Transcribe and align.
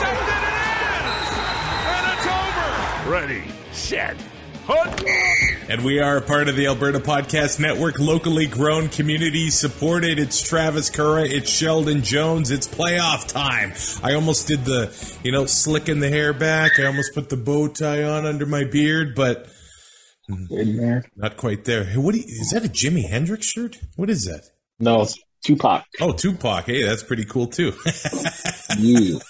nearly 0.00 0.18
intercepted. 0.18 0.96
It 0.96 1.06
is! 1.06 1.28
And 1.86 2.04
it's 2.16 2.26
over! 2.26 3.10
Ready, 3.10 3.44
set, 3.72 4.16
hunt! 4.64 5.04
And 5.70 5.84
we 5.84 6.00
are 6.00 6.16
a 6.16 6.22
part 6.22 6.48
of 6.48 6.56
the 6.56 6.66
Alberta 6.66 6.98
Podcast 6.98 7.60
Network, 7.60 7.98
locally 8.00 8.46
grown, 8.46 8.88
community 8.88 9.50
supported. 9.50 10.18
It's 10.18 10.42
Travis 10.42 10.90
Curra, 10.90 11.24
it's 11.24 11.48
Sheldon 11.48 12.02
Jones, 12.02 12.50
it's 12.50 12.66
playoff 12.66 13.28
time. 13.28 13.72
I 14.02 14.14
almost 14.14 14.48
did 14.48 14.64
the, 14.64 14.92
you 15.22 15.30
know, 15.30 15.46
slicking 15.46 16.00
the 16.00 16.08
hair 16.08 16.32
back. 16.32 16.80
I 16.80 16.86
almost 16.86 17.14
put 17.14 17.28
the 17.28 17.36
bow 17.36 17.68
tie 17.68 18.02
on 18.02 18.26
under 18.26 18.46
my 18.46 18.64
beard, 18.64 19.14
but 19.14 19.48
not 20.28 21.36
quite 21.36 21.64
there. 21.64 21.84
Hey, 21.84 21.98
what 21.98 22.14
you, 22.14 22.22
is 22.26 22.50
that 22.50 22.64
a 22.64 22.68
Jimi 22.68 23.08
Hendrix 23.08 23.46
shirt? 23.46 23.78
What 23.96 24.10
is 24.10 24.24
that? 24.24 24.44
No, 24.80 25.02
it's 25.02 25.18
Tupac. 25.42 25.84
Oh, 26.00 26.12
Tupac. 26.12 26.66
Hey, 26.66 26.82
that's 26.82 27.02
pretty 27.02 27.24
cool 27.24 27.46
too. 27.46 27.72
You. 28.78 29.20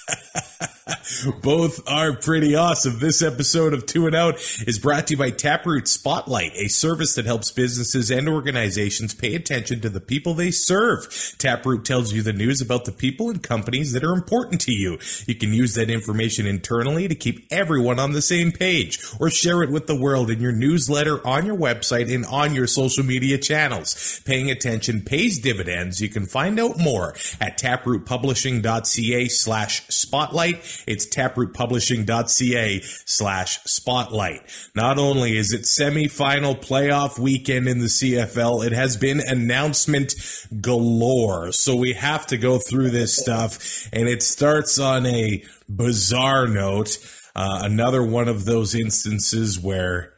Both 1.43 1.88
are 1.88 2.15
pretty 2.15 2.55
awesome. 2.55 2.99
This 2.99 3.23
episode 3.23 3.74
of 3.74 3.87
Two 3.87 4.07
and 4.07 4.16
Out 4.16 4.37
is 4.66 4.79
brought 4.79 5.07
to 5.07 5.15
you 5.15 5.19
by 5.19 5.30
Taproot 5.30 5.88
Spotlight, 5.88 6.52
a 6.55 6.69
service 6.69 7.15
that 7.15 7.27
helps 7.27 7.51
businesses 7.51 8.10
and 8.10 8.29
organizations 8.29 9.15
pay 9.15 9.35
attention 9.35 9.80
to 9.80 9.88
the 9.88 10.01
people 10.01 10.35
they 10.35 10.51
serve. 10.51 11.35
Taproot 11.38 11.85
tells 11.85 12.13
you 12.13 12.23
the 12.23 12.33
news 12.33 12.61
about 12.61 12.85
the 12.85 12.93
people 12.93 13.30
and 13.30 13.43
companies 13.43 13.93
that 13.93 14.05
are 14.05 14.13
important 14.13 14.61
to 14.63 14.73
you. 14.73 14.99
You 15.27 15.35
can 15.35 15.52
use 15.52 15.74
that 15.74 15.91
information 15.91 16.46
internally 16.46 17.09
to 17.09 17.15
keep 17.15 17.46
everyone 17.51 17.99
on 17.99 18.13
the 18.13 18.23
same 18.23 18.52
page 18.52 19.02
or 19.18 19.30
share 19.30 19.63
it 19.63 19.71
with 19.71 19.87
the 19.87 19.99
world 19.99 20.30
in 20.30 20.41
your 20.41 20.52
newsletter, 20.52 21.27
on 21.27 21.46
your 21.46 21.57
website, 21.57 22.13
and 22.13 22.24
on 22.27 22.55
your 22.55 22.66
social 22.66 23.05
media 23.05 23.38
channels. 23.38 24.21
Paying 24.24 24.51
attention 24.51 25.02
pays 25.02 25.38
dividends. 25.38 26.01
You 26.01 26.09
can 26.09 26.27
find 26.27 26.59
out 26.59 26.79
more 26.79 27.15
at 27.41 27.59
taprootpublishing.ca 27.59 29.29
slash 29.29 29.87
spotlight. 29.88 30.80
It's 30.87 31.07
taprootpublishing.ca 31.07 32.81
slash 33.07 33.63
spotlight. 33.65 34.43
Not 34.75 34.99
only 34.99 35.37
is 35.37 35.53
it 35.53 35.67
semi-final 35.67 36.57
playoff 36.57 37.19
weekend 37.19 37.69
in 37.69 37.79
the 37.79 37.87
CFL, 37.87 38.65
it 38.67 38.73
has 38.73 38.97
been 38.97 39.21
announcement 39.21 40.15
galore. 40.61 41.53
So 41.53 41.77
we 41.77 41.93
have 41.95 42.27
to 42.29 42.37
go 42.37 42.59
through 42.59 42.91
this 42.91 43.17
stuff 43.17 43.89
and 43.93 44.09
it 44.09 44.23
starts 44.23 44.79
on 44.79 45.07
a 45.07 45.45
bizarre 45.69 46.47
note. 46.47 46.99
Uh, 47.35 47.61
another 47.63 48.03
one 48.03 48.29
of 48.29 48.45
those 48.45 48.75
instances 48.75 49.59
where 49.59 50.13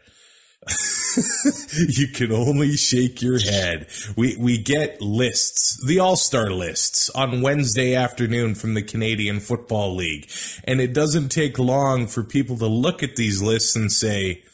you 1.89 2.09
can 2.09 2.33
only 2.33 2.77
shake 2.77 3.21
your 3.21 3.41
head. 3.41 3.89
We 4.17 4.37
we 4.37 4.59
get 4.59 5.01
lists, 5.01 5.85
the 5.85 5.99
All-Star 5.99 6.51
lists 6.51 7.11
on 7.11 7.43
Wednesday 7.43 7.95
afternoon 7.95 8.55
from 8.55 8.75
the 8.75 8.83
Canadian 8.83 9.41
Football 9.41 9.97
League. 9.97 10.31
And 10.65 10.81
it 10.81 10.93
doesn't 10.93 11.31
take 11.31 11.59
long 11.59 12.07
for 12.07 12.23
people 12.23 12.57
to 12.59 12.67
look 12.67 13.03
at 13.03 13.17
these 13.17 13.43
lists 13.43 13.75
and 13.75 13.91
say, 13.91 14.45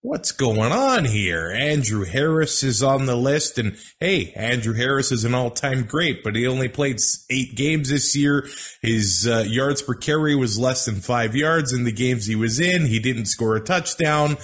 What's 0.00 0.32
going 0.32 0.72
on 0.72 1.04
here? 1.04 1.50
Andrew 1.50 2.04
Harris 2.04 2.62
is 2.62 2.82
on 2.82 3.06
the 3.06 3.16
list, 3.16 3.58
and 3.58 3.76
hey, 3.98 4.32
Andrew 4.34 4.74
Harris 4.74 5.10
is 5.10 5.24
an 5.24 5.34
all-time 5.34 5.84
great, 5.84 6.22
but 6.22 6.36
he 6.36 6.46
only 6.46 6.68
played 6.68 7.00
eight 7.30 7.56
games 7.56 7.90
this 7.90 8.14
year. 8.16 8.48
His 8.80 9.28
uh, 9.28 9.44
yards 9.46 9.82
per 9.82 9.94
carry 9.94 10.36
was 10.36 10.58
less 10.58 10.84
than 10.84 10.96
five 10.96 11.34
yards 11.34 11.72
in 11.72 11.82
the 11.82 11.92
games 11.92 12.26
he 12.26 12.36
was 12.36 12.60
in. 12.60 12.86
He 12.86 13.00
didn't 13.00 13.26
score 13.26 13.56
a 13.56 13.60
touchdown 13.60 14.36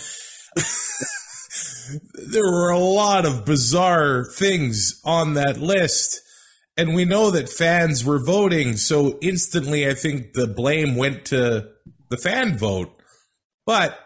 there 2.30 2.44
were 2.44 2.70
a 2.70 2.78
lot 2.78 3.26
of 3.26 3.44
bizarre 3.44 4.24
things 4.24 5.00
on 5.04 5.34
that 5.34 5.58
list. 5.58 6.20
And 6.76 6.94
we 6.94 7.04
know 7.04 7.30
that 7.30 7.48
fans 7.48 8.04
were 8.04 8.18
voting. 8.24 8.76
So 8.76 9.18
instantly, 9.22 9.88
I 9.88 9.94
think 9.94 10.32
the 10.32 10.46
blame 10.46 10.96
went 10.96 11.26
to 11.26 11.68
the 12.10 12.16
fan 12.16 12.58
vote. 12.58 12.90
But 13.66 13.98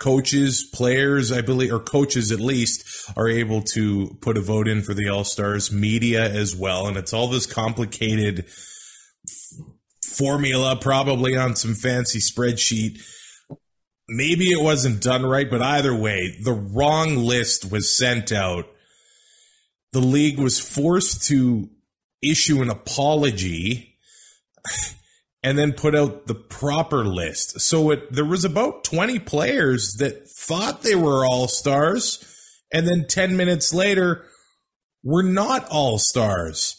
coaches, 0.00 0.68
players, 0.74 1.30
I 1.30 1.42
believe, 1.42 1.72
or 1.72 1.78
coaches 1.78 2.32
at 2.32 2.40
least, 2.40 2.84
are 3.16 3.28
able 3.28 3.62
to 3.74 4.18
put 4.20 4.36
a 4.36 4.40
vote 4.40 4.66
in 4.66 4.82
for 4.82 4.94
the 4.94 5.08
All 5.08 5.24
Stars, 5.24 5.70
media 5.70 6.28
as 6.28 6.56
well. 6.56 6.88
And 6.88 6.96
it's 6.96 7.12
all 7.12 7.28
this 7.28 7.46
complicated 7.46 8.46
formula, 10.04 10.76
probably 10.76 11.36
on 11.36 11.54
some 11.54 11.74
fancy 11.74 12.18
spreadsheet 12.18 12.98
maybe 14.08 14.50
it 14.50 14.62
wasn't 14.62 15.02
done 15.02 15.24
right, 15.24 15.48
but 15.48 15.62
either 15.62 15.94
way, 15.94 16.36
the 16.42 16.52
wrong 16.52 17.16
list 17.16 17.70
was 17.70 17.94
sent 17.94 18.32
out. 18.32 18.66
The 19.92 20.00
league 20.00 20.38
was 20.38 20.58
forced 20.58 21.26
to 21.28 21.70
issue 22.22 22.62
an 22.62 22.70
apology 22.70 23.98
and 25.42 25.58
then 25.58 25.72
put 25.72 25.94
out 25.94 26.26
the 26.26 26.34
proper 26.34 27.04
list. 27.04 27.60
So 27.60 27.90
it, 27.90 28.12
there 28.12 28.24
was 28.24 28.44
about 28.44 28.84
20 28.84 29.18
players 29.20 29.94
that 29.94 30.28
thought 30.28 30.82
they 30.82 30.94
were 30.94 31.26
all 31.26 31.48
stars 31.48 32.24
and 32.72 32.86
then 32.86 33.06
10 33.06 33.36
minutes 33.36 33.74
later 33.74 34.24
were 35.02 35.22
not 35.22 35.68
all 35.68 35.98
stars. 35.98 36.76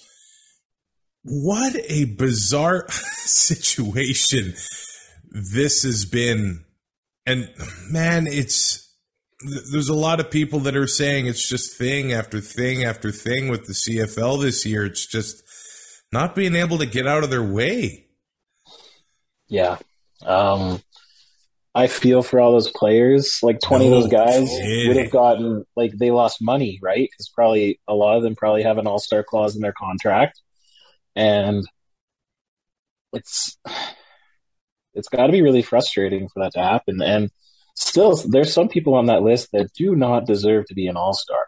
What 1.24 1.76
a 1.88 2.06
bizarre 2.06 2.90
situation 2.90 4.56
this 5.34 5.84
has 5.84 6.06
been 6.06 6.63
and 7.26 7.50
man, 7.90 8.28
it's 8.28 8.84
there's 9.72 9.90
a 9.90 9.94
lot 9.94 10.20
of 10.20 10.32
people 10.32 10.60
that 10.62 10.76
are 10.76 10.88
saying 10.88 11.28
it's 11.28 11.48
just 11.48 11.78
thing 11.78 12.14
after 12.14 12.40
thing 12.40 12.84
after 12.84 13.12
thing 13.12 13.50
with 13.50 13.66
the 13.66 13.74
CFL 13.74 14.42
this 14.42 14.66
year. 14.66 14.86
It's 14.86 15.06
just 15.06 15.44
not 16.12 16.36
being 16.36 16.56
able 16.56 16.78
to 16.78 16.86
get 16.86 17.08
out 17.08 17.24
of 17.24 17.30
their 17.30 17.44
way. 17.44 18.08
Yeah. 19.48 19.78
Um, 20.26 20.82
I 21.76 21.88
feel 21.88 22.22
for 22.22 22.40
all 22.40 22.52
those 22.52 22.72
players. 22.72 23.40
Like 23.42 23.60
20 23.60 23.90
No 23.90 23.96
of 23.96 24.04
those 24.04 24.12
guys 24.12 24.50
kidding. 24.50 24.88
would 24.88 24.98
have 24.98 25.12
gotten, 25.12 25.66
like, 25.76 25.92
they 25.98 26.12
lost 26.12 26.42
money, 26.42 26.80
right? 26.82 27.10
Because 27.12 27.30
probably 27.30 27.80
a 27.88 27.94
lot 27.94 28.18
of 28.18 28.24
them 28.24 28.36
probably 28.36 28.64
have 28.64 28.78
an 28.78 28.88
all 28.88 29.00
star 29.00 29.24
clause 29.24 29.56
in 29.56 29.62
their 29.62 29.74
contract. 29.74 30.40
And 31.16 31.64
it's, 33.12 33.58
it's 34.94 35.10
got 35.10 35.26
to 35.28 35.32
be 35.32 35.42
really 35.42 35.62
frustrating 35.62 36.28
for 36.30 36.44
that 36.44 36.54
to 36.54 36.60
happen. 36.62 37.02
And 37.02 37.30
still, 37.76 38.16
there's 38.28 38.54
some 38.54 38.68
people 38.70 38.94
on 38.96 39.08
that 39.08 39.24
list 39.24 39.50
that 39.54 39.74
do 39.74 39.96
not 39.96 40.26
deserve 40.26 40.66
to 40.68 40.74
be 40.76 40.88
an 40.88 40.98
all 40.98 41.14
star. 41.14 41.44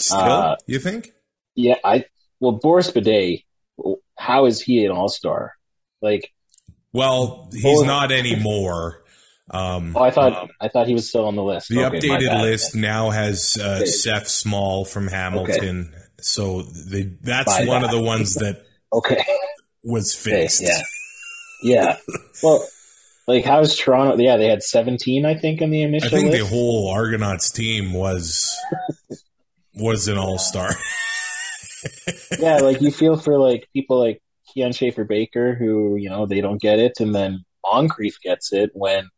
Still, 0.00 0.18
Uh, 0.18 0.56
you 0.66 0.78
think? 0.78 1.12
Yeah, 1.54 1.76
I, 1.84 2.04
well, 2.40 2.52
Boris 2.52 2.90
Bede, 2.90 3.42
how 4.16 4.46
is 4.46 4.60
he 4.60 4.84
an 4.84 4.92
all 4.92 5.08
star? 5.08 5.54
Like, 6.02 6.32
Well, 6.92 7.48
he's 7.52 7.64
Well- 7.64 7.84
not 7.84 8.12
anymore. 8.12 9.04
Um, 9.50 9.96
oh, 9.96 10.02
I 10.02 10.10
thought, 10.10 10.50
I 10.60 10.68
thought 10.68 10.86
he 10.88 10.92
was 10.94 11.08
still 11.08 11.24
on 11.26 11.34
the 11.36 11.42
list. 11.42 11.68
the 11.70 11.84
Okay, 11.86 11.98
updated 12.00 12.42
list 12.42 12.74
now 12.74 13.08
has 13.10 13.56
uh, 13.56 13.84
Seth 13.86 14.28
Small 14.28 14.84
from 14.84 15.08
Hamilton. 15.08 15.94
So 16.20 16.62
they, 16.62 17.04
that's 17.22 17.60
My 17.60 17.64
one 17.66 17.82
of 17.84 17.90
the 17.90 18.00
ones 18.00 18.34
that 18.34 18.62
Okay. 18.92 19.24
was 19.84 20.14
Okay, 20.14 20.42
fixed. 20.42 20.60
yeah. 20.62 20.82
Yeah. 21.62 21.96
Well, 22.40 22.64
like, 23.26 23.44
how's 23.44 23.76
Toronto? 23.76 24.16
Yeah, 24.16 24.36
they 24.36 24.46
had 24.46 24.62
17, 24.62 25.26
I 25.26 25.34
think, 25.34 25.60
in 25.60 25.70
the 25.70 25.82
initial. 25.82 26.06
I 26.06 26.10
think 26.10 26.30
the 26.30 26.46
whole 26.46 26.88
Argonauts 26.88 27.50
team 27.50 27.92
was 27.92 28.56
was 29.74 30.06
an 30.06 30.18
all 30.18 30.38
star. 30.38 30.70
yeah, 32.38 32.58
like, 32.58 32.80
you 32.80 32.92
feel 32.92 33.16
for, 33.16 33.38
like, 33.38 33.68
people 33.72 33.98
like 33.98 34.22
Keon 34.54 34.70
Schaefer 34.70 35.02
Baker 35.02 35.56
who, 35.56 35.96
you 35.96 36.08
know, 36.08 36.26
they 36.26 36.40
don't 36.40 36.60
get 36.60 36.78
it, 36.78 37.00
and 37.00 37.12
then 37.12 37.44
Moncrief 37.64 38.20
gets 38.22 38.52
it 38.52 38.70
when 38.72 39.08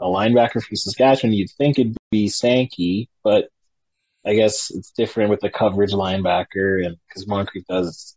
a 0.00 0.06
linebacker 0.06 0.62
from 0.62 0.76
Saskatchewan, 0.76 1.34
you'd 1.34 1.50
think 1.50 1.78
it'd 1.78 1.96
be 2.10 2.28
Sankey, 2.28 3.08
but 3.22 3.48
I 4.26 4.34
guess 4.34 4.70
it's 4.70 4.90
different 4.90 5.30
with 5.30 5.40
the 5.40 5.50
coverage 5.50 5.92
linebacker, 5.92 6.84
and 6.84 6.96
because 7.08 7.26
Moncrief 7.26 7.64
does, 7.68 8.16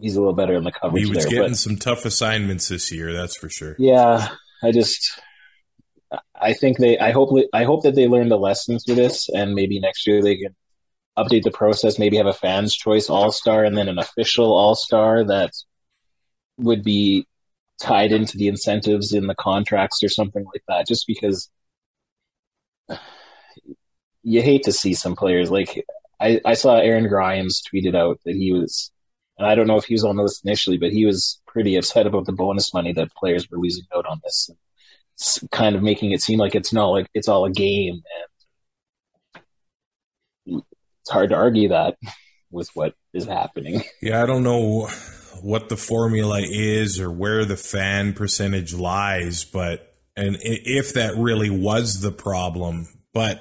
he's 0.00 0.16
a 0.16 0.20
little 0.20 0.34
better 0.34 0.54
in 0.54 0.64
the 0.64 0.72
coverage 0.72 1.04
he 1.04 1.10
was 1.10 1.24
there. 1.24 1.30
getting 1.30 1.52
but, 1.52 1.56
some 1.56 1.76
tough 1.76 2.04
assignments 2.04 2.68
this 2.68 2.90
year, 2.92 3.12
that's 3.12 3.36
for 3.36 3.48
sure. 3.48 3.76
Yeah, 3.78 4.28
I 4.62 4.72
just 4.72 5.20
I 6.34 6.54
think 6.54 6.78
they 6.78 6.98
I 6.98 7.12
hope 7.12 7.30
I 7.52 7.64
hope 7.64 7.82
that 7.82 7.94
they 7.94 8.08
learned 8.08 8.32
a 8.32 8.36
lesson 8.36 8.78
through 8.78 8.96
this 8.96 9.28
and 9.28 9.54
maybe 9.54 9.80
next 9.80 10.06
year 10.06 10.22
they 10.22 10.36
can 10.36 10.54
update 11.18 11.42
the 11.42 11.50
process, 11.50 11.98
maybe 11.98 12.16
have 12.16 12.26
a 12.26 12.32
fans 12.32 12.74
choice 12.74 13.10
all-star 13.10 13.64
and 13.64 13.76
then 13.76 13.88
an 13.88 13.98
official 13.98 14.52
all-star 14.52 15.24
that 15.24 15.50
would 16.56 16.82
be 16.82 17.26
tied 17.80 18.12
into 18.12 18.38
the 18.38 18.48
incentives 18.48 19.12
in 19.12 19.26
the 19.26 19.34
contracts 19.34 20.02
or 20.02 20.08
something 20.08 20.44
like 20.44 20.62
that, 20.68 20.86
just 20.86 21.06
because 21.06 21.50
you 24.22 24.42
hate 24.42 24.62
to 24.64 24.72
see 24.72 24.94
some 24.94 25.16
players 25.16 25.50
like 25.50 25.84
I, 26.20 26.40
I 26.44 26.54
saw 26.54 26.76
Aaron 26.76 27.08
Grimes 27.08 27.62
tweeted 27.62 27.96
out 27.96 28.20
that 28.26 28.34
he 28.34 28.52
was, 28.52 28.90
and 29.40 29.48
I 29.48 29.54
don't 29.54 29.66
know 29.66 29.78
if 29.78 29.86
he 29.86 29.94
was 29.94 30.04
on 30.04 30.16
the 30.16 30.22
list 30.22 30.44
initially, 30.44 30.76
but 30.76 30.92
he 30.92 31.06
was 31.06 31.40
pretty 31.46 31.76
upset 31.76 32.06
about 32.06 32.26
the 32.26 32.32
bonus 32.32 32.74
money 32.74 32.92
that 32.92 33.14
players 33.14 33.48
were 33.50 33.56
losing 33.56 33.86
out 33.96 34.04
on 34.04 34.20
this. 34.22 34.50
It's 35.14 35.42
kind 35.50 35.74
of 35.74 35.82
making 35.82 36.10
it 36.12 36.20
seem 36.20 36.38
like 36.38 36.54
it's 36.54 36.74
not 36.74 36.88
like 36.88 37.08
it's 37.14 37.26
all 37.26 37.46
a 37.46 37.50
game, 37.50 38.02
and 40.46 40.62
it's 41.00 41.10
hard 41.10 41.30
to 41.30 41.36
argue 41.36 41.70
that 41.70 41.96
with 42.50 42.68
what 42.74 42.92
is 43.14 43.24
happening. 43.24 43.82
Yeah, 44.02 44.22
I 44.22 44.26
don't 44.26 44.42
know 44.42 44.88
what 45.40 45.70
the 45.70 45.76
formula 45.78 46.40
is 46.42 47.00
or 47.00 47.10
where 47.10 47.46
the 47.46 47.56
fan 47.56 48.12
percentage 48.12 48.74
lies, 48.74 49.44
but 49.44 49.94
and 50.16 50.36
if 50.42 50.92
that 50.92 51.16
really 51.16 51.48
was 51.48 52.02
the 52.02 52.12
problem, 52.12 52.88
but 53.14 53.40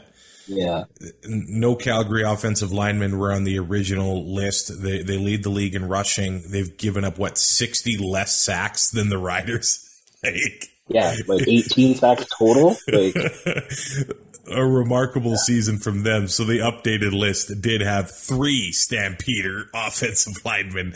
yeah, 0.49 0.85
no 1.25 1.75
Calgary 1.75 2.23
offensive 2.23 2.71
linemen 2.71 3.17
were 3.17 3.31
on 3.31 3.43
the 3.43 3.59
original 3.59 4.33
list. 4.33 4.81
They 4.81 5.01
they 5.03 5.17
lead 5.17 5.43
the 5.43 5.49
league 5.49 5.75
in 5.75 5.87
rushing. 5.87 6.43
They've 6.49 6.75
given 6.77 7.05
up 7.05 7.17
what 7.17 7.37
sixty 7.37 7.97
less 7.97 8.35
sacks 8.35 8.89
than 8.89 9.09
the 9.09 9.17
Riders. 9.17 9.85
like 10.23 10.68
yeah, 10.89 11.15
like 11.27 11.47
eighteen 11.47 11.95
sacks 11.95 12.25
total. 12.37 12.75
Like 12.87 13.15
a 14.51 14.65
remarkable 14.65 15.37
season 15.37 15.77
from 15.77 16.03
them. 16.03 16.27
So 16.27 16.43
the 16.43 16.59
updated 16.59 17.13
list 17.13 17.61
did 17.61 17.81
have 17.81 18.11
three 18.11 18.71
Stampeder 18.71 19.69
offensive 19.73 20.43
linemen 20.45 20.93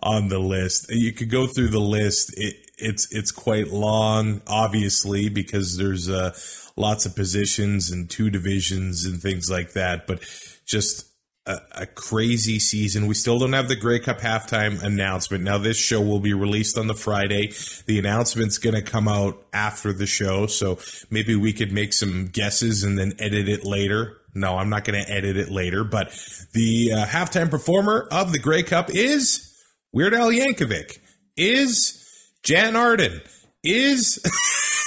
on 0.00 0.28
the 0.28 0.38
list. 0.38 0.86
You 0.90 1.12
could 1.12 1.30
go 1.30 1.46
through 1.46 1.68
the 1.68 1.80
list. 1.80 2.34
It, 2.36 2.56
it's 2.76 3.12
it's 3.14 3.30
quite 3.30 3.68
long, 3.68 4.42
obviously, 4.46 5.28
because 5.28 5.76
there's 5.76 6.08
uh, 6.08 6.36
lots 6.76 7.06
of 7.06 7.14
positions 7.14 7.90
and 7.90 8.10
two 8.10 8.30
divisions 8.30 9.04
and 9.04 9.20
things 9.20 9.50
like 9.50 9.72
that. 9.72 10.06
But 10.06 10.20
just 10.66 11.06
a, 11.46 11.58
a, 11.72 11.86
crazy 11.86 12.58
season. 12.58 13.06
We 13.06 13.14
still 13.14 13.38
don't 13.38 13.52
have 13.52 13.68
the 13.68 13.76
Grey 13.76 13.98
Cup 13.98 14.20
halftime 14.20 14.82
announcement. 14.82 15.44
Now, 15.44 15.58
this 15.58 15.76
show 15.76 16.00
will 16.00 16.20
be 16.20 16.32
released 16.32 16.78
on 16.78 16.86
the 16.86 16.94
Friday. 16.94 17.52
The 17.86 17.98
announcement's 17.98 18.58
going 18.58 18.74
to 18.74 18.82
come 18.82 19.08
out 19.08 19.44
after 19.52 19.92
the 19.92 20.06
show, 20.06 20.46
so 20.46 20.78
maybe 21.10 21.36
we 21.36 21.52
could 21.52 21.72
make 21.72 21.92
some 21.92 22.28
guesses 22.28 22.82
and 22.82 22.98
then 22.98 23.12
edit 23.18 23.48
it 23.48 23.64
later. 23.64 24.18
No, 24.34 24.56
I'm 24.56 24.70
not 24.70 24.84
going 24.84 25.04
to 25.04 25.10
edit 25.10 25.36
it 25.36 25.50
later, 25.50 25.84
but 25.84 26.10
the 26.52 26.92
uh, 26.92 27.06
halftime 27.06 27.50
performer 27.50 28.08
of 28.10 28.32
the 28.32 28.38
Grey 28.38 28.62
Cup 28.62 28.90
is 28.90 29.54
Weird 29.92 30.14
Al 30.14 30.30
Yankovic, 30.30 30.98
is 31.36 32.02
Jann 32.42 32.74
Arden, 32.74 33.20
is. 33.62 34.20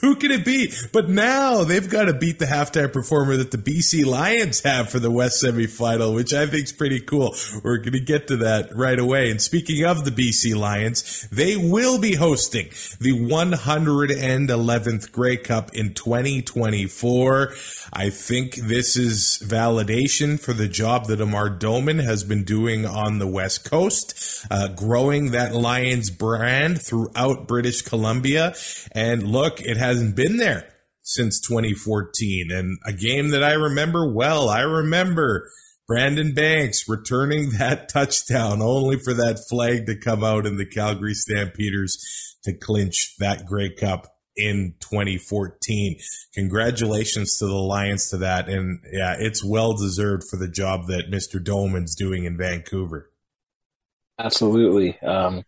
Who 0.00 0.14
can 0.14 0.30
it 0.30 0.44
be? 0.44 0.72
But 0.92 1.08
now 1.08 1.64
they've 1.64 1.88
got 1.88 2.04
to 2.04 2.12
beat 2.12 2.38
the 2.38 2.44
halftime 2.46 2.92
performer 2.92 3.36
that 3.36 3.50
the 3.50 3.58
BC 3.58 4.06
Lions 4.06 4.60
have 4.60 4.88
for 4.90 5.00
the 5.00 5.10
West 5.10 5.42
semifinal, 5.42 6.14
which 6.14 6.32
I 6.32 6.46
think 6.46 6.64
is 6.64 6.72
pretty 6.72 7.00
cool. 7.00 7.34
We're 7.64 7.78
going 7.78 7.92
to 7.92 8.00
get 8.00 8.28
to 8.28 8.36
that 8.38 8.68
right 8.76 8.98
away. 8.98 9.30
And 9.30 9.42
speaking 9.42 9.84
of 9.84 10.04
the 10.04 10.12
BC 10.12 10.54
Lions, 10.54 11.26
they 11.32 11.56
will 11.56 11.98
be 11.98 12.14
hosting 12.14 12.68
the 13.00 13.12
111th 13.12 15.10
Grey 15.10 15.36
Cup 15.36 15.74
in 15.74 15.94
2024. 15.94 17.52
I 17.92 18.10
think 18.10 18.54
this 18.54 18.96
is 18.96 19.42
validation 19.44 20.38
for 20.38 20.52
the 20.52 20.68
job 20.68 21.06
that 21.06 21.20
Amar 21.20 21.50
Doman 21.50 21.98
has 21.98 22.22
been 22.22 22.44
doing 22.44 22.86
on 22.86 23.18
the 23.18 23.26
West 23.26 23.68
Coast, 23.68 24.46
uh, 24.48 24.68
growing 24.68 25.32
that 25.32 25.56
Lions 25.56 26.10
brand 26.10 26.80
throughout 26.80 27.48
British 27.48 27.82
Columbia. 27.82 28.54
And 28.92 29.24
look, 29.24 29.60
it 29.72 29.78
hasn't 29.78 30.14
been 30.14 30.36
there 30.36 30.68
since 31.00 31.40
2014. 31.40 32.50
And 32.52 32.78
a 32.86 32.92
game 32.92 33.30
that 33.30 33.42
I 33.42 33.54
remember 33.54 34.10
well, 34.10 34.48
I 34.48 34.60
remember 34.60 35.50
Brandon 35.88 36.32
Banks 36.34 36.88
returning 36.88 37.50
that 37.58 37.88
touchdown 37.88 38.62
only 38.62 38.98
for 38.98 39.14
that 39.14 39.40
flag 39.48 39.86
to 39.86 39.96
come 39.96 40.22
out 40.22 40.46
in 40.46 40.56
the 40.56 40.66
Calgary 40.66 41.14
Stampeders 41.14 42.36
to 42.44 42.52
clinch 42.52 43.16
that 43.18 43.46
Grey 43.46 43.70
Cup 43.70 44.06
in 44.36 44.74
2014. 44.80 45.98
Congratulations 46.34 47.38
to 47.38 47.46
the 47.46 47.52
Lions 47.52 48.10
to 48.10 48.18
that. 48.18 48.48
And 48.48 48.80
yeah, 48.92 49.16
it's 49.18 49.44
well 49.44 49.74
deserved 49.74 50.24
for 50.30 50.36
the 50.36 50.48
job 50.48 50.86
that 50.88 51.10
Mr. 51.10 51.42
Doman's 51.42 51.94
doing 51.94 52.24
in 52.24 52.36
Vancouver. 52.36 53.10
Absolutely. 54.18 54.98
Um, 55.00 55.44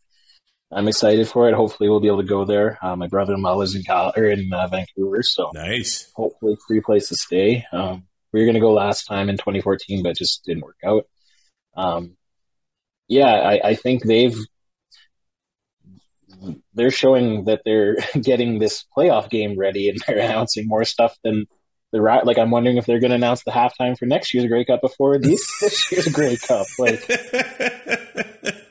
I'm 0.74 0.88
excited 0.88 1.28
for 1.28 1.48
it. 1.48 1.54
Hopefully, 1.54 1.88
we'll 1.88 2.00
be 2.00 2.08
able 2.08 2.22
to 2.22 2.28
go 2.28 2.44
there. 2.44 2.78
Uh, 2.82 2.96
my 2.96 3.06
brother-in-law 3.06 3.54
lives 3.54 3.76
in 3.76 3.84
Cal- 3.84 4.12
or 4.16 4.24
in 4.24 4.52
uh, 4.52 4.66
Vancouver, 4.66 5.22
so 5.22 5.52
nice. 5.54 6.10
Hopefully, 6.16 6.56
free 6.66 6.80
place 6.80 7.08
to 7.08 7.14
stay. 7.14 7.64
Um, 7.72 8.04
we 8.32 8.40
were 8.40 8.46
going 8.46 8.54
to 8.54 8.60
go 8.60 8.72
last 8.72 9.04
time 9.06 9.28
in 9.28 9.36
2014, 9.36 10.02
but 10.02 10.16
just 10.16 10.44
didn't 10.44 10.64
work 10.64 10.78
out. 10.84 11.06
Um, 11.76 12.16
yeah, 13.06 13.26
I, 13.26 13.68
I 13.68 13.74
think 13.76 14.02
they've 14.02 14.36
they're 16.74 16.90
showing 16.90 17.44
that 17.44 17.62
they're 17.64 17.96
getting 18.20 18.58
this 18.58 18.84
playoff 18.96 19.30
game 19.30 19.56
ready, 19.56 19.88
and 19.88 19.98
they're 20.06 20.18
announcing 20.24 20.66
more 20.66 20.84
stuff 20.84 21.16
than 21.22 21.46
the 21.92 22.00
right. 22.00 22.26
Like, 22.26 22.38
I'm 22.38 22.50
wondering 22.50 22.78
if 22.78 22.86
they're 22.86 22.98
going 22.98 23.10
to 23.10 23.16
announce 23.16 23.44
the 23.44 23.52
halftime 23.52 23.96
for 23.96 24.06
next 24.06 24.34
year's 24.34 24.48
Grey 24.48 24.64
Cup 24.64 24.80
before 24.80 25.18
this 25.18 25.40
this 25.60 25.92
year's 25.92 26.08
Grey 26.08 26.36
Cup. 26.36 26.66
Like. 26.80 27.08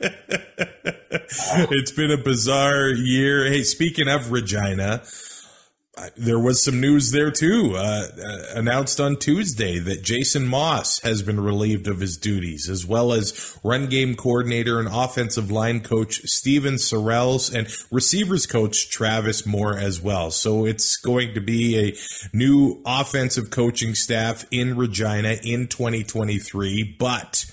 it's 1.71 1.91
been 1.91 2.11
a 2.11 2.17
bizarre 2.17 2.89
year. 2.89 3.45
Hey, 3.45 3.63
speaking 3.63 4.07
of 4.07 4.31
Regina, 4.31 5.01
there 6.15 6.39
was 6.39 6.63
some 6.63 6.79
news 6.79 7.09
there 7.09 7.31
too. 7.31 7.73
Uh, 7.75 8.07
uh, 8.23 8.37
announced 8.55 8.99
on 8.99 9.15
Tuesday 9.15 9.79
that 9.79 10.03
Jason 10.03 10.45
Moss 10.45 10.99
has 10.99 11.23
been 11.23 11.39
relieved 11.39 11.87
of 11.87 12.01
his 12.01 12.17
duties, 12.17 12.69
as 12.69 12.85
well 12.85 13.13
as 13.13 13.57
run 13.63 13.87
game 13.87 14.13
coordinator 14.13 14.79
and 14.79 14.87
offensive 14.87 15.49
line 15.49 15.79
coach 15.79 16.21
Steven 16.25 16.75
Sorrells 16.75 17.51
and 17.51 17.67
receivers 17.91 18.45
coach 18.45 18.91
Travis 18.91 19.43
Moore 19.43 19.75
as 19.75 19.99
well. 19.99 20.29
So 20.29 20.65
it's 20.65 20.97
going 20.97 21.33
to 21.33 21.41
be 21.41 21.79
a 21.79 22.35
new 22.35 22.83
offensive 22.85 23.49
coaching 23.49 23.95
staff 23.95 24.45
in 24.51 24.77
Regina 24.77 25.37
in 25.43 25.67
2023, 25.67 26.95
but 26.99 27.45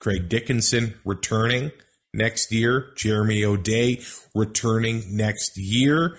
Craig 0.00 0.28
Dickenson 0.28 1.00
returning 1.06 1.72
next 2.12 2.52
year. 2.52 2.92
Jeremy 2.96 3.44
O'Day 3.44 4.00
returning 4.34 5.16
next 5.16 5.56
year. 5.56 6.16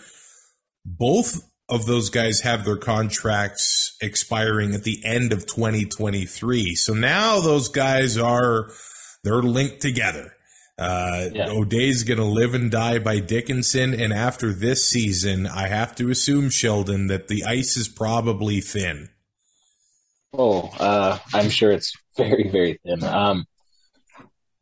Both 0.85 1.49
of 1.69 1.85
those 1.85 2.09
guys 2.09 2.41
have 2.41 2.65
their 2.65 2.77
contracts 2.77 3.95
expiring 4.01 4.73
at 4.73 4.83
the 4.83 5.01
end 5.05 5.31
of 5.31 5.45
2023. 5.47 6.75
So 6.75 6.93
now 6.93 7.39
those 7.39 7.69
guys 7.69 8.17
are 8.17 8.69
they're 9.23 9.41
linked 9.41 9.81
together. 9.81 10.33
Uh, 10.77 11.29
yeah. 11.31 11.49
O'Day's 11.49 12.03
going 12.03 12.19
to 12.19 12.25
live 12.25 12.53
and 12.53 12.71
die 12.71 12.97
by 12.97 13.19
Dickenson, 13.19 13.93
and 13.93 14.11
after 14.11 14.51
this 14.51 14.83
season, 14.87 15.45
I 15.45 15.67
have 15.67 15.95
to 15.95 16.09
assume 16.09 16.49
Sheldon 16.49 17.07
that 17.07 17.27
the 17.27 17.43
ice 17.43 17.77
is 17.77 17.87
probably 17.87 18.59
thin. 18.59 19.09
Oh, 20.33 20.71
uh, 20.79 21.19
I'm 21.31 21.49
sure 21.49 21.71
it's 21.71 21.93
very, 22.17 22.49
very 22.49 22.79
thin. 22.83 23.03
Um, 23.03 23.45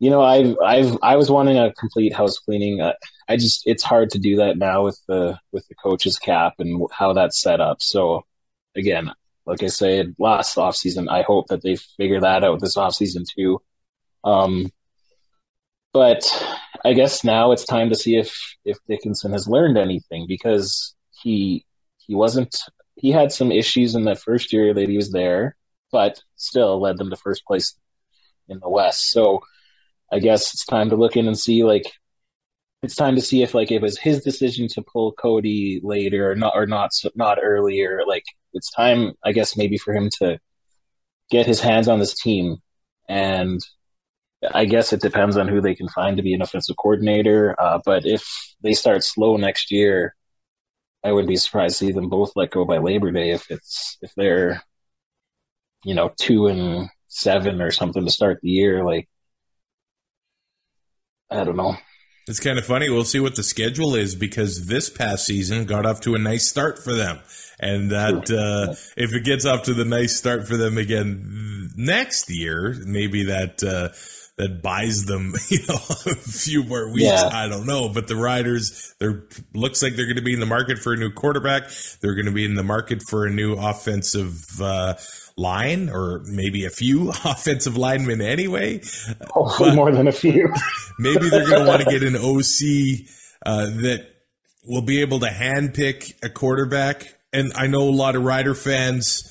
you 0.02 0.10
know, 0.10 0.24
I've 0.24 0.58
I've 0.66 0.98
I 1.04 1.16
was 1.16 1.30
wanting 1.30 1.60
a 1.60 1.72
complete 1.74 2.12
house 2.12 2.40
cleaning. 2.40 2.82
I, 2.82 3.38
just 3.38 3.68
it's 3.68 3.84
hard 3.84 4.10
to 4.10 4.20
do 4.20 4.38
that 4.38 4.58
now 4.58 4.84
with 4.84 5.00
the 5.08 5.40
with 5.52 5.68
the 5.68 5.76
coach's 5.76 6.18
cap 6.18 6.54
and 6.58 6.88
how 6.92 7.14
that's 7.14 7.40
set 7.40 7.62
up. 7.62 7.84
So 7.84 8.26
again, 8.76 9.12
like 9.46 9.62
I 9.62 9.68
said 9.68 10.16
last 10.18 10.58
off 10.58 10.76
season, 10.76 11.08
I 11.08 11.22
hope 11.22 11.50
that 11.50 11.62
they 11.62 11.76
figure 11.76 12.20
that 12.20 12.44
out 12.44 12.60
this 12.62 12.78
off 12.78 12.96
season 12.96 13.26
too. 13.38 13.62
Um, 14.24 14.72
but 15.94 16.24
I 16.84 16.94
guess 16.94 17.24
now 17.24 17.52
it's 17.52 17.66
time 17.66 17.90
to 17.90 17.96
see 17.96 18.18
if 18.18 18.36
if 18.66 18.80
Dickenson 18.88 19.34
has 19.34 19.48
learned 19.48 19.78
anything 19.78 20.26
because 20.28 20.96
he 21.12 21.64
he 22.00 22.16
wasn't 22.16 22.58
he 22.96 23.12
had 23.12 23.32
some 23.32 23.52
issues 23.52 23.94
in 23.94 24.06
that 24.06 24.20
first 24.20 24.52
year 24.52 24.74
that 24.74 24.90
he 24.90 24.96
was 24.96 25.12
there, 25.12 25.56
but 25.92 26.24
still 26.38 26.82
led 26.82 26.98
them 26.98 27.12
to 27.12 27.16
first 27.18 27.46
place 27.46 27.78
in 28.50 28.60
the 28.60 28.70
West. 28.70 29.12
So 29.12 29.42
I 30.12 30.20
guess 30.20 30.54
it's 30.54 30.66
time 30.66 30.90
to 30.90 30.96
look 30.96 31.16
in 31.18 31.28
and 31.28 31.38
see 31.38 31.64
like 31.64 31.86
it's 32.84 32.96
time 32.96 33.16
to 33.16 33.22
see 33.22 33.44
if 33.44 33.54
like 33.54 33.72
it 33.72 33.82
was 33.82 33.98
his 34.00 34.24
decision 34.24 34.68
to 34.70 34.82
pull 34.82 35.14
Cody 35.14 35.80
later 35.84 36.32
or 36.32 36.36
not 36.36 36.54
or 36.56 36.66
not 36.66 36.92
not 37.16 37.38
earlier. 37.42 38.02
Like 38.08 38.24
it's 38.54 38.72
time, 38.72 39.14
I 39.24 39.32
guess, 39.34 39.58
maybe 39.58 39.78
for 39.78 39.94
him 39.94 40.10
to 40.20 40.40
get 41.30 41.46
his 41.46 41.62
hands 41.62 41.88
on 41.88 42.00
this 42.00 42.16
team. 42.20 42.58
And 43.10 43.60
I 44.54 44.66
guess 44.66 44.94
it 44.94 45.02
depends 45.02 45.38
on 45.38 45.48
who 45.48 45.62
they 45.62 45.76
can 45.76 45.90
find 45.90 46.18
to 46.18 46.24
be 46.24 46.34
an 46.34 46.42
offensive 46.42 46.76
coordinator. 46.78 47.56
Uh, 47.60 47.80
but 47.86 48.06
if 48.06 48.26
they 48.62 48.74
start 48.74 49.04
slow 49.04 49.38
next 49.38 49.72
year, 49.72 50.16
I 51.04 51.12
would 51.12 51.28
be 51.28 51.36
surprised 51.36 51.80
to 51.80 51.86
see 51.86 51.92
them 51.92 52.10
both 52.10 52.34
let 52.36 52.52
go 52.52 52.66
by 52.66 52.78
Labor 52.80 53.12
Day 53.12 53.32
if 53.32 53.50
it's 53.52 53.98
if 54.02 54.14
they're 54.16 54.64
you 55.84 55.94
know 55.96 56.12
two 56.20 56.48
and 56.48 56.90
seven 57.08 57.62
or 57.62 57.72
something 57.72 58.06
to 58.06 58.12
start 58.12 58.40
the 58.42 58.50
year. 58.50 58.84
Like 58.84 59.08
I 61.32 61.44
don't 61.44 61.56
know. 61.56 61.76
It's 62.28 62.40
kind 62.40 62.60
of 62.60 62.66
funny. 62.66 62.90
We'll 62.90 63.04
see 63.04 63.20
what 63.20 63.36
the 63.36 63.44
schedule 63.44 63.96
is 63.96 64.16
because 64.16 64.68
this 64.68 64.90
past 64.90 65.26
season 65.26 65.66
got 65.66 65.86
off 65.86 66.02
to 66.02 66.14
a 66.14 66.20
nice 66.20 66.48
start 66.48 66.84
for 66.84 66.94
them. 66.94 67.20
And 67.60 67.92
that, 67.92 68.30
uh, 68.30 68.74
if 68.96 69.14
it 69.14 69.24
gets 69.24 69.46
off 69.46 69.64
to 69.64 69.74
the 69.74 69.86
nice 69.86 70.18
start 70.18 70.48
for 70.48 70.56
them 70.56 70.78
again 70.78 71.72
next 71.76 72.30
year, 72.30 72.76
maybe 72.86 73.26
that, 73.26 73.64
uh, 73.64 73.90
that 74.42 74.62
buys 74.64 75.06
them, 75.06 75.34
you 75.50 75.60
know, 75.70 75.76
a 75.76 76.16
few 76.16 76.64
more 76.64 76.92
weeks. 76.92 77.04
Yeah. 77.04 77.30
I 77.32 77.48
don't 77.48 77.68
know, 77.68 77.90
but 77.90 78.08
the 78.08 78.16
Riders, 78.16 78.94
they're 79.00 79.24
looks 79.54 79.84
like 79.84 79.96
they're 79.96 80.08
going 80.08 80.18
to 80.18 80.24
be 80.24 80.34
in 80.34 80.40
the 80.40 80.46
market 80.48 80.80
for 80.80 80.94
a 80.94 80.98
new 80.98 81.12
quarterback. 81.12 81.70
They're 82.02 82.16
going 82.16 82.26
to 82.26 82.32
be 82.32 82.44
in 82.46 82.56
the 82.56 82.64
market 82.64 83.04
for 83.04 83.26
a 83.26 83.30
new 83.30 83.54
offensive 83.54 84.60
uh, 84.60 84.96
line, 85.38 85.90
or 85.90 86.24
maybe 86.26 86.66
a 86.66 86.70
few 86.72 87.10
offensive 87.26 87.78
linemen 87.78 88.22
anyway. 88.22 88.82
Hopefully, 89.30 89.70
But- 89.70 89.76
more 89.76 89.92
than 89.92 90.08
a 90.08 90.12
few. 90.12 90.52
Maybe 91.00 91.30
they're 91.30 91.48
going 91.48 91.64
to 91.64 91.68
want 91.68 91.82
to 91.82 91.90
get 91.90 92.04
an 92.04 92.16
OC 92.16 93.08
uh, 93.46 93.66
that 93.82 94.06
will 94.66 94.84
be 94.84 95.02
able 95.02 95.20
to 95.22 95.28
handpick 95.28 96.14
a 96.24 96.30
quarterback. 96.30 97.08
And 97.34 97.52
I 97.56 97.68
know 97.68 97.82
a 97.82 97.90
lot 97.90 98.16
of 98.16 98.24
Rider 98.24 98.54
fans. 98.54 99.24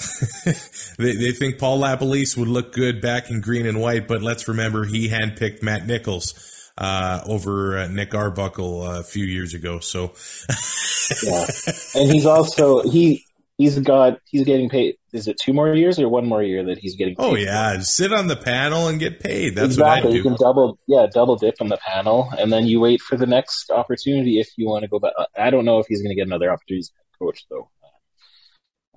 they, 0.98 1.14
they 1.14 1.32
think 1.32 1.58
Paul 1.58 1.80
LaPolice 1.80 2.36
would 2.36 2.48
look 2.48 2.72
good 2.72 3.00
back 3.00 3.30
in 3.30 3.40
green 3.40 3.66
and 3.66 3.80
white, 3.80 4.08
but 4.08 4.22
let's 4.22 4.48
remember 4.48 4.84
he 4.84 5.08
handpicked 5.08 5.62
Matt 5.62 5.86
Nichols 5.86 6.34
uh, 6.78 7.20
over 7.26 7.78
uh, 7.78 7.88
Nick 7.88 8.14
Arbuckle 8.14 8.82
uh, 8.82 9.00
a 9.00 9.04
few 9.04 9.24
years 9.24 9.54
ago. 9.54 9.80
So 9.80 10.12
yeah, 11.22 11.46
and 11.94 12.10
he's 12.10 12.26
also 12.26 12.82
he 12.82 13.24
he's 13.58 13.78
got 13.78 14.18
he's 14.30 14.44
getting 14.44 14.68
paid. 14.68 14.96
Is 15.12 15.28
it 15.28 15.36
two 15.42 15.52
more 15.52 15.74
years 15.74 15.98
or 15.98 16.08
one 16.08 16.26
more 16.26 16.42
year 16.42 16.64
that 16.64 16.78
he's 16.78 16.96
getting? 16.96 17.16
Paid 17.16 17.24
Oh 17.24 17.32
for? 17.32 17.38
yeah, 17.38 17.80
sit 17.80 18.12
on 18.12 18.28
the 18.28 18.36
panel 18.36 18.88
and 18.88 18.98
get 18.98 19.20
paid. 19.20 19.56
That's 19.56 19.74
exactly. 19.74 20.08
what 20.08 20.14
I 20.14 20.16
You 20.16 20.22
can 20.22 20.36
double, 20.36 20.78
yeah, 20.86 21.06
double 21.12 21.36
dip 21.36 21.56
on 21.60 21.68
the 21.68 21.78
panel, 21.78 22.30
and 22.38 22.52
then 22.52 22.66
you 22.66 22.80
wait 22.80 23.00
for 23.00 23.16
the 23.16 23.26
next 23.26 23.70
opportunity 23.70 24.40
if 24.40 24.48
you 24.56 24.66
want 24.66 24.82
to 24.82 24.88
go 24.88 24.98
back. 24.98 25.12
I 25.36 25.50
don't 25.50 25.64
know 25.64 25.78
if 25.80 25.86
he's 25.88 26.00
going 26.00 26.10
to 26.10 26.14
get 26.14 26.26
another 26.26 26.50
opportunity 26.50 26.80
as 26.80 26.92
coach, 27.18 27.44
though. 27.50 27.68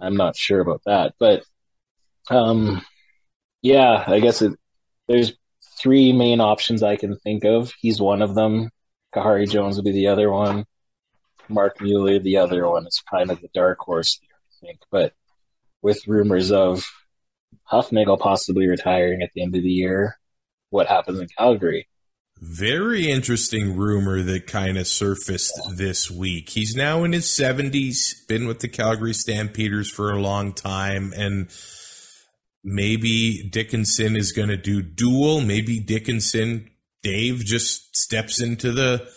I'm 0.03 0.17
not 0.17 0.35
sure 0.35 0.59
about 0.59 0.81
that, 0.85 1.13
but 1.19 1.43
um, 2.29 2.81
yeah, 3.61 4.03
I 4.05 4.19
guess 4.19 4.41
it, 4.41 4.53
there's 5.07 5.33
three 5.79 6.13
main 6.13 6.41
options 6.41 6.83
I 6.83 6.95
can 6.95 7.17
think 7.17 7.45
of. 7.45 7.73
He's 7.79 8.01
one 8.01 8.21
of 8.21 8.35
them. 8.35 8.69
Kahari 9.15 9.49
Jones 9.49 9.75
would 9.75 9.85
be 9.85 9.91
the 9.91 10.07
other 10.07 10.31
one. 10.31 10.65
Mark 11.49 11.81
Mueller, 11.81 12.19
the 12.19 12.37
other 12.37 12.67
one, 12.67 12.87
is 12.87 13.01
kind 13.09 13.31
of 13.31 13.41
the 13.41 13.49
dark 13.53 13.79
horse, 13.79 14.19
I 14.23 14.65
think. 14.65 14.79
But 14.91 15.13
with 15.81 16.07
rumors 16.07 16.51
of 16.51 16.85
Hufnagel 17.71 18.19
possibly 18.19 18.67
retiring 18.67 19.21
at 19.21 19.31
the 19.33 19.43
end 19.43 19.55
of 19.55 19.63
the 19.63 19.71
year, 19.71 20.17
what 20.69 20.87
happens 20.87 21.19
in 21.19 21.27
Calgary? 21.37 21.87
Very 22.45 23.09
interesting 23.09 23.77
rumor 23.77 24.21
that 24.21 24.47
kind 24.47 24.77
of 24.77 24.85
surfaced 24.85 25.53
this 25.77 26.11
week. 26.11 26.49
He's 26.49 26.75
now 26.75 27.05
in 27.05 27.13
his 27.13 27.25
70s, 27.27 28.27
been 28.27 28.47
with 28.47 28.59
the 28.59 28.67
Calgary 28.67 29.13
Stampeders 29.13 29.89
for 29.89 30.11
a 30.11 30.21
long 30.21 30.51
time, 30.51 31.13
and 31.15 31.47
maybe 32.61 33.49
Dickenson 33.49 34.17
is 34.17 34.33
going 34.33 34.49
to 34.49 34.57
do 34.57 34.81
dual. 34.81 35.39
Maybe 35.39 35.79
Dickenson, 35.79 36.69
Dave 37.01 37.45
just 37.45 37.95
steps 37.95 38.41
into 38.41 38.73
the 38.73 39.07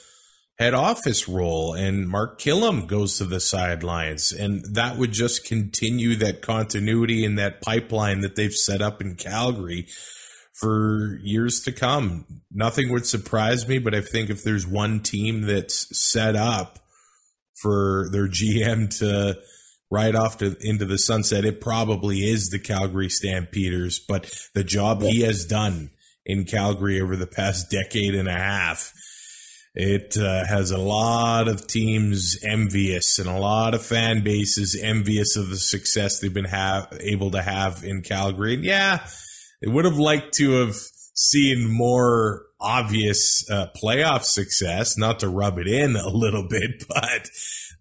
head 0.61 0.75
office 0.75 1.29
role 1.29 1.75
and 1.75 2.09
Mark 2.09 2.41
Kilam 2.41 2.87
goes 2.87 3.19
to 3.19 3.25
the 3.25 3.41
sidelines. 3.41 4.31
And 4.31 4.65
that 4.77 4.99
would 4.99 5.11
just 5.11 5.45
continue 5.45 6.15
that 6.17 6.43
continuity 6.43 7.25
and 7.25 7.37
that 7.41 7.61
pipeline 7.61 8.21
that 8.21 8.37
they've 8.37 8.55
set 8.55 8.81
up 8.81 9.01
in 9.01 9.17
Calgary 9.17 9.89
for 10.57 11.19
years 11.23 11.61
to 11.61 11.73
come. 11.73 12.43
Nothing 12.51 12.91
would 12.91 13.07
surprise 13.07 13.69
me, 13.69 13.79
but 13.79 13.95
I 13.95 14.01
think 14.01 14.31
if 14.31 14.43
there's 14.43 14.67
one 14.67 15.01
team 15.01 15.43
that's 15.43 15.87
set 15.99 16.35
up 16.35 16.79
for 17.61 18.09
their 18.11 18.27
GM 18.27 18.89
to 18.99 19.39
ride 19.91 20.17
off 20.17 20.39
to, 20.39 20.57
into 20.61 20.85
the 20.85 20.99
sunset, 20.99 21.45
it 21.45 21.61
probably 21.61 22.21
is 22.21 22.49
the 22.49 22.59
Calgary 22.59 23.11
Stampeders. 23.11 23.99
But 23.99 24.35
the 24.55 24.65
job 24.65 25.03
he 25.03 25.21
has 25.23 25.45
done 25.45 25.91
in 26.25 26.45
Calgary 26.45 27.01
over 27.01 27.17
the 27.17 27.27
past 27.27 27.71
decade 27.71 28.15
and 28.15 28.29
a 28.29 28.33
half, 28.33 28.93
it 29.75 30.17
uh, 30.17 30.47
has 30.47 30.71
a 30.71 30.79
lot 30.79 31.49
of 31.49 31.67
teams 31.67 32.39
envious 32.43 33.19
and 33.19 33.29
a 33.29 33.39
lot 33.39 33.75
of 33.75 33.85
fan 33.85 34.25
bases 34.25 34.75
envious 34.83 35.37
of 35.37 35.51
the 35.51 35.59
success 35.59 36.19
they've 36.19 36.33
been 36.33 36.47
have, 36.47 36.97
able 37.01 37.31
to 37.33 37.43
have 37.43 37.85
in 37.85 38.01
Calgary. 38.01 38.55
And 38.55 38.65
yeah, 38.65 39.07
they 39.61 39.71
would 39.71 39.85
have 39.85 39.99
liked 39.99 40.35
to 40.35 40.53
have 40.61 40.75
seen 40.75 41.71
more 41.71 42.47
obvious 42.61 43.49
uh, 43.51 43.69
playoff 43.83 44.23
success, 44.23 44.97
not 44.97 45.21
to 45.21 45.29
rub 45.29 45.59
it 45.59 45.67
in 45.67 45.97
a 45.97 46.09
little 46.09 46.47
bit, 46.49 46.85
but 46.89 47.29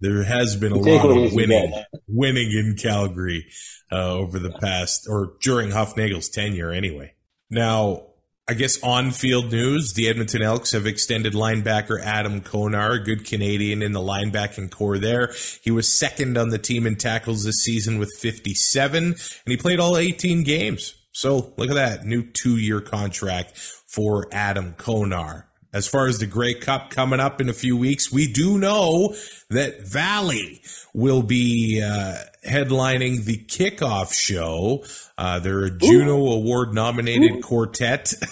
there 0.01 0.23
has 0.23 0.55
been 0.55 0.73
a 0.73 0.81
Take 0.81 1.03
lot 1.03 1.17
of 1.17 1.33
winning, 1.33 1.83
winning 2.07 2.51
in 2.51 2.75
Calgary 2.81 3.45
uh, 3.91 4.13
over 4.13 4.39
the 4.39 4.51
past 4.51 5.07
or 5.09 5.33
during 5.41 5.71
Hufnagel's 5.71 6.29
tenure, 6.29 6.71
anyway. 6.71 7.13
Now, 7.49 8.07
I 8.47 8.53
guess 8.53 8.81
on 8.83 9.09
field 9.09 9.51
news, 9.51 9.93
the 9.93 10.07
Edmonton 10.07 10.43
Elks 10.43 10.73
have 10.73 10.85
extended 10.85 11.33
linebacker 11.33 11.99
Adam 11.99 12.41
Konar, 12.41 12.93
a 12.93 13.03
good 13.03 13.25
Canadian 13.25 13.81
in 13.81 13.91
the 13.91 13.99
linebacking 13.99 14.69
core 14.69 14.99
there. 14.99 15.33
He 15.63 15.71
was 15.71 15.91
second 15.91 16.37
on 16.37 16.49
the 16.49 16.59
team 16.59 16.85
in 16.85 16.95
tackles 16.95 17.43
this 17.43 17.63
season 17.63 17.97
with 17.97 18.11
57, 18.19 19.03
and 19.03 19.17
he 19.45 19.57
played 19.57 19.79
all 19.79 19.97
18 19.97 20.43
games. 20.43 20.93
So 21.15 21.53
look 21.55 21.69
at 21.69 21.75
that 21.75 22.05
new 22.05 22.23
two 22.23 22.57
year 22.57 22.81
contract 22.81 23.57
for 23.57 24.27
Adam 24.33 24.73
Konar. 24.73 25.47
As 25.71 25.87
far 25.87 26.07
as 26.07 26.19
the 26.19 26.25
Grey 26.25 26.55
Cup 26.55 26.89
coming 26.89 27.21
up 27.21 27.39
in 27.39 27.47
a 27.47 27.53
few 27.53 27.77
weeks, 27.77 28.11
we 28.11 28.31
do 28.31 28.57
know 28.57 29.15
that 29.49 29.81
Valley 29.81 30.61
will 30.93 31.21
be 31.21 31.81
uh, 31.81 32.15
headlining 32.45 33.23
the 33.23 33.37
kickoff 33.37 34.13
show. 34.13 34.83
Uh, 35.17 35.39
they're 35.39 35.63
a 35.63 35.77
Juno 35.77 36.17
Award 36.17 36.73
nominated 36.73 37.41
quartet. 37.41 38.13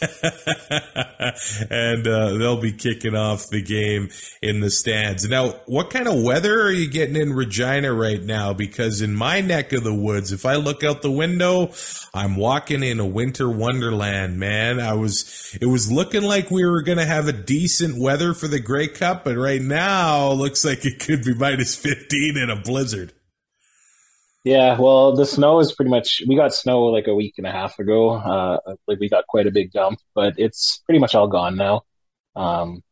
and 1.70 2.06
uh, 2.06 2.34
they'll 2.38 2.60
be 2.60 2.72
kicking 2.72 3.16
off 3.16 3.48
the 3.48 3.62
game 3.62 4.10
in 4.40 4.60
the 4.60 4.70
stands. 4.70 5.28
Now, 5.28 5.50
what 5.66 5.90
kind 5.90 6.06
of 6.06 6.22
weather 6.22 6.62
are 6.62 6.70
you 6.70 6.88
getting 6.88 7.16
in 7.16 7.32
Regina 7.32 7.92
right 7.92 8.22
now? 8.22 8.52
Because 8.52 9.00
in 9.00 9.14
my 9.14 9.40
neck 9.40 9.72
of 9.72 9.84
the 9.84 9.94
woods, 9.94 10.32
if 10.32 10.46
I 10.46 10.56
look 10.56 10.84
out 10.84 11.02
the 11.02 11.10
window, 11.10 11.72
I'm 12.14 12.36
walking 12.36 12.82
in 12.82 13.00
a 13.00 13.06
winter 13.06 13.48
wonderland, 13.48 14.38
man. 14.38 14.78
I 14.80 14.94
was, 14.94 15.56
it 15.60 15.66
was 15.66 15.90
looking 15.90 16.22
like 16.22 16.50
we 16.50 16.64
were 16.64 16.82
going 16.82 16.98
to 16.98 17.06
have 17.06 17.26
a 17.26 17.32
decent 17.32 18.00
weather 18.00 18.34
for 18.34 18.46
the 18.48 18.60
Grey 18.60 18.88
Cup, 18.88 19.24
but 19.24 19.36
right 19.36 19.62
now 19.62 20.30
looks 20.30 20.64
like 20.64 20.84
it 20.84 21.00
could 21.00 21.24
be 21.24 21.34
minus 21.34 21.74
15 21.74 22.36
in 22.36 22.50
a 22.50 22.56
blizzard. 22.56 23.12
Yeah, 24.48 24.78
well, 24.80 25.14
the 25.14 25.26
snow 25.26 25.58
is 25.60 25.72
pretty 25.72 25.90
much. 25.90 26.22
We 26.26 26.34
got 26.34 26.54
snow 26.54 26.84
like 26.84 27.06
a 27.06 27.14
week 27.14 27.34
and 27.36 27.46
a 27.46 27.52
half 27.52 27.78
ago. 27.78 28.12
Uh, 28.12 28.58
like 28.86 28.98
we 28.98 29.10
got 29.10 29.26
quite 29.26 29.46
a 29.46 29.50
big 29.50 29.72
dump, 29.72 29.98
but 30.14 30.34
it's 30.38 30.80
pretty 30.86 30.98
much 31.00 31.14
all 31.14 31.28
gone 31.28 31.56
now. 31.56 31.82
Um, 32.34 32.82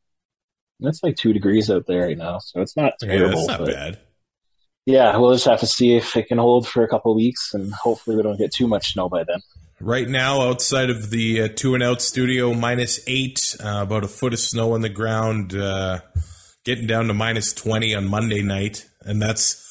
it's 0.80 1.02
like 1.02 1.16
two 1.16 1.32
degrees 1.32 1.70
out 1.70 1.86
there 1.86 2.02
right 2.08 2.18
now, 2.18 2.40
so 2.40 2.60
it's 2.60 2.76
not 2.76 2.92
Yeah, 3.00 3.08
terrible. 3.08 3.36
that's 3.36 3.48
not 3.48 3.58
but 3.60 3.68
bad. 3.72 3.98
yeah, 4.84 5.16
we'll 5.16 5.32
just 5.32 5.46
have 5.46 5.60
to 5.60 5.66
see 5.66 5.94
if 5.96 6.14
it 6.14 6.28
can 6.28 6.36
hold 6.36 6.68
for 6.68 6.82
a 6.84 6.88
couple 6.88 7.12
of 7.12 7.16
weeks, 7.16 7.54
and 7.54 7.72
hopefully 7.72 8.16
we 8.16 8.22
don't 8.22 8.36
get 8.36 8.52
too 8.52 8.66
much 8.68 8.92
snow 8.92 9.08
by 9.08 9.24
then. 9.24 9.40
Right 9.80 10.08
now, 10.10 10.42
outside 10.42 10.90
of 10.90 11.08
the 11.08 11.40
uh, 11.40 11.48
two 11.54 11.72
and 11.74 11.82
out 11.82 12.02
studio, 12.02 12.52
minus 12.52 13.00
eight, 13.06 13.56
uh, 13.64 13.80
about 13.82 14.04
a 14.04 14.08
foot 14.08 14.34
of 14.34 14.38
snow 14.40 14.72
on 14.74 14.82
the 14.82 14.90
ground, 14.90 15.54
uh, 15.54 16.00
getting 16.64 16.86
down 16.86 17.06
to 17.08 17.14
minus 17.14 17.54
20 17.54 17.94
on 17.94 18.06
Monday 18.08 18.42
night. 18.42 18.86
And 19.00 19.22
that's 19.22 19.65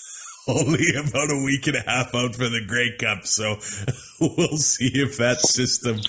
only 0.65 0.95
about 0.95 1.31
a 1.31 1.43
week 1.43 1.67
and 1.67 1.75
a 1.77 1.81
half 1.81 2.13
out 2.13 2.35
for 2.35 2.49
the 2.49 2.63
Grey 2.67 2.95
Cup. 2.97 3.25
So 3.25 3.55
we'll 4.21 4.57
see 4.57 4.91
if 4.93 5.17
that 5.17 5.39
system 5.39 5.99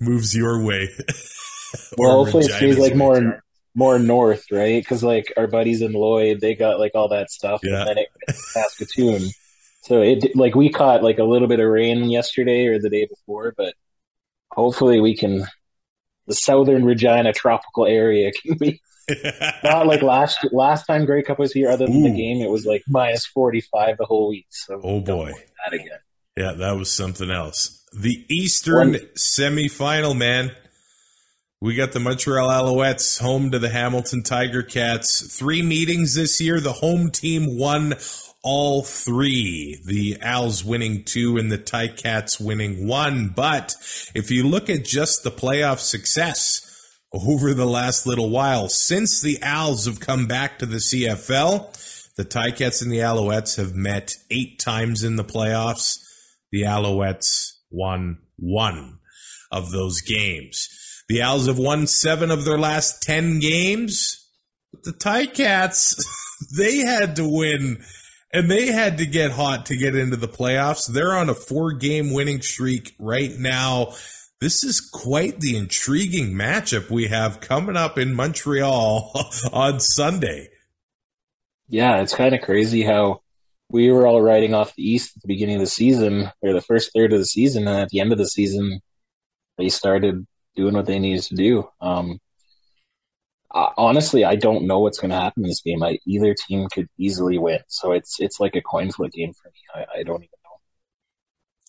moves 0.00 0.36
your 0.36 0.64
way. 0.64 0.88
Well, 1.98 2.24
hopefully 2.24 2.46
it 2.46 2.52
stays 2.52 2.78
like 2.78 2.94
more 2.94 3.42
more 3.74 3.98
north, 3.98 4.46
right? 4.50 4.82
Because 4.82 5.04
like 5.04 5.30
our 5.36 5.46
buddies 5.46 5.82
in 5.82 5.92
Lloyd, 5.92 6.40
they 6.40 6.54
got 6.54 6.80
like 6.80 6.92
all 6.94 7.08
that 7.10 7.30
stuff, 7.30 7.60
Yeah. 7.62 7.80
and 7.80 7.88
then 7.88 7.98
it 7.98 8.08
Saskatoon. 8.34 9.28
So 9.82 10.00
it 10.00 10.34
like 10.34 10.54
we 10.54 10.70
caught 10.70 11.02
like 11.02 11.18
a 11.18 11.24
little 11.24 11.46
bit 11.46 11.60
of 11.60 11.68
rain 11.68 12.08
yesterday 12.08 12.68
or 12.68 12.78
the 12.78 12.88
day 12.88 13.06
before, 13.06 13.52
but 13.54 13.74
hopefully 14.50 14.98
we 15.00 15.14
can. 15.14 15.44
The 16.26 16.34
southern 16.34 16.86
Regina 16.86 17.34
tropical 17.34 17.84
area 17.84 18.32
can 18.32 18.56
be 18.56 18.80
not 19.64 19.86
like 19.86 20.02
last 20.02 20.38
last 20.52 20.86
time 20.86 21.04
Grey 21.04 21.22
Cup 21.22 21.38
was 21.38 21.52
here. 21.52 21.70
Other 21.70 21.86
than 21.86 22.02
the 22.02 22.10
game, 22.14 22.42
it 22.42 22.50
was 22.50 22.66
like 22.66 22.82
minus 22.88 23.26
forty 23.26 23.60
five 23.60 23.96
the 23.98 24.04
whole 24.04 24.28
week. 24.28 24.46
So 24.50 24.80
Oh, 24.82 25.00
boy. 25.00 25.32
that 25.64 25.74
again. 25.74 25.98
Yeah, 26.36 26.52
that 26.52 26.76
was 26.76 26.90
something 26.90 27.30
else. 27.30 27.84
The 27.92 28.24
Eastern 28.28 28.92
One- 28.92 29.00
semifinal, 29.16 30.16
man. 30.16 30.52
We 31.60 31.74
got 31.74 31.90
the 31.90 31.98
Montreal 31.98 32.48
Alouettes 32.48 33.20
home 33.20 33.50
to 33.50 33.58
the 33.58 33.68
Hamilton 33.70 34.22
Tiger 34.22 34.62
Cats. 34.62 35.36
Three 35.36 35.62
meetings 35.62 36.14
this 36.14 36.40
year. 36.40 36.60
The 36.60 36.74
home 36.74 37.10
team 37.10 37.58
won 37.58 37.94
all 38.44 38.84
three. 38.84 39.80
The 39.84 40.18
Owls 40.22 40.64
winning 40.64 41.02
two 41.02 41.36
and 41.36 41.50
the 41.50 41.58
Ticats 41.58 42.40
winning 42.40 42.86
one. 42.86 43.32
But 43.34 43.74
if 44.14 44.30
you 44.30 44.44
look 44.46 44.70
at 44.70 44.84
just 44.84 45.24
the 45.24 45.32
playoff 45.32 45.80
success, 45.80 46.64
over 47.12 47.54
the 47.54 47.66
last 47.66 48.06
little 48.06 48.30
while. 48.30 48.68
Since 48.68 49.20
the 49.20 49.38
Owls 49.42 49.86
have 49.86 50.00
come 50.00 50.26
back 50.26 50.58
to 50.58 50.66
the 50.66 50.76
CFL, 50.76 52.14
the 52.16 52.24
Ticats 52.24 52.82
and 52.82 52.90
the 52.90 52.98
Alouettes 52.98 53.56
have 53.56 53.74
met 53.74 54.14
eight 54.30 54.58
times 54.58 55.02
in 55.02 55.16
the 55.16 55.24
playoffs. 55.24 55.98
The 56.50 56.62
Alouettes 56.62 57.52
won 57.70 58.18
one 58.36 58.98
of 59.50 59.70
those 59.70 60.00
games. 60.00 60.68
The 61.08 61.22
Owls 61.22 61.46
have 61.46 61.58
won 61.58 61.86
seven 61.86 62.30
of 62.30 62.44
their 62.44 62.58
last 62.58 63.02
10 63.02 63.38
games. 63.38 64.26
The 64.84 64.92
Ticats, 64.92 66.02
they 66.56 66.78
had 66.78 67.16
to 67.16 67.28
win 67.28 67.82
and 68.32 68.50
they 68.50 68.66
had 68.66 68.98
to 68.98 69.06
get 69.06 69.30
hot 69.30 69.66
to 69.66 69.76
get 69.76 69.96
into 69.96 70.16
the 70.16 70.28
playoffs. 70.28 70.86
They're 70.86 71.16
on 71.16 71.30
a 71.30 71.34
four 71.34 71.72
game 71.72 72.12
winning 72.12 72.42
streak 72.42 72.94
right 72.98 73.32
now. 73.38 73.94
This 74.40 74.62
is 74.62 74.80
quite 74.80 75.40
the 75.40 75.56
intriguing 75.56 76.32
matchup 76.32 76.90
we 76.90 77.08
have 77.08 77.40
coming 77.40 77.76
up 77.76 77.98
in 77.98 78.14
Montreal 78.14 79.10
on 79.52 79.80
Sunday. 79.80 80.50
Yeah, 81.68 82.00
it's 82.00 82.14
kind 82.14 82.34
of 82.36 82.42
crazy 82.42 82.82
how 82.82 83.22
we 83.68 83.90
were 83.90 84.06
all 84.06 84.22
riding 84.22 84.54
off 84.54 84.76
the 84.76 84.88
East 84.88 85.16
at 85.16 85.22
the 85.22 85.28
beginning 85.28 85.56
of 85.56 85.62
the 85.62 85.66
season, 85.66 86.30
or 86.40 86.52
the 86.52 86.60
first 86.60 86.92
third 86.94 87.12
of 87.12 87.18
the 87.18 87.26
season, 87.26 87.66
and 87.66 87.80
at 87.80 87.88
the 87.88 87.98
end 87.98 88.12
of 88.12 88.18
the 88.18 88.28
season, 88.28 88.80
they 89.58 89.68
started 89.68 90.24
doing 90.54 90.74
what 90.74 90.86
they 90.86 91.00
needed 91.00 91.24
to 91.24 91.34
do. 91.34 91.68
Um, 91.80 92.20
honestly, 93.50 94.24
I 94.24 94.36
don't 94.36 94.68
know 94.68 94.78
what's 94.78 95.00
going 95.00 95.10
to 95.10 95.16
happen 95.16 95.42
in 95.42 95.48
this 95.48 95.62
game. 95.62 95.82
I, 95.82 95.98
either 96.06 96.34
team 96.34 96.68
could 96.72 96.88
easily 96.96 97.38
win, 97.38 97.60
so 97.66 97.90
it's 97.90 98.20
it's 98.20 98.38
like 98.38 98.54
a 98.54 98.62
coin 98.62 98.92
flip 98.92 99.12
game 99.12 99.32
for 99.32 99.48
me. 99.48 99.60
I, 99.74 99.98
I 99.98 100.02
don't 100.04 100.22
even. 100.22 100.37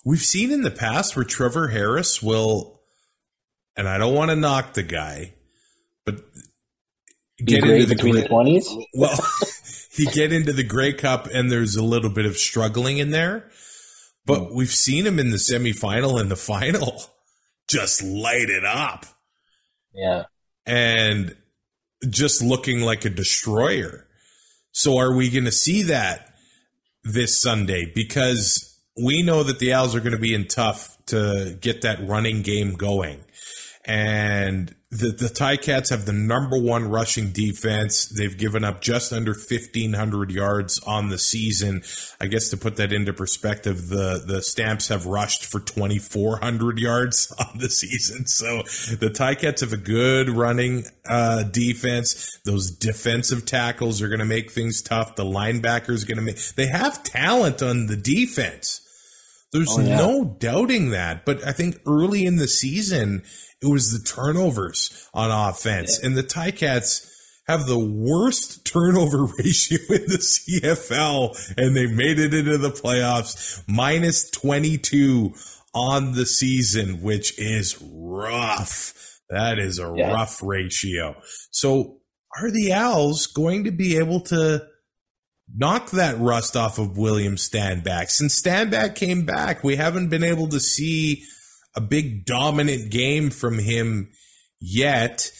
We've 0.05 0.21
seen 0.21 0.51
in 0.51 0.61
the 0.61 0.71
past 0.71 1.15
where 1.15 1.25
Trevor 1.25 1.69
Harris 1.69 2.21
will, 2.21 2.81
and 3.75 3.87
I 3.87 3.97
don't 3.97 4.15
want 4.15 4.31
to 4.31 4.35
knock 4.35 4.73
the 4.73 4.83
guy, 4.83 5.33
but 6.05 6.21
get 7.45 7.63
into 7.63 7.85
the 7.85 7.95
between 7.95 8.15
the 8.15 8.27
twenties. 8.27 8.69
Well, 8.93 9.17
he 9.91 10.05
get 10.05 10.31
into 10.31 10.53
the 10.53 10.63
Grey 10.63 10.93
Cup, 10.93 11.27
and 11.33 11.51
there's 11.51 11.75
a 11.75 11.83
little 11.83 12.09
bit 12.09 12.25
of 12.25 12.37
struggling 12.37 12.97
in 12.97 13.11
there. 13.11 13.49
But 14.25 14.41
mm. 14.41 14.55
we've 14.55 14.73
seen 14.73 15.05
him 15.05 15.19
in 15.19 15.31
the 15.31 15.37
semifinal 15.37 16.19
and 16.19 16.29
the 16.29 16.35
final 16.37 17.01
just 17.67 18.01
light 18.01 18.49
it 18.49 18.65
up. 18.65 19.05
Yeah. 19.93 20.23
And 20.65 21.35
just 22.09 22.41
looking 22.41 22.81
like 22.81 23.05
a 23.05 23.09
destroyer. 23.09 24.07
So 24.71 24.97
are 24.97 25.15
we 25.15 25.29
going 25.29 25.45
to 25.45 25.51
see 25.51 25.83
that 25.83 26.33
this 27.03 27.39
Sunday? 27.41 27.91
Because 27.93 28.68
we 29.03 29.21
know 29.21 29.43
that 29.43 29.59
the 29.59 29.73
Owls 29.73 29.95
are 29.95 29.99
going 29.99 30.13
to 30.13 30.19
be 30.19 30.33
in 30.33 30.47
tough 30.47 30.97
to 31.07 31.57
get 31.61 31.81
that 31.81 32.05
running 32.07 32.41
game 32.41 32.73
going. 32.73 33.23
And 33.85 34.75
the, 34.91 35.11
the 35.11 35.27
Ticats 35.27 35.89
have 35.91 36.05
the 36.05 36.13
number 36.13 36.59
one 36.59 36.89
rushing 36.89 37.31
defense. 37.31 38.07
They've 38.07 38.37
given 38.37 38.63
up 38.63 38.81
just 38.81 39.13
under 39.13 39.31
1,500 39.31 40.31
yards 40.31 40.79
on 40.79 41.09
the 41.09 41.17
season. 41.17 41.83
I 42.19 42.25
guess 42.25 42.49
to 42.49 42.57
put 42.57 42.75
that 42.77 42.91
into 42.91 43.13
perspective, 43.13 43.89
the, 43.89 44.23
the 44.25 44.41
Stamps 44.41 44.87
have 44.87 45.05
rushed 45.05 45.45
for 45.45 45.59
2,400 45.59 46.79
yards 46.79 47.31
on 47.39 47.59
the 47.59 47.69
season. 47.69 48.25
So 48.25 48.63
the 48.95 49.11
Ticats 49.11 49.61
have 49.61 49.73
a 49.73 49.77
good 49.77 50.29
running 50.29 50.85
uh, 51.07 51.43
defense. 51.43 52.39
Those 52.45 52.71
defensive 52.71 53.45
tackles 53.45 54.01
are 54.01 54.07
going 54.07 54.19
to 54.19 54.25
make 54.25 54.51
things 54.51 54.81
tough. 54.81 55.15
The 55.15 55.25
linebackers 55.25 56.07
going 56.07 56.17
to 56.17 56.23
make, 56.23 56.39
they 56.55 56.67
have 56.67 57.03
talent 57.03 57.61
on 57.61 57.87
the 57.87 57.97
defense. 57.97 58.85
There's 59.51 59.69
oh, 59.71 59.81
yeah. 59.81 59.97
no 59.97 60.37
doubting 60.39 60.91
that. 60.91 61.25
But 61.25 61.45
I 61.45 61.51
think 61.51 61.79
early 61.87 62.25
in 62.25 62.37
the 62.37 62.47
season, 62.47 63.23
it 63.61 63.67
was 63.67 63.91
the 63.91 64.07
turnovers 64.07 65.09
on 65.13 65.31
offense. 65.31 65.99
Yeah. 65.99 66.07
And 66.07 66.17
the 66.17 66.23
Ticats 66.23 67.09
have 67.47 67.65
the 67.65 67.79
worst 67.79 68.65
turnover 68.71 69.25
ratio 69.25 69.79
in 69.89 70.05
the 70.05 70.19
CFL, 70.19 71.55
and 71.57 71.75
they 71.75 71.87
made 71.87 72.19
it 72.19 72.33
into 72.33 72.57
the 72.57 72.69
playoffs, 72.69 73.63
minus 73.67 74.29
22 74.29 75.33
on 75.73 76.13
the 76.13 76.25
season, 76.25 77.01
which 77.01 77.37
is 77.39 77.81
rough. 77.81 78.93
That 79.29 79.59
is 79.59 79.79
a 79.79 79.93
yeah. 79.95 80.11
rough 80.11 80.41
ratio. 80.41 81.15
So 81.51 81.99
are 82.39 82.51
the 82.51 82.73
Owls 82.73 83.27
going 83.27 83.63
to 83.63 83.71
be 83.71 83.97
able 83.97 84.21
to 84.21 84.65
knock 85.55 85.91
that 85.91 86.19
rust 86.19 86.55
off 86.55 86.79
of 86.79 86.97
William 86.97 87.35
Stanback. 87.35 88.09
Since 88.09 88.41
Stanback 88.41 88.95
came 88.95 89.25
back, 89.25 89.63
we 89.63 89.75
haven't 89.75 90.09
been 90.09 90.23
able 90.23 90.47
to 90.47 90.59
see– 90.59 91.23
a 91.75 91.81
big 91.81 92.25
dominant 92.25 92.91
game 92.91 93.29
from 93.29 93.59
him 93.59 94.11
yet. 94.59 95.31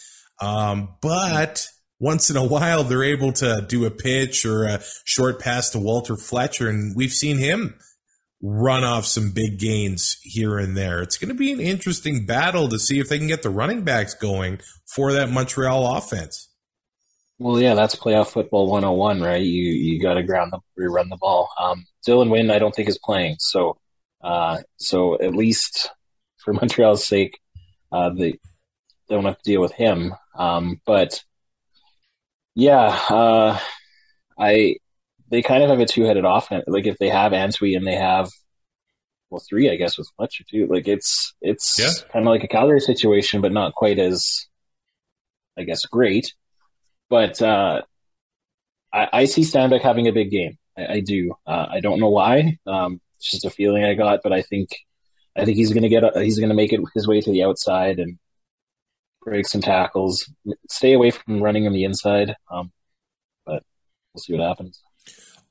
Um, 0.42 0.96
but 1.02 1.68
once 2.00 2.30
in 2.30 2.38
a 2.38 2.46
while, 2.46 2.84
they're 2.84 3.04
able 3.04 3.34
to 3.34 3.66
do 3.68 3.86
a 3.86 3.92
pitch 3.92 4.46
or 4.46 4.66
a 4.66 4.82
short 5.04 5.40
pass 5.40 5.70
to 5.72 5.80
Walter 5.80 6.16
Fletcher, 6.16 6.70
and 6.70 6.96
we've 6.96 7.12
seen 7.12 7.38
him 7.38 7.78
run 8.42 8.86
off 8.86 9.06
some 9.06 9.32
big 9.32 9.60
gains 9.60 10.18
here 10.22 10.58
and 10.58 10.78
there. 10.78 11.02
It's 11.02 11.18
going 11.18 11.28
to 11.28 11.36
be 11.36 11.52
an 11.52 11.60
interesting 11.60 12.26
battle 12.26 12.70
to 12.70 12.80
see 12.80 13.00
if 13.00 13.10
they 13.10 13.18
can 13.18 13.28
get 13.28 13.44
the 13.44 13.50
running 13.50 13.84
backs 13.84 14.14
going 14.14 14.62
for 14.96 15.12
that 15.12 15.30
Montreal 15.30 15.98
offense. 15.98 16.49
Well, 17.40 17.60
yeah, 17.60 17.74
that's 17.74 17.96
playoff 17.96 18.32
football 18.32 18.70
101, 18.70 19.22
right? 19.22 19.42
You 19.42 19.72
you 19.72 20.02
got 20.02 20.16
to 20.16 20.24
ground 20.24 20.52
the 20.52 20.90
run 20.90 21.08
the 21.08 21.16
ball. 21.16 21.50
Um, 21.58 21.86
Dylan 22.06 22.30
Wynn, 22.30 22.52
I 22.52 22.60
don't 22.60 22.76
think 22.76 22.90
is 22.90 22.98
playing, 22.98 23.38
so 23.40 23.78
uh, 24.22 24.60
so 24.78 25.20
at 25.22 25.34
least 25.34 25.90
for 26.38 26.54
Montreal's 26.60 27.06
sake, 27.06 27.40
uh, 27.94 28.10
they 28.10 28.40
don't 29.08 29.24
have 29.24 29.38
to 29.38 29.44
deal 29.44 29.62
with 29.62 29.72
him. 29.72 30.14
Um, 30.38 30.82
but 30.86 31.24
yeah, 32.56 32.88
uh, 33.10 33.58
I 34.38 34.76
they 35.30 35.42
kind 35.42 35.64
of 35.64 35.70
have 35.70 35.80
a 35.80 35.86
two 35.86 36.04
headed 36.04 36.26
offense. 36.26 36.66
Like 36.68 36.88
if 36.88 36.98
they 36.98 37.10
have 37.10 37.32
Antwi 37.32 37.78
and 37.78 37.88
they 37.88 37.96
have 37.96 38.30
well 39.30 39.42
three, 39.48 39.70
I 39.70 39.78
guess 39.78 39.98
with 39.98 40.10
Fletcher 40.18 40.44
too. 40.50 40.68
Like 40.68 40.90
it's 40.90 41.34
it's 41.42 41.80
yeah. 41.80 41.92
kind 42.12 42.28
of 42.28 42.32
like 42.32 42.44
a 42.44 42.50
Calgary 42.50 42.82
situation, 42.82 43.40
but 43.40 43.54
not 43.54 43.76
quite 43.76 43.98
as 43.98 44.48
I 45.58 45.64
guess 45.64 45.86
great. 45.86 46.34
But 47.10 47.42
uh, 47.42 47.82
I, 48.94 49.08
I, 49.12 49.26
see 49.26 49.42
Stanback 49.42 49.82
having 49.82 50.08
a 50.08 50.12
big 50.12 50.30
game. 50.30 50.58
I, 50.78 50.94
I 50.94 51.00
do. 51.00 51.34
Uh, 51.46 51.66
I 51.70 51.80
don't 51.80 52.00
know 52.00 52.10
why. 52.10 52.58
Um, 52.68 53.02
it's 53.18 53.32
just 53.32 53.46
a 53.46 53.50
feeling 53.50 53.84
I 53.84 53.96
got, 53.96 54.22
but 54.24 54.32
I 54.32 54.42
think 54.42 54.70
I 55.36 55.46
think 55.46 55.58
he's 55.58 55.72
going 55.74 55.84
to 55.84 55.90
get 55.90 56.04
a, 56.04 56.24
he's 56.24 56.40
going 56.40 56.50
to 56.50 56.56
make 56.56 56.74
it 56.74 56.82
his 56.94 57.08
way 57.08 57.22
to 57.22 57.32
the 57.32 57.44
outside 57.44 58.00
and 58.00 58.18
break 59.22 59.48
some 59.48 59.62
tackles. 59.62 60.32
Stay 60.70 60.94
away 60.94 61.12
from 61.12 61.42
running 61.42 61.68
on 61.68 61.74
the 61.74 61.84
inside, 61.84 62.36
um, 62.52 62.72
but 63.46 63.64
we'll 64.14 64.22
see 64.22 64.34
what 64.34 64.48
happens. 64.48 64.82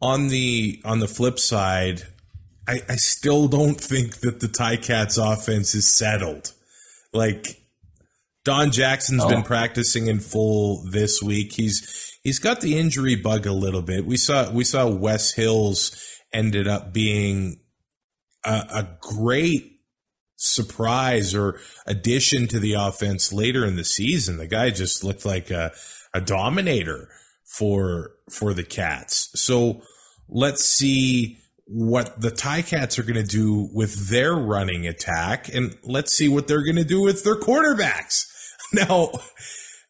On 0.00 0.28
the 0.28 0.80
on 0.84 1.00
the 1.00 1.08
flip 1.08 1.38
side, 1.38 2.02
I, 2.66 2.82
I 2.88 2.96
still 2.96 3.48
don't 3.48 3.80
think 3.80 4.20
that 4.20 4.40
the 4.40 4.46
Ticats 4.46 5.18
offense 5.18 5.74
is 5.74 5.88
settled. 5.88 6.52
Like 7.12 7.57
Don 8.44 8.70
Jackson's 8.70 9.24
oh. 9.24 9.28
been 9.28 9.42
practicing 9.42 10.06
in 10.06 10.20
full 10.20 10.84
this 10.90 11.22
week. 11.22 11.52
He's 11.52 12.18
he's 12.22 12.38
got 12.38 12.60
the 12.60 12.78
injury 12.78 13.16
bug 13.16 13.46
a 13.46 13.52
little 13.52 13.82
bit. 13.82 14.06
We 14.06 14.16
saw 14.16 14.50
we 14.50 14.64
saw 14.64 14.88
Wes 14.88 15.32
Hills 15.32 16.04
ended 16.32 16.68
up 16.68 16.92
being 16.92 17.60
a, 18.44 18.64
a 18.70 18.88
great 19.00 19.80
surprise 20.36 21.34
or 21.34 21.58
addition 21.86 22.46
to 22.46 22.60
the 22.60 22.74
offense 22.74 23.32
later 23.32 23.66
in 23.66 23.76
the 23.76 23.84
season. 23.84 24.38
The 24.38 24.46
guy 24.46 24.70
just 24.70 25.02
looked 25.02 25.26
like 25.26 25.50
a, 25.50 25.72
a 26.14 26.20
dominator 26.20 27.08
for 27.44 28.12
for 28.30 28.54
the 28.54 28.64
Cats. 28.64 29.30
So 29.34 29.82
let's 30.28 30.64
see 30.64 31.38
what 31.70 32.20
the 32.20 32.30
Ticats 32.30 32.98
are 32.98 33.02
going 33.02 33.22
to 33.22 33.22
do 33.22 33.68
with 33.74 34.08
their 34.08 34.34
running 34.34 34.86
attack, 34.86 35.52
and 35.52 35.76
let's 35.82 36.16
see 36.16 36.28
what 36.28 36.48
they're 36.48 36.64
going 36.64 36.76
to 36.76 36.84
do 36.84 37.02
with 37.02 37.24
their 37.24 37.36
quarterbacks. 37.36 38.24
Now, 38.70 39.12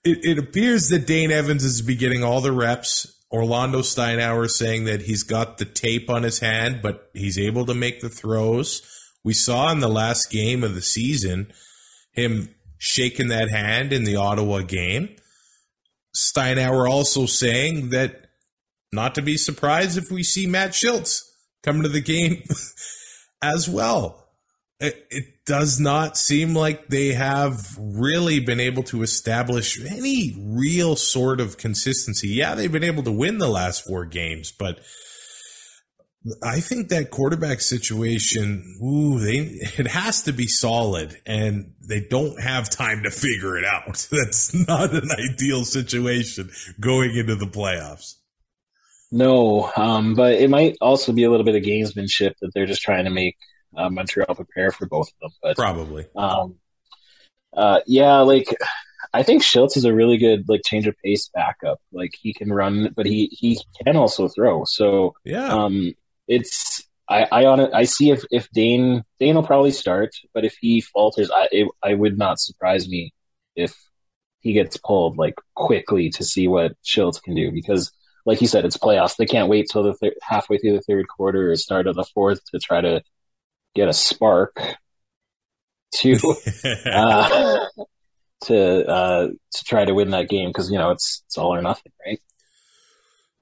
it, 0.05 0.19
it 0.23 0.38
appears 0.38 0.88
that 0.91 1.05
Dane 1.05 1.33
Evans 1.33 1.64
is 1.64 1.83
be 1.83 1.97
getting 1.97 2.23
all 2.23 2.41
the 2.41 2.53
reps. 2.53 3.12
Orlando 3.33 3.81
Steinauer 3.81 4.49
saying 4.49 4.85
that 4.85 5.03
he's 5.03 5.25
got 5.25 5.59
the 5.59 5.64
tape 5.64 6.09
on 6.09 6.23
his 6.23 6.38
hand, 6.38 6.79
but 6.81 7.11
he's 7.12 7.41
able 7.41 7.67
to 7.67 7.75
make 7.75 8.01
the 8.01 8.09
throws. 8.09 8.83
We 9.25 9.35
saw 9.35 9.73
in 9.73 9.81
the 9.81 9.88
last 9.88 10.31
game 10.31 10.62
of 10.62 10.77
the 10.77 10.81
season 10.81 11.53
him 12.12 12.55
shaking 12.79 13.27
that 13.29 13.51
hand 13.51 13.93
in 13.93 14.05
the 14.05 14.14
Ottawa 14.14 14.61
game. 14.61 15.17
Steinauer 16.17 16.88
also 16.88 17.27
saying 17.27 17.91
that 17.91 18.29
not 18.93 19.17
to 19.17 19.23
be 19.23 19.37
surprised 19.37 19.99
if 19.99 20.12
we 20.12 20.23
see 20.23 20.47
Matt 20.47 20.71
Shiltz 20.71 21.28
come 21.62 21.83
to 21.83 21.88
the 21.88 22.01
game 22.01 22.42
as 23.42 23.68
well. 23.68 24.25
It, 24.81 25.07
it, 25.11 25.25
does 25.44 25.81
not 25.81 26.18
seem 26.18 26.55
like 26.55 26.88
they 26.88 27.14
have 27.14 27.75
really 27.81 28.38
been 28.38 28.61
able 28.61 28.83
to 28.83 29.03
establish 29.03 29.83
any 29.83 30.37
real 30.38 30.94
sort 30.94 31.40
of 31.40 31.57
consistency. 31.57 32.29
Yeah, 32.29 32.55
they've 32.55 32.71
been 32.71 32.85
able 32.85 33.03
to 33.05 33.11
win 33.11 33.38
the 33.38 33.49
last 33.49 33.87
four 33.87 34.05
games, 34.05 34.53
but 34.53 34.81
I 36.42 36.61
think 36.61 36.88
that 36.88 37.11
quarterback 37.11 37.61
situation, 37.61 38.77
ooh, 38.83 39.18
they 39.18 39.38
it 39.79 39.87
has 39.87 40.23
to 40.25 40.33
be 40.33 40.47
solid, 40.47 41.16
and 41.25 41.75
they 41.81 42.01
don't 42.01 42.40
have 42.42 42.68
time 42.68 43.05
to 43.05 43.11
figure 43.11 43.57
it 43.57 43.64
out. 43.64 44.07
That's 44.11 44.53
not 44.66 44.92
an 44.92 45.11
ideal 45.11 45.64
situation 45.64 46.51
going 46.81 47.14
into 47.14 47.37
the 47.37 47.47
playoffs. 47.47 48.14
No, 49.11 49.71
um, 49.77 50.14
but 50.14 50.35
it 50.35 50.51
might 50.51 50.77
also 50.81 51.12
be 51.12 51.25
a 51.25 51.31
little 51.31 51.44
bit 51.44 51.55
of 51.55 51.62
gamesmanship 51.62 52.35
that 52.40 52.51
they're 52.55 52.66
just 52.66 52.83
trying 52.83 53.05
to 53.05 53.11
make 53.11 53.37
uh, 53.77 53.88
Montreal 53.88 54.35
prepare 54.35 54.71
for 54.71 54.87
both 54.87 55.09
of 55.09 55.14
them. 55.21 55.31
But 55.42 55.57
Probably. 55.57 56.07
um, 56.14 56.57
uh, 57.57 57.81
yeah, 57.87 58.18
like 58.18 58.55
I 59.14 59.23
think 59.23 59.42
Schultz 59.42 59.77
is 59.79 59.85
a 59.87 59.94
really 59.94 60.18
good 60.18 60.44
like 60.49 60.61
change 60.66 60.87
of 60.87 60.94
pace 61.03 61.31
backup. 61.35 61.81
Like 61.90 62.12
he 62.21 62.35
can 62.35 62.53
run, 62.53 62.92
but 62.94 63.07
he 63.07 63.29
he 63.33 63.59
can 63.83 63.97
also 63.97 64.29
throw. 64.29 64.64
So 64.66 65.14
Yeah. 65.25 65.47
um, 65.47 65.94
it's 66.27 66.83
I 67.09 67.27
I 67.33 67.44
on 67.47 67.61
it. 67.61 67.71
I 67.73 67.85
see 67.85 68.11
if 68.11 68.25
if 68.31 68.51
Dane 68.51 69.05
Dane 69.18 69.37
will 69.37 69.42
probably 69.47 69.71
start, 69.71 70.11
but 70.35 70.44
if 70.44 70.55
he 70.61 70.83
falters, 70.83 71.31
I 71.31 71.49
it, 71.51 71.68
I 71.83 71.94
would 71.94 72.18
not 72.18 72.40
surprise 72.40 72.87
me 72.88 73.14
if 73.57 73.75
he 74.40 74.53
gets 74.53 74.77
pulled 74.77 75.16
like 75.16 75.35
quickly 75.55 76.11
to 76.11 76.25
see 76.25 76.47
what 76.47 76.73
Schultz 76.83 77.21
can 77.21 77.35
do 77.35 77.51
because. 77.51 77.90
Like 78.29 78.43
you 78.43 78.47
said, 78.47 78.67
it's 78.67 78.77
playoffs. 78.77 79.17
They 79.17 79.25
can't 79.25 79.49
wait 79.49 79.69
till 79.73 79.83
the 79.83 79.95
thir- 79.95 80.14
halfway 80.21 80.59
through 80.59 80.75
the 80.75 80.83
third 80.83 81.09
quarter 81.09 81.51
or 81.51 81.57
start 81.57 81.87
of 81.87 81.97
the 81.97 82.05
fourth 82.05 82.45
to 82.51 82.59
try 82.59 82.83
to 82.83 83.03
get 83.75 83.88
a 83.88 83.95
spark 83.95 84.61
to 85.95 86.35
uh, 86.93 87.67
to 88.43 88.87
uh, 88.87 89.29
to 89.29 89.64
try 89.64 89.87
to 89.87 89.95
win 89.95 90.11
that 90.11 90.29
game 90.29 90.51
because 90.51 90.71
you 90.71 90.77
know 90.77 90.91
it's 90.91 91.23
it's 91.25 91.38
all 91.38 91.55
or 91.55 91.62
nothing, 91.62 91.91
right? 92.05 92.21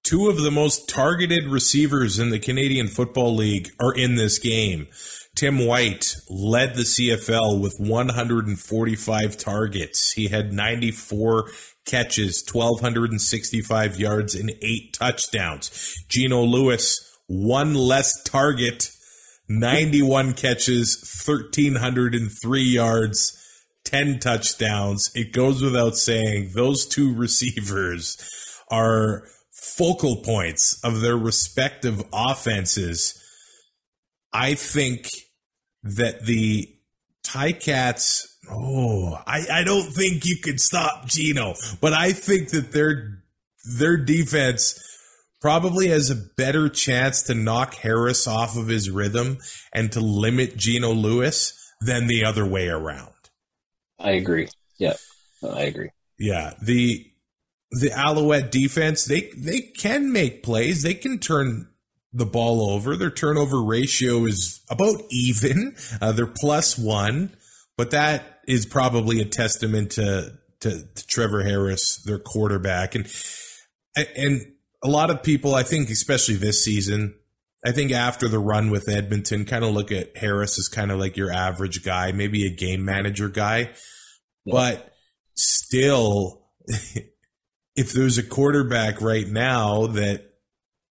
Two 0.05 0.29
of 0.29 0.37
the 0.37 0.53
most 0.53 0.89
targeted 0.89 1.49
receivers 1.49 2.21
in 2.21 2.31
the 2.31 2.39
Canadian 2.39 2.87
Football 2.87 3.35
League 3.35 3.71
are 3.81 3.93
in 3.93 4.15
this 4.15 4.39
game. 4.39 4.87
Tim 5.35 5.67
White 5.67 6.15
led 6.31 6.77
the 6.77 6.83
CFL 6.83 7.61
with 7.61 7.75
145 7.81 9.37
targets. 9.37 10.13
He 10.13 10.29
had 10.29 10.53
94 10.53 11.51
catches, 11.87 12.45
1,265 12.53 13.99
yards, 13.99 14.35
and 14.35 14.53
eight 14.63 14.93
touchdowns. 14.93 15.95
Geno 16.09 16.43
Lewis, 16.43 17.01
one 17.27 17.75
less 17.75 18.23
target, 18.25 18.91
91 19.49 20.35
catches, 20.35 20.99
1,303 21.27 22.63
yards, 22.63 23.33
10 23.85 24.19
touchdowns. 24.19 25.11
It 25.15 25.33
goes 25.33 25.63
without 25.63 25.97
saying, 25.97 26.51
those 26.55 26.87
two 26.87 27.15
receivers 27.15 28.17
are 28.71 29.23
focal 29.53 30.17
points 30.23 30.79
of 30.85 31.01
their 31.01 31.17
respective 31.17 32.03
offenses. 32.13 33.21
I 34.33 34.55
think 34.55 35.09
that 35.83 36.27
the 36.27 36.69
Ticats, 37.25 38.27
oh, 38.51 39.19
I, 39.27 39.47
I 39.53 39.65
don't 39.65 39.93
think 39.93 40.25
you 40.25 40.37
can 40.37 40.59
stop 40.59 41.07
Geno, 41.07 41.55
but 41.81 41.93
I 41.93 42.13
think 42.13 42.51
that 42.51 42.73
their 42.73 43.23
their 43.79 43.97
defense 43.97 44.83
probably 45.41 45.89
has 45.89 46.11
a 46.11 46.17
better 46.37 46.69
chance 46.69 47.23
to 47.23 47.35
knock 47.35 47.75
Harris 47.75 48.27
off 48.27 48.57
of 48.57 48.69
his 48.69 48.91
rhythm 48.91 49.39
and 49.73 49.93
to 49.93 50.01
limit 50.01 50.57
Geno 50.57 50.93
Lewis 50.93 51.53
than 51.81 52.07
the 52.07 52.25
other 52.25 52.47
way 52.47 52.69
around. 52.69 53.13
I 53.99 54.13
agree. 54.13 54.49
Yeah, 54.79 54.97
I 55.43 55.63
agree. 55.63 55.91
Yeah, 56.19 56.55
the 56.63 57.07
the 57.71 57.93
Alouette 57.93 58.51
defense 58.51 59.05
they 59.05 59.31
they 59.37 59.61
can 59.61 60.13
make 60.13 60.43
plays. 60.43 60.83
They 60.83 60.95
can 60.95 61.19
turn 61.19 61.69
the 62.13 62.27
ball 62.27 62.71
over. 62.71 62.97
Their 62.97 63.11
turnover 63.11 63.63
ratio 63.63 64.25
is 64.25 64.61
about 64.71 65.03
even. 65.11 65.77
Uh, 66.01 66.13
they're 66.13 66.27
plus 66.27 66.79
one, 66.79 67.37
but 67.77 67.91
that 67.91 68.41
is 68.47 68.67
probably 68.67 69.21
a 69.21 69.25
testament 69.25 69.93
to, 69.93 70.33
to 70.61 70.83
to 70.95 71.07
Trevor 71.07 71.43
Harris, 71.43 72.03
their 72.05 72.19
quarterback, 72.19 72.95
and 72.95 73.07
and 74.17 74.41
a 74.83 74.89
lot 74.89 75.11
of 75.11 75.23
people, 75.23 75.55
I 75.55 75.63
think, 75.63 75.91
especially 75.91 76.37
this 76.37 76.65
season. 76.65 77.15
I 77.65 77.73
think 77.73 77.91
after 77.91 78.29
the 78.29 78.39
run 78.39 78.71
with 78.71 78.89
Edmonton, 78.89 79.45
kind 79.45 79.65
of 79.65 79.73
look 79.73 79.91
at 79.91 80.17
Harris 80.17 80.59
as 80.59 80.69
kind 80.69 80.93
of 80.93 81.01
like 81.01 81.17
your 81.17 81.33
average 81.33 81.83
guy, 81.85 82.13
maybe 82.13 82.47
a 82.47 82.55
game 82.55 82.85
manager 82.85 83.29
guy. 83.29 83.71
But 84.45 84.93
still, 85.35 86.45
if 87.77 87.93
there's 87.93 88.19
a 88.19 88.23
quarterback 88.23 89.01
right 89.01 89.27
now 89.27 89.89
that 89.89 90.31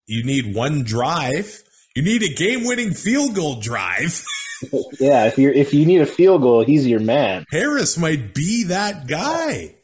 you 0.06 0.22
need 0.24 0.54
one 0.54 0.82
drive, 0.82 1.62
you 1.94 2.02
need 2.02 2.22
a 2.22 2.34
game 2.34 2.64
winning 2.64 2.92
field 2.92 3.34
goal 3.34 3.60
drive. 3.60 4.22
Yeah, 5.00 5.26
if 5.26 5.38
you 5.38 5.50
if 5.50 5.74
you 5.74 5.84
need 5.84 6.00
a 6.00 6.06
field 6.06 6.42
goal, 6.42 6.64
he's 6.64 6.86
your 6.86 7.00
man. 7.00 7.44
Harris 7.50 7.98
might 7.98 8.34
be 8.34 8.64
that 8.64 9.06
guy. 9.06 9.74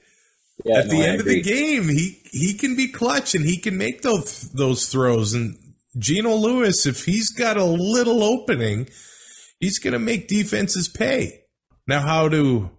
Yeah, 0.65 0.79
At 0.79 0.87
no, 0.87 0.93
the 0.93 1.05
I 1.05 1.09
end 1.09 1.21
of 1.21 1.27
the 1.27 1.43
game, 1.43 1.89
he 1.89 2.23
he 2.31 2.55
can 2.55 2.77
be 2.77 2.89
clutch 2.89 3.35
and 3.35 3.45
he 3.45 3.59
can 3.59 3.77
make 3.77 4.03
those 4.03 4.51
those 4.53 4.87
throws. 4.87 5.35
And 5.35 5.59
Geno 5.99 6.35
Lewis, 6.35 6.87
if 6.87 7.05
he's 7.05 7.31
got 7.31 7.57
a 7.57 7.65
little 7.65 8.23
opening, 8.23 8.89
he's 9.61 9.79
going 9.79 9.93
to 9.93 9.99
make 9.99 10.29
defenses 10.29 10.89
pay. 10.89 11.43
Now, 11.87 12.01
how 12.01 12.29
do 12.29 12.71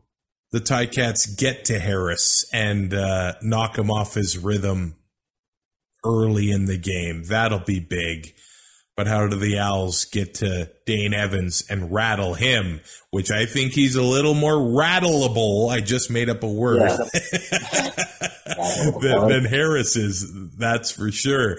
the 0.51 0.59
Ticats 0.59 1.37
get 1.37 1.65
to 1.65 1.79
Harris 1.79 2.45
and 2.53 2.93
uh, 2.93 3.33
knock 3.41 3.77
him 3.77 3.91
off 3.91 4.15
his 4.15 4.37
rhythm 4.37 4.95
early 6.05 6.49
in 6.49 6.65
the 6.65 6.77
game? 6.77 7.23
That'll 7.25 7.59
be 7.59 7.79
big. 7.79 8.33
But 8.95 9.07
how 9.07 9.27
do 9.27 9.37
the 9.37 9.57
Owls 9.57 10.05
get 10.05 10.35
to 10.35 10.69
Dane 10.85 11.15
Evans 11.15 11.63
and 11.67 11.91
rattle 11.91 12.35
him? 12.35 12.81
Which 13.09 13.31
I 13.31 13.47
think 13.47 13.73
he's 13.73 13.95
a 13.95 14.03
little 14.03 14.35
more 14.35 14.53
rattleable. 14.53 15.71
I 15.71 15.79
just 15.79 16.11
made 16.11 16.29
up 16.29 16.43
a 16.43 16.47
word. 16.47 16.81
than, 19.01 19.27
than 19.29 19.45
Harris 19.45 19.95
is. 19.95 20.31
That's 20.57 20.91
for 20.91 21.11
sure. 21.11 21.57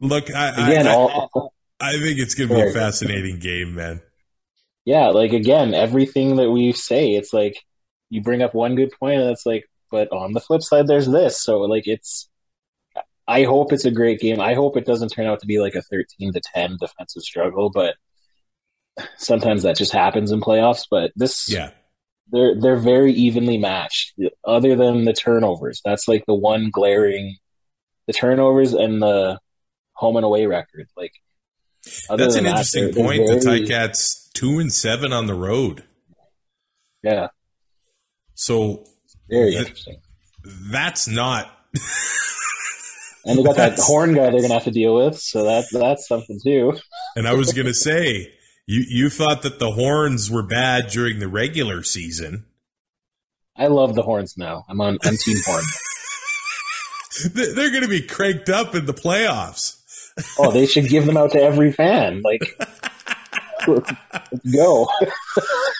Look, 0.00 0.30
I, 0.30 0.70
Again, 0.70 0.86
I, 0.86 0.90
I, 0.90 0.94
all, 0.94 1.54
I 1.80 1.92
think 1.92 2.18
it's 2.18 2.34
going 2.34 2.50
to 2.50 2.54
be 2.54 2.60
a 2.60 2.72
fascinating 2.72 3.38
game, 3.38 3.74
man. 3.74 4.02
yeah, 4.84 5.08
like 5.08 5.32
again, 5.32 5.72
everything 5.72 6.36
that 6.36 6.50
we 6.50 6.72
say, 6.72 7.12
it's 7.12 7.32
like 7.32 7.56
you 8.10 8.22
bring 8.22 8.42
up 8.42 8.54
one 8.54 8.74
good 8.74 8.92
point, 9.00 9.20
and 9.20 9.30
it's 9.30 9.46
like, 9.46 9.64
but 9.90 10.12
on 10.12 10.32
the 10.32 10.40
flip 10.40 10.62
side, 10.62 10.86
there's 10.86 11.08
this. 11.08 11.42
So 11.42 11.60
like, 11.60 11.86
it's. 11.86 12.28
I 13.28 13.42
hope 13.44 13.72
it's 13.72 13.84
a 13.84 13.90
great 13.90 14.20
game. 14.20 14.40
I 14.40 14.54
hope 14.54 14.76
it 14.76 14.86
doesn't 14.86 15.08
turn 15.08 15.26
out 15.26 15.40
to 15.40 15.46
be 15.46 15.58
like 15.60 15.74
a 15.74 15.82
13 15.82 16.32
to 16.32 16.40
10 16.54 16.76
defensive 16.80 17.22
struggle, 17.22 17.70
but 17.70 17.96
sometimes 19.16 19.62
that 19.64 19.76
just 19.76 19.92
happens 19.92 20.30
in 20.32 20.40
playoffs. 20.40 20.84
But 20.90 21.12
this, 21.16 21.48
Yeah. 21.48 21.70
they're 22.30 22.54
they're 22.60 22.76
very 22.76 23.12
evenly 23.12 23.58
matched. 23.58 24.14
Other 24.44 24.76
than 24.76 25.04
the 25.04 25.12
turnovers, 25.12 25.80
that's 25.84 26.06
like 26.08 26.24
the 26.26 26.34
one 26.34 26.70
glaring, 26.70 27.36
the 28.06 28.12
turnovers 28.12 28.72
and 28.74 29.02
the 29.02 29.38
home 29.94 30.16
and 30.16 30.24
away 30.24 30.46
record. 30.46 30.86
Like 30.96 31.12
That's 32.08 32.36
an 32.36 32.44
that, 32.44 32.50
interesting 32.50 32.84
they're- 32.84 32.92
they're 32.92 33.04
point. 33.04 33.26
The 33.28 33.40
very- 33.44 33.60
Ticats 33.62 34.30
two 34.34 34.58
and 34.58 34.72
seven 34.72 35.12
on 35.12 35.26
the 35.26 35.34
road. 35.34 35.82
yeah, 37.02 37.28
So 38.34 38.84
very 39.28 39.50
Th- 39.52 39.60
interesting. 39.62 39.96
that's 40.70 41.08
not 41.08 41.50
And 43.26 43.38
they 43.38 43.42
got 43.42 43.56
that 43.56 43.70
That's- 43.70 43.86
horn 43.86 44.14
guy 44.14 44.30
they're 44.30 44.40
gonna 44.40 44.54
have 44.54 44.64
to 44.64 44.70
deal 44.70 44.94
with, 44.94 45.18
so 45.18 45.44
that 45.44 45.66
that's 45.72 46.06
something 46.06 46.38
too. 46.42 46.74
and 47.16 47.26
I 47.26 47.34
was 47.34 47.52
gonna 47.52 47.74
say, 47.74 48.32
you 48.66 48.84
you 48.88 49.10
thought 49.10 49.42
that 49.42 49.58
the 49.58 49.72
horns 49.72 50.30
were 50.30 50.42
bad 50.44 50.88
during 50.88 51.18
the 51.18 51.28
regular 51.28 51.82
season. 51.82 52.44
I 53.56 53.66
love 53.68 53.94
the 53.94 54.02
horns 54.02 54.34
now. 54.36 54.64
I'm 54.68 54.80
on 54.80 54.98
I'm 55.04 55.16
team 55.16 55.38
horn. 55.46 55.64
They- 57.34 57.52
They're 57.52 57.70
gonna 57.72 57.88
be 57.88 58.02
cranked 58.02 58.48
up 58.50 58.74
in 58.74 58.84
the 58.86 58.92
playoffs. 58.94 59.76
Oh, 60.38 60.50
they 60.52 60.66
should 60.66 60.88
give 60.88 61.06
them 61.06 61.16
out 61.16 61.32
to 61.32 61.40
every 61.40 61.72
fan. 61.72 62.22
Like, 62.22 62.42
let's 63.66 63.90
go. 64.54 64.86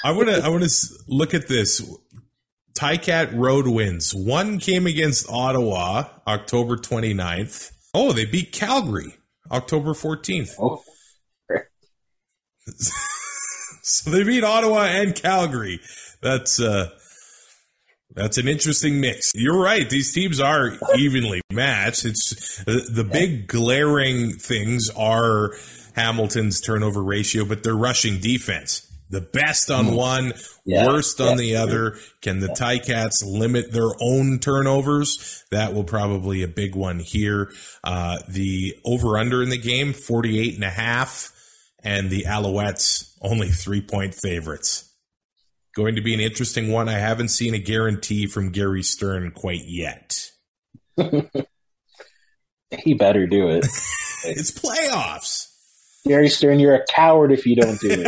I 0.05 0.13
want 0.13 0.29
to 0.29 0.43
I 0.43 0.49
want 0.49 0.63
to 0.65 0.71
look 1.09 1.35
at 1.35 1.47
this. 1.49 1.81
Ticat 2.77 3.33
road 3.35 3.67
wins. 3.67 4.15
One 4.15 4.59
came 4.59 4.87
against 4.87 5.29
Ottawa, 5.31 6.05
October 6.27 6.77
29th. 6.77 7.73
Oh, 7.95 8.13
they 8.13 8.27
beat 8.27 8.53
Calgary, 8.53 9.15
October 9.51 9.93
14th. 9.95 10.51
Oh, 10.61 10.83
So 13.89 14.11
they 14.11 14.25
beat 14.25 14.43
Ottawa 14.43 14.87
and 14.87 15.15
Calgary. 15.15 15.79
That's 16.21 16.61
uh 16.61 16.91
that's 18.15 18.37
an 18.37 18.49
interesting 18.49 19.01
mix. 19.01 19.31
You're 19.35 19.61
right. 19.61 19.89
These 19.89 20.13
teams 20.13 20.41
are 20.41 20.73
evenly 20.97 21.41
matched. 21.53 22.05
It's 22.05 22.65
the, 22.65 22.89
the 22.93 23.05
big 23.05 23.47
glaring 23.47 24.33
things 24.33 24.91
are 24.97 25.53
Hamilton's 25.95 26.61
turnover 26.61 27.03
ratio, 27.03 27.45
but 27.45 27.63
their 27.63 27.77
rushing 27.77 28.19
defense. 28.19 28.86
The 29.09 29.21
best 29.21 29.71
on 29.71 29.95
one, 29.95 30.33
Yeah. 30.65 30.87
worst 30.87 31.21
on 31.21 31.33
Yeah. 31.33 31.37
the 31.37 31.57
other. 31.57 31.99
Can 32.23 32.41
the 32.41 32.49
Ticats 32.49 33.25
limit 33.25 33.73
their 33.73 33.91
own 34.01 34.39
turnovers? 34.41 35.45
That 35.53 35.75
will 35.75 35.85
probably 35.85 36.43
a 36.43 36.49
big 36.49 36.75
one 36.75 36.99
here. 36.99 37.53
Uh, 37.85 38.19
the 38.29 38.75
over 38.85 39.17
under 39.17 39.43
in 39.43 39.49
the 39.51 39.59
game, 39.59 39.93
48 39.93 40.55
and 40.57 40.65
a 40.65 40.71
half, 40.71 41.33
and 41.85 42.11
the 42.11 42.25
Alouettes 42.25 43.13
only 43.23 43.49
three 43.51 43.81
point 43.81 44.15
favorites. 44.15 44.91
Going 45.77 45.95
to 45.95 46.03
be 46.03 46.15
an 46.15 46.21
interesting 46.21 46.73
one. 46.73 46.89
I 46.89 46.99
haven't 46.99 47.29
seen 47.29 47.55
a 47.55 47.59
guarantee 47.59 48.27
from 48.27 48.51
Gary 48.51 48.83
Stern 48.83 49.31
quite 49.31 49.65
yet. 49.67 50.31
He 52.83 52.95
better 52.95 53.27
do 53.27 53.49
it. 53.51 53.65
It's 54.25 54.51
playoffs. 54.51 55.47
Gary 56.07 56.29
Stern, 56.29 56.61
you're 56.61 56.75
a 56.75 56.85
coward 56.87 57.33
if 57.33 57.47
you 57.47 57.57
don't 57.57 57.81
do 57.81 57.91
it. 57.91 57.99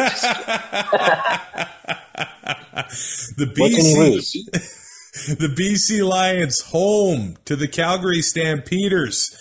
the 3.36 3.52
What 3.56 3.72
can 3.72 3.84
he 3.84 3.94
BC 3.94 3.98
lose? 3.98 4.32
the 5.38 5.48
BC 5.48 6.06
Lions 6.08 6.60
home 6.60 7.36
to 7.44 7.56
the 7.56 7.68
Calgary 7.68 8.22
Stampeders. 8.22 9.36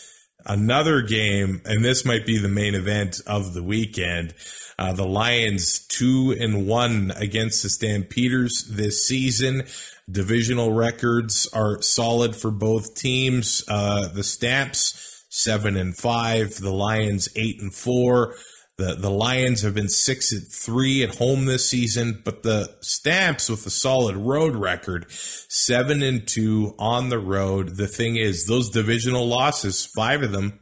Another 0.46 1.02
game, 1.02 1.62
and 1.66 1.84
this 1.84 2.06
might 2.06 2.26
be 2.26 2.38
the 2.40 2.48
main 2.48 2.74
event 2.74 3.20
of 3.28 3.54
the 3.54 3.62
weekend. 3.62 4.34
Uh, 4.80 4.94
the 4.94 5.06
Lions 5.06 5.80
two 5.80 6.36
and 6.40 6.68
one 6.68 7.12
against 7.18 7.64
the 7.64 7.70
Stampeders 7.70 8.64
this 8.72 9.06
season. 9.06 9.64
Divisional 10.10 10.72
records 10.72 11.50
are 11.52 11.82
solid 11.82 12.34
for 12.34 12.50
both 12.50 12.96
teams. 12.96 13.64
Uh, 13.68 14.08
the 14.08 14.24
Stamps 14.24 15.17
seven 15.38 15.78
and 15.78 15.96
five. 15.96 16.56
The 16.56 16.74
Lions 16.74 17.30
eight 17.36 17.62
and 17.62 17.74
four. 17.74 18.36
The 18.78 18.96
the 18.96 19.10
Lions 19.10 19.62
have 19.62 19.74
been 19.74 19.90
six 19.90 20.32
and 20.32 20.48
three 20.48 21.04
at 21.04 21.16
home 21.16 21.46
this 21.46 21.70
season, 21.70 22.22
but 22.24 22.44
the 22.44 22.76
Stamps 22.82 23.50
with 23.50 23.66
a 23.66 23.72
solid 23.72 24.16
road 24.16 24.56
record, 24.56 25.06
seven 25.12 26.04
and 26.04 26.28
two 26.28 26.76
on 26.78 27.10
the 27.10 27.20
road. 27.20 27.78
The 27.78 27.88
thing 27.88 28.18
is, 28.18 28.46
those 28.46 28.70
divisional 28.70 29.28
losses, 29.28 29.86
five 29.86 30.22
of 30.22 30.32
them, 30.32 30.60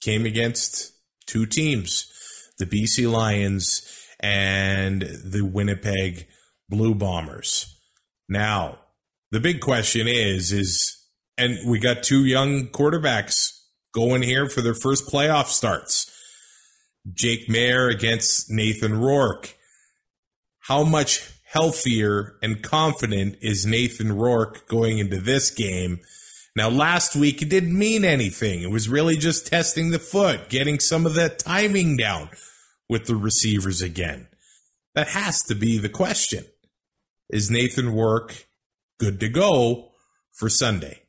came 0.00 0.26
against 0.26 0.92
two 1.26 1.46
teams, 1.46 2.10
the 2.58 2.66
BC 2.66 3.10
Lions 3.10 3.86
and 4.20 5.02
the 5.02 5.42
Winnipeg 5.42 6.26
Blue 6.68 6.94
Bombers. 6.94 7.74
Now, 8.28 8.78
the 9.30 9.40
big 9.40 9.60
question 9.60 10.06
is, 10.06 10.52
is 10.52 10.96
and 11.38 11.58
we 11.66 11.78
got 11.78 12.02
two 12.02 12.26
young 12.26 12.68
quarterbacks 12.68 13.59
going 13.92 14.22
here 14.22 14.48
for 14.48 14.60
their 14.60 14.74
first 14.74 15.10
playoff 15.10 15.46
starts. 15.46 16.10
Jake 17.12 17.48
Maier 17.48 17.92
against 17.92 18.50
Nathan 18.50 19.00
Rourke. 19.00 19.56
How 20.60 20.84
much 20.84 21.28
healthier 21.44 22.36
and 22.42 22.62
confident 22.62 23.36
is 23.40 23.66
Nathan 23.66 24.16
Rourke 24.16 24.68
going 24.68 24.98
into 24.98 25.18
this 25.18 25.50
game? 25.50 26.00
Now, 26.56 26.68
last 26.68 27.16
week 27.16 27.42
it 27.42 27.48
didn't 27.48 27.76
mean 27.76 28.04
anything. 28.04 28.62
It 28.62 28.70
was 28.70 28.88
really 28.88 29.16
just 29.16 29.46
testing 29.46 29.90
the 29.90 29.98
foot, 29.98 30.48
getting 30.48 30.78
some 30.78 31.06
of 31.06 31.14
that 31.14 31.38
timing 31.38 31.96
down 31.96 32.30
with 32.88 33.06
the 33.06 33.16
receivers 33.16 33.80
again. 33.80 34.28
That 34.94 35.08
has 35.08 35.42
to 35.44 35.54
be 35.54 35.78
the 35.78 35.88
question. 35.88 36.44
Is 37.30 37.50
Nathan 37.50 37.94
Rourke 37.94 38.46
good 38.98 39.20
to 39.20 39.28
go 39.28 39.92
for 40.32 40.48
Sunday? 40.48 40.99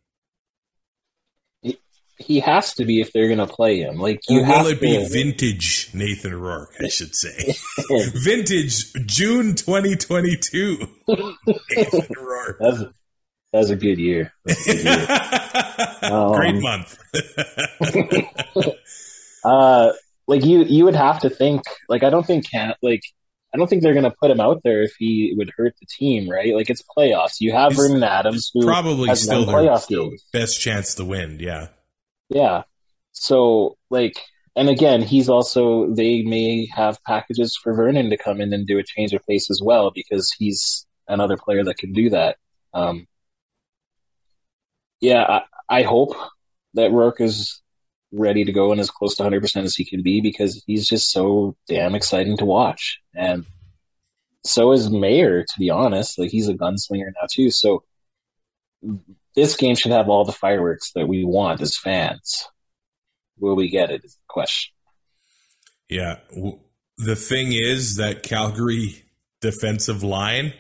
He 2.22 2.40
has 2.40 2.74
to 2.76 2.86
be 2.86 3.02
if 3.02 3.12
they're 3.14 3.28
going 3.28 3.40
to 3.40 3.48
play 3.48 3.80
him. 3.80 3.98
Like 3.98 4.20
you 4.30 4.42
Or 4.42 4.46
will 4.48 4.68
it 4.68 4.82
be 4.82 4.98
vintage 5.10 5.90
Nathan 5.94 6.36
Rourke, 6.36 6.74
I 6.84 6.88
should 6.88 7.16
say? 7.16 7.56
vintage 8.16 8.94
June 9.06 9.56
2022. 9.56 10.88
Nathan 11.08 12.16
Rourke. 12.18 12.58
That's 12.60 12.80
a, 12.80 12.94
that's 13.54 13.70
a 13.70 13.76
good 13.76 13.98
year. 14.00 14.34
A 14.48 14.54
good 14.66 14.84
year. 14.86 15.08
Um, 16.04 16.32
Great 16.34 16.56
month. 16.56 16.98
uh, 19.46 19.92
like 20.28 20.44
you, 20.46 20.64
you 20.64 20.86
would 20.86 20.96
have 20.96 21.20
to 21.22 21.30
think. 21.30 21.62
Like 21.90 22.04
I 22.04 22.10
don't 22.10 22.26
think 22.26 22.50
can 22.50 22.74
like 22.82 23.02
I 23.54 23.58
don't 23.58 23.70
think 23.70 23.84
they're 23.84 23.94
going 23.94 24.10
to 24.10 24.16
put 24.20 24.32
him 24.32 24.40
out 24.40 24.62
there 24.64 24.82
if 24.82 24.94
he 24.98 25.34
would 25.38 25.52
hurt 25.56 25.74
the 25.80 25.86
team, 25.86 26.30
right? 26.30 26.56
Like 26.56 26.70
it's 26.70 26.84
playoffs. 26.98 27.36
You 27.40 27.52
have 27.52 27.76
Vernon 27.76 28.04
Adams, 28.04 28.50
who 28.54 28.66
Probably 28.66 29.10
has 29.10 29.22
still 29.24 29.46
their 29.46 29.56
playoff 29.56 29.88
games. 29.88 30.24
best 30.32 30.60
chance 30.62 30.96
to 30.96 31.06
win. 31.06 31.38
Yeah. 31.40 31.68
Yeah. 32.32 32.64
So 33.12 33.78
like, 33.90 34.16
and 34.56 34.70
again, 34.70 35.02
he's 35.02 35.30
also 35.30 35.94
they 35.94 36.24
may 36.24 36.68
have 36.74 37.04
packages 37.04 37.58
for 37.62 37.74
Vernon 37.74 38.10
to 38.10 38.18
come 38.18 38.42
in 38.42 38.54
and 38.54 38.68
do 38.68 38.80
a 38.80 38.84
change 38.84 39.14
of 39.14 39.26
pace 39.28 39.50
as 39.50 39.62
well 39.64 39.92
because 39.94 40.32
he's 40.38 40.86
another 41.08 41.38
player 41.38 41.64
that 41.64 41.78
can 41.78 41.94
do 41.94 42.10
that. 42.10 42.38
Um, 42.74 43.08
yeah, 45.02 45.42
I, 45.70 45.80
I 45.80 45.84
hope 45.84 46.16
that 46.74 46.92
Rourke 46.92 47.22
is 47.22 47.62
ready 48.12 48.44
to 48.46 48.52
go 48.52 48.72
and 48.72 48.80
as 48.82 48.92
close 48.92 49.16
to 49.16 49.24
100% 49.24 49.64
as 49.64 49.76
he 49.76 49.86
can 49.86 50.04
be 50.04 50.22
because 50.22 50.64
he's 50.68 50.88
just 50.88 51.12
so 51.12 51.56
damn 51.68 51.96
exciting 51.96 52.38
to 52.38 52.46
watch. 52.46 53.00
And 53.16 53.46
so 54.46 54.72
is 54.72 54.90
Maier, 54.90 55.46
to 55.46 55.60
be 55.60 55.70
honest. 55.70 56.20
Like 56.20 56.32
he's 56.32 56.50
a 56.50 56.54
gunslinger 56.54 57.12
now 57.20 57.28
too. 57.30 57.52
So 57.52 57.84
this 59.36 59.56
game 59.56 59.76
should 59.76 59.92
have 59.92 60.10
all 60.10 60.26
the 60.26 60.32
fireworks 60.32 60.92
that 60.94 61.08
we 61.08 61.24
want 61.24 61.62
as 61.62 61.78
fans. 61.78 62.48
Will 63.40 63.56
we 63.56 63.70
get 63.70 63.90
it? 63.90 64.04
Is 64.04 64.14
the 64.14 64.20
question. 64.28 64.74
Yeah. 65.90 66.18
The 66.98 67.16
thing 67.16 67.54
is 67.54 67.98
that 67.98 68.24
Calgary 68.24 69.04
defensive 69.42 70.04
line, 70.04 70.54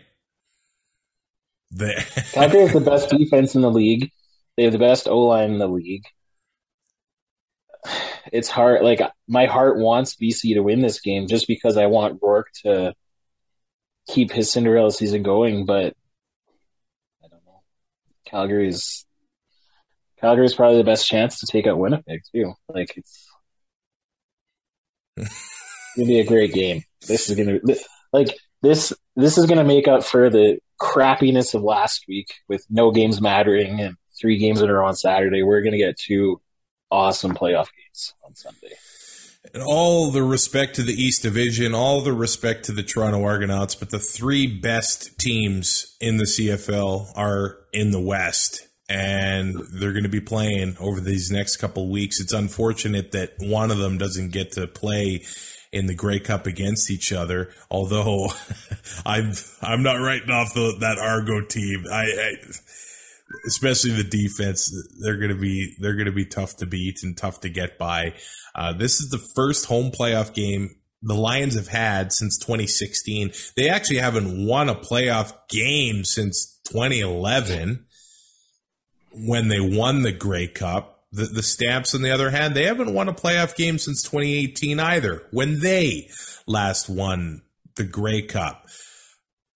the 1.70 1.94
Calgary 2.34 2.62
is 2.62 2.74
the 2.74 2.82
best 2.82 3.10
defense 3.10 3.56
in 3.56 3.62
the 3.62 3.72
league. 3.72 4.12
They 4.58 4.64
have 4.64 4.74
the 4.74 4.80
best 4.80 5.08
O 5.08 5.20
line 5.20 5.52
in 5.52 5.60
the 5.60 5.68
league. 5.68 6.04
It's 8.32 8.50
hard. 8.50 8.84
Like 8.84 9.02
my 9.28 9.46
heart 9.46 9.78
wants 9.78 10.16
BC 10.16 10.54
to 10.56 10.62
win 10.62 10.82
this 10.82 11.00
game 11.00 11.28
just 11.28 11.48
because 11.48 11.78
I 11.78 11.88
want 11.88 12.20
Rourke 12.22 12.52
to 12.64 12.94
keep 14.08 14.32
his 14.32 14.52
Cinderella 14.52 14.92
season 14.92 15.24
going. 15.24 15.66
But 15.66 15.84
I 15.84 15.86
don't 15.86 15.96
know. 15.96 16.01
Calgary's 18.26 19.06
Calgary's 20.20 20.54
probably 20.54 20.78
the 20.78 20.84
best 20.84 21.08
chance 21.08 21.40
to 21.40 21.48
take 21.48 21.66
out 21.68 21.80
Winnipeg 21.80 22.22
too. 22.34 22.54
Like 22.70 22.96
it's 22.96 23.28
gonna 25.96 26.08
be 26.08 26.20
a 26.20 26.26
great 26.26 26.54
game. 26.54 26.84
This 27.08 27.30
is 27.30 27.36
gonna 27.36 27.60
like 28.14 28.36
this. 28.62 28.94
This 29.16 29.38
is 29.38 29.48
gonna 29.48 29.64
make 29.64 29.88
up 29.88 30.04
for 30.04 30.30
the 30.30 30.60
crappiness 30.80 31.54
of 31.54 31.64
last 31.64 32.06
week 32.08 32.28
with 32.48 32.66
no 32.70 32.92
games 32.92 33.22
mattering 33.22 33.80
and 33.80 33.96
three 34.20 34.38
games 34.38 34.60
that 34.60 34.70
are 34.70 34.84
on 34.84 34.96
Saturday. 34.96 35.42
We're 35.44 35.62
gonna 35.62 35.78
get 35.78 35.98
two 35.98 36.40
awesome 36.92 37.34
playoff 37.34 37.70
games 37.76 38.14
on 38.24 38.36
Sunday. 38.36 38.76
And 39.54 39.64
all 39.64 40.12
the 40.12 40.24
respect 40.24 40.76
to 40.76 40.84
the 40.84 40.94
East 40.94 41.24
Division, 41.24 41.74
all 41.74 42.02
the 42.02 42.14
respect 42.14 42.66
to 42.66 42.72
the 42.72 42.84
Toronto 42.84 43.24
Argonauts, 43.24 43.74
but 43.74 43.90
the 43.90 44.00
three 44.00 44.46
best 44.46 45.18
teams 45.20 45.98
in 46.00 46.18
the 46.18 46.26
CFL 46.26 47.12
are 47.16 47.58
in 47.74 47.92
the 47.92 48.00
West, 48.00 48.68
and 48.88 49.56
they're 49.74 49.94
going 49.94 50.04
to 50.04 50.10
be 50.10 50.22
playing 50.22 50.78
over 50.80 51.02
these 51.02 51.32
next 51.32 51.58
couple 51.58 51.90
weeks. 51.90 52.22
It's 52.22 52.34
unfortunate 52.34 53.14
that 53.14 53.34
one 53.40 53.72
of 53.72 53.80
them 53.80 53.98
doesn't 53.98 54.32
get 54.32 54.52
to 54.54 54.68
play 54.68 55.24
in 55.72 55.88
the 55.88 55.96
Grey 55.96 56.20
Cup 56.20 56.46
against 56.46 56.92
each 56.92 57.12
other. 57.12 57.52
Although 57.70 58.28
I'm 59.06 59.34
I'm 59.62 59.82
not 59.82 59.96
writing 59.96 60.30
off 60.30 60.54
the, 60.54 60.76
that 60.82 61.00
Argo 61.00 61.42
team. 61.42 61.86
I, 61.92 62.04
I 62.04 62.34
especially 63.48 63.92
the 63.92 64.04
defense 64.04 64.74
they're 65.02 65.18
going 65.18 65.30
to 65.30 65.36
be 65.36 65.76
they're 65.80 65.96
going 65.96 66.06
to 66.06 66.12
be 66.12 66.26
tough 66.26 66.58
to 66.58 66.66
beat 66.66 67.04
and 67.04 67.18
tough 67.18 67.42
to 67.42 67.50
get 67.50 67.78
by 67.78 68.14
uh, 68.56 68.74
this 68.74 69.00
is 69.00 69.10
the 69.10 69.18
first 69.36 69.66
home 69.66 69.92
playoff 69.92 70.34
game 70.34 70.76
the 71.02 71.16
lions 71.16 71.56
have 71.56 71.68
had 71.68 72.12
since 72.12 72.38
2016 72.38 73.32
they 73.56 73.70
actually 73.70 73.98
haven't 73.98 74.46
won 74.46 74.70
a 74.70 74.76
playoff 74.76 75.34
game 75.50 76.04
since 76.04 76.60
2011 76.66 77.86
when 79.14 79.48
they 79.48 79.60
won 79.60 80.02
the 80.02 80.12
Grey 80.12 80.48
Cup. 80.48 81.06
The, 81.12 81.26
the 81.26 81.44
Stamps, 81.44 81.94
on 81.94 82.02
the 82.02 82.12
other 82.12 82.30
hand, 82.30 82.56
they 82.56 82.64
haven't 82.64 82.94
won 82.94 83.10
a 83.10 83.14
playoff 83.14 83.56
game 83.56 83.78
since 83.78 84.02
2018 84.04 84.80
either, 84.80 85.24
when 85.32 85.60
they 85.60 86.10
last 86.48 86.90
won 86.90 87.42
the 87.76 87.84
Grey 87.84 88.22
Cup. 88.22 88.68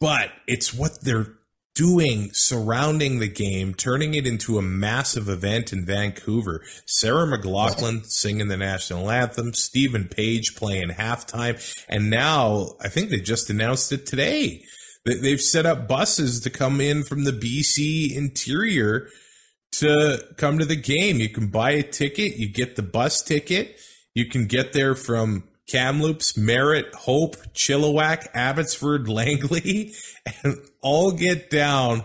But 0.01 0.31
it's 0.47 0.73
what 0.73 1.01
they're 1.01 1.34
doing 1.75 2.29
surrounding 2.33 3.19
the 3.19 3.27
game, 3.27 3.73
turning 3.73 4.13
it 4.13 4.25
into 4.25 4.57
a 4.57 4.61
massive 4.61 5.27
event 5.29 5.71
in 5.73 5.85
Vancouver. 5.85 6.63
Sarah 6.85 7.27
McLachlan 7.27 8.05
singing 8.05 8.47
the 8.47 8.57
national 8.57 9.11
anthem, 9.11 9.53
Steven 9.53 10.07
Page 10.07 10.55
playing 10.55 10.89
halftime, 10.89 11.61
and 11.89 12.09
now 12.09 12.69
I 12.81 12.87
think 12.87 13.09
they 13.09 13.19
just 13.19 13.49
announced 13.49 13.91
it 13.91 14.05
today. 14.05 14.63
They- 15.05 15.15
They've 15.15 15.41
set 15.41 15.65
up 15.65 15.87
buses 15.87 16.39
to 16.41 16.49
come 16.49 16.81
in 16.81 17.03
from 17.03 17.25
the 17.25 17.31
BC 17.33 18.15
interior 18.15 19.09
to 19.73 20.23
come 20.37 20.57
to 20.57 20.65
the 20.65 20.75
game. 20.77 21.19
You 21.19 21.29
can 21.29 21.47
buy 21.47 21.71
a 21.71 21.83
ticket, 21.83 22.37
you 22.37 22.49
get 22.51 22.75
the 22.75 22.81
bus 22.81 23.21
ticket, 23.21 23.75
you 24.13 24.29
can 24.29 24.45
get 24.47 24.71
there 24.73 24.95
from 24.95 25.43
Kamloops, 25.67 26.37
Merritt, 26.37 26.93
Hope, 26.93 27.35
Chilliwack, 27.53 28.27
Abbotsford, 28.33 29.09
Langley, 29.09 29.93
and 30.43 30.57
all 30.81 31.11
get 31.11 31.49
down 31.49 32.03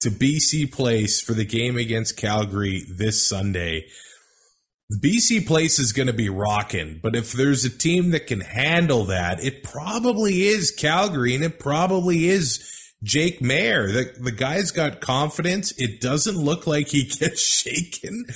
to 0.00 0.10
BC 0.10 0.72
Place 0.72 1.20
for 1.20 1.34
the 1.34 1.44
game 1.44 1.76
against 1.76 2.16
Calgary 2.16 2.84
this 2.88 3.22
Sunday. 3.22 3.86
BC 5.02 5.46
Place 5.46 5.78
is 5.78 5.92
going 5.92 6.06
to 6.06 6.12
be 6.12 6.28
rocking, 6.28 7.00
but 7.02 7.16
if 7.16 7.32
there's 7.32 7.64
a 7.64 7.76
team 7.76 8.10
that 8.10 8.28
can 8.28 8.40
handle 8.40 9.04
that, 9.06 9.42
it 9.42 9.64
probably 9.64 10.42
is 10.42 10.70
Calgary 10.70 11.34
and 11.34 11.42
it 11.42 11.58
probably 11.58 12.28
is 12.28 12.92
Jake 13.02 13.40
Maier. 13.40 13.92
The, 13.92 14.22
the 14.22 14.32
guy's 14.32 14.70
got 14.70 15.00
confidence. 15.00 15.72
It 15.76 16.00
doesn't 16.00 16.36
look 16.36 16.66
like 16.66 16.88
he 16.88 17.04
gets 17.18 17.42
shaken 17.42 18.26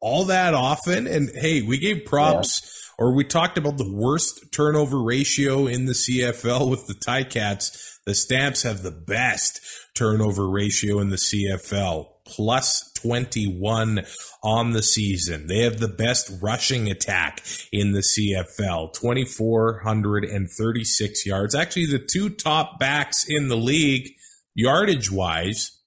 all 0.00 0.24
that 0.24 0.54
often. 0.54 1.06
And 1.06 1.30
hey, 1.34 1.62
we 1.62 1.78
gave 1.78 2.04
props. 2.04 2.62
Yeah 2.62 2.81
or 2.98 3.14
we 3.14 3.24
talked 3.24 3.56
about 3.58 3.78
the 3.78 3.92
worst 3.92 4.52
turnover 4.52 5.02
ratio 5.02 5.66
in 5.66 5.86
the 5.86 5.92
CFL 5.92 6.70
with 6.70 6.86
the 6.86 6.94
Ticats. 6.94 7.98
The 8.04 8.14
Stamps 8.14 8.62
have 8.62 8.82
the 8.82 8.90
best 8.90 9.60
turnover 9.94 10.48
ratio 10.48 10.98
in 10.98 11.10
the 11.10 11.16
CFL, 11.16 12.06
plus 12.26 12.90
21 12.94 14.04
on 14.42 14.72
the 14.72 14.82
season. 14.82 15.46
They 15.46 15.60
have 15.60 15.78
the 15.78 15.86
best 15.88 16.32
rushing 16.42 16.90
attack 16.90 17.44
in 17.70 17.92
the 17.92 18.00
CFL, 18.00 18.92
2,436 18.92 21.26
yards. 21.26 21.54
Actually, 21.54 21.86
the 21.86 21.98
two 21.98 22.30
top 22.30 22.80
backs 22.80 23.24
in 23.28 23.48
the 23.48 23.56
league, 23.56 24.08
yardage 24.54 25.10
wise, 25.10 25.78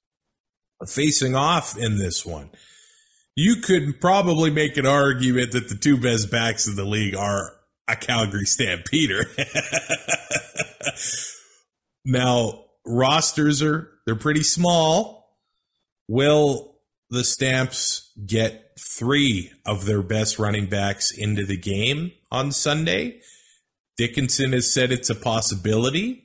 are 0.82 0.88
facing 0.88 1.36
off 1.36 1.78
in 1.78 1.98
this 1.98 2.26
one 2.26 2.50
you 3.36 3.58
could 3.58 4.00
probably 4.00 4.50
make 4.50 4.78
an 4.78 4.86
argument 4.86 5.52
that 5.52 5.69
the 5.69 5.76
two 5.76 5.98
best 5.98 6.32
backs 6.32 6.67
in 6.67 6.76
the 6.76 6.86
league 6.86 7.15
are 7.15 7.54
a 7.88 7.95
Calgary 7.95 8.45
Stampeder. 8.45 9.26
now, 12.06 12.65
rosters 12.86 13.62
are 13.62 13.89
they're 14.06 14.15
pretty 14.15 14.43
small. 14.43 15.38
Will 16.08 16.78
the 17.10 17.24
Stamps 17.24 18.12
get 18.26 18.71
three 18.80 19.52
of 19.65 19.86
their 19.86 20.02
best 20.02 20.39
running 20.39 20.67
backs 20.67 21.12
into 21.12 21.45
the 21.45 21.58
game 21.58 22.12
on 22.32 22.52
Sunday? 22.52 23.19
Dickenson 23.98 24.54
has 24.54 24.71
said 24.71 24.91
it's 24.91 25.10
a 25.10 25.15
possibility. 25.15 26.25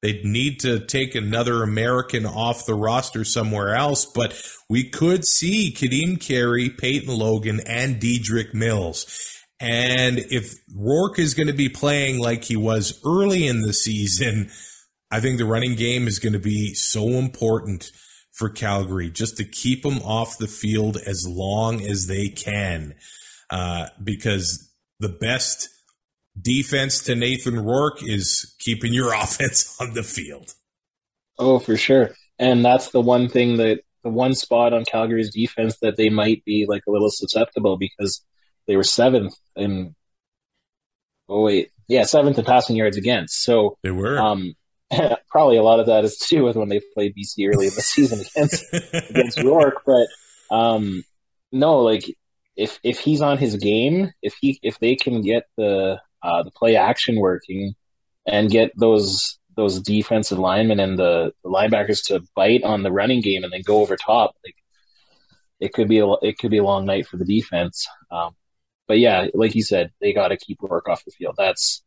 They'd 0.00 0.24
need 0.24 0.60
to 0.60 0.78
take 0.78 1.14
another 1.14 1.62
American 1.62 2.24
off 2.24 2.66
the 2.66 2.74
roster 2.74 3.24
somewhere 3.24 3.74
else, 3.74 4.04
but 4.04 4.40
we 4.68 4.88
could 4.88 5.24
see 5.24 5.74
Kadeem 5.76 6.20
Carey, 6.20 6.70
Peyton 6.70 7.16
Logan, 7.16 7.60
and 7.66 8.00
Dedrick 8.00 8.54
Mills. 8.54 9.06
And 9.60 10.18
if 10.18 10.54
Rourke 10.72 11.18
is 11.18 11.34
going 11.34 11.48
to 11.48 11.52
be 11.52 11.68
playing 11.68 12.20
like 12.20 12.44
he 12.44 12.56
was 12.56 13.00
early 13.04 13.46
in 13.46 13.62
the 13.62 13.72
season, 13.72 14.50
I 15.10 15.20
think 15.20 15.38
the 15.38 15.44
running 15.44 15.74
game 15.74 16.06
is 16.06 16.20
going 16.20 16.34
to 16.34 16.38
be 16.38 16.74
so 16.74 17.08
important 17.08 17.90
for 18.32 18.48
Calgary 18.48 19.10
just 19.10 19.36
to 19.38 19.44
keep 19.44 19.82
them 19.82 19.98
off 20.02 20.38
the 20.38 20.46
field 20.46 20.96
as 20.96 21.26
long 21.26 21.82
as 21.82 22.06
they 22.06 22.28
can. 22.28 22.94
Uh, 23.50 23.88
because 24.02 24.72
the 25.00 25.08
best 25.08 25.70
defense 26.40 27.02
to 27.04 27.14
Nathan 27.14 27.58
Rourke 27.58 28.02
is 28.02 28.54
keeping 28.58 28.92
your 28.92 29.12
offense 29.22 29.76
on 29.80 29.94
the 29.94 30.02
field. 30.02 30.54
Oh, 31.38 31.58
for 31.58 31.76
sure. 31.76 32.10
And 32.38 32.64
that's 32.64 32.90
the 32.90 33.00
one 33.00 33.28
thing 33.28 33.56
that 33.56 33.80
the 34.02 34.10
one 34.10 34.34
spot 34.34 34.72
on 34.72 34.84
Calgary's 34.84 35.32
defense 35.32 35.76
that 35.82 35.96
they 35.96 36.08
might 36.08 36.44
be 36.44 36.66
like 36.68 36.82
a 36.86 36.90
little 36.90 37.10
susceptible 37.10 37.76
because 37.76 38.24
they 38.66 38.76
were 38.76 38.84
seventh 38.84 39.34
in 39.56 39.94
oh 41.28 41.42
wait 41.42 41.70
yeah 41.88 42.04
seventh 42.04 42.38
in 42.38 42.44
passing 42.44 42.76
yards 42.76 42.96
against 42.96 43.42
so 43.42 43.76
they 43.82 43.90
were 43.90 44.18
um 44.18 44.54
probably 45.28 45.56
a 45.56 45.62
lot 45.62 45.80
of 45.80 45.86
that 45.86 46.04
is 46.04 46.16
to 46.16 46.36
do 46.36 46.44
with 46.44 46.56
when 46.56 46.68
they 46.68 46.80
played 46.94 47.14
BC 47.14 47.52
early 47.52 47.66
in 47.66 47.74
the 47.74 47.82
season 47.82 48.20
against 48.20 48.64
against 49.10 49.42
Rourke 49.42 49.82
but 49.84 50.06
um 50.54 51.02
no 51.50 51.80
like 51.80 52.04
if 52.56 52.78
if 52.82 53.00
he's 53.00 53.20
on 53.20 53.38
his 53.38 53.56
game 53.56 54.12
if 54.22 54.34
he 54.40 54.58
if 54.62 54.78
they 54.78 54.94
can 54.94 55.22
get 55.22 55.44
the 55.56 56.00
uh, 56.22 56.42
the 56.42 56.50
play 56.50 56.76
action 56.76 57.18
working 57.18 57.74
and 58.26 58.50
get 58.50 58.72
those 58.76 59.38
those 59.56 59.80
defensive 59.80 60.38
linemen 60.38 60.78
and 60.78 60.96
the, 60.96 61.32
the, 61.42 61.50
linebackers 61.50 62.04
to 62.06 62.22
bite 62.36 62.62
on 62.62 62.84
the 62.84 62.92
running 62.92 63.20
game 63.20 63.42
and 63.42 63.52
then 63.52 63.62
go 63.62 63.80
over 63.80 63.96
top. 63.96 64.36
Like 64.44 64.54
it 65.58 65.72
could 65.72 65.88
be 65.88 65.98
a 65.98 66.06
it 66.22 66.38
could 66.38 66.50
be 66.50 66.58
a 66.58 66.64
long 66.64 66.86
night 66.86 67.06
for 67.06 67.16
the 67.16 67.24
defense. 67.24 67.86
Um, 68.10 68.36
but 68.86 68.98
yeah, 68.98 69.26
like 69.34 69.54
you 69.54 69.62
said, 69.62 69.90
they 70.00 70.12
got 70.12 70.28
to 70.28 70.36
keep 70.36 70.62
Rourke 70.62 70.88
off 70.88 71.04
the 71.04 71.10
field. 71.10 71.34
That's 71.36 71.82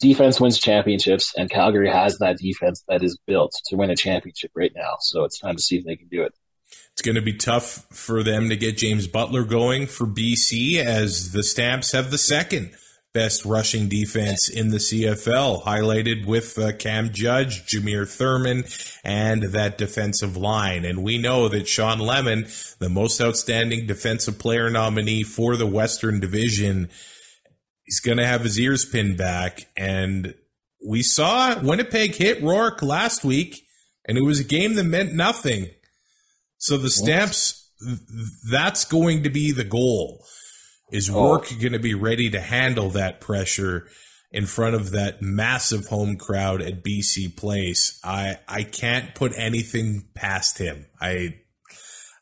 defense 0.00 0.40
wins 0.40 0.58
championships, 0.58 1.32
and 1.36 1.48
Calgary 1.48 1.90
has 1.90 2.18
that 2.18 2.38
defense 2.38 2.82
that 2.88 3.02
is 3.02 3.18
built 3.26 3.52
to 3.66 3.76
win 3.76 3.90
a 3.90 3.96
championship 3.96 4.50
right 4.54 4.72
now. 4.74 4.96
So 5.00 5.24
it's 5.24 5.38
time 5.38 5.56
to 5.56 5.62
see 5.62 5.76
if 5.76 5.84
they 5.84 5.96
can 5.96 6.08
do 6.08 6.22
it. 6.22 6.34
It's 6.92 7.02
going 7.02 7.14
to 7.14 7.22
be 7.22 7.34
tough 7.34 7.86
for 7.90 8.22
them 8.22 8.48
to 8.48 8.56
get 8.56 8.76
James 8.76 9.06
Butler 9.06 9.44
going 9.44 9.86
for 9.86 10.06
BC 10.06 10.76
as 10.76 11.32
the 11.32 11.42
Stamps 11.42 11.92
have 11.92 12.10
the 12.10 12.18
second 12.18 12.72
best 13.18 13.44
rushing 13.44 13.88
defense 13.88 14.48
in 14.48 14.68
the 14.68 14.76
CFL, 14.76 15.64
highlighted 15.64 16.24
with 16.24 16.56
uh, 16.56 16.70
Cam 16.70 17.12
Judge, 17.12 17.66
Jameer 17.66 18.08
Thurman, 18.08 18.62
and 19.02 19.42
that 19.42 19.76
defensive 19.76 20.36
line. 20.36 20.84
And 20.84 21.02
we 21.02 21.18
know 21.18 21.48
that 21.48 21.66
Shawn 21.66 21.98
Lemon, 21.98 22.46
the 22.78 22.88
most 22.88 23.20
outstanding 23.20 23.88
defensive 23.88 24.38
player 24.38 24.70
nominee 24.70 25.24
for 25.24 25.56
the 25.56 25.66
Western 25.66 26.20
Division, 26.20 26.90
he's 27.82 27.98
going 27.98 28.18
to 28.18 28.26
have 28.26 28.42
his 28.42 28.60
ears 28.60 28.84
pinned 28.84 29.18
back. 29.18 29.66
And 29.76 30.36
we 30.88 31.02
saw 31.02 31.58
Winnipeg 31.58 32.14
hit 32.14 32.40
Rourke 32.40 32.82
last 32.82 33.24
week, 33.24 33.66
and 34.06 34.16
it 34.16 34.22
was 34.22 34.38
a 34.38 34.44
game 34.44 34.76
that 34.76 34.84
meant 34.84 35.12
nothing. 35.12 35.70
So 36.58 36.76
the 36.76 36.88
Stamps, 36.88 37.68
that's 38.48 38.84
going 38.84 39.24
to 39.24 39.28
be 39.28 39.50
the 39.50 39.64
goal 39.64 40.24
is 40.90 41.10
Rourke 41.10 41.48
oh. 41.52 41.60
going 41.60 41.72
to 41.72 41.78
be 41.78 41.94
ready 41.94 42.30
to 42.30 42.40
handle 42.40 42.90
that 42.90 43.20
pressure 43.20 43.86
in 44.30 44.46
front 44.46 44.74
of 44.74 44.90
that 44.92 45.22
massive 45.22 45.86
home 45.86 46.16
crowd 46.16 46.62
at 46.62 46.82
BC 46.82 47.36
Place? 47.36 48.00
I 48.04 48.38
I 48.46 48.62
can't 48.62 49.14
put 49.14 49.32
anything 49.36 50.08
past 50.14 50.58
him. 50.58 50.86
I 51.00 51.36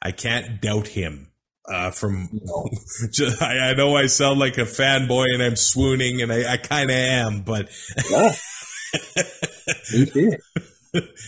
I 0.00 0.12
can't 0.12 0.60
doubt 0.60 0.88
him. 0.88 1.32
Uh, 1.68 1.90
from 1.90 2.28
just, 3.12 3.42
I, 3.42 3.70
I, 3.70 3.74
know 3.74 3.96
I 3.96 4.06
sound 4.06 4.38
like 4.38 4.56
a 4.56 4.60
fanboy 4.60 5.34
and 5.34 5.42
I'm 5.42 5.56
swooning 5.56 6.22
and 6.22 6.32
I, 6.32 6.52
I 6.52 6.56
kind 6.58 6.90
of 6.90 6.96
am, 6.96 7.42
but 7.42 7.68
yeah. 8.08 8.32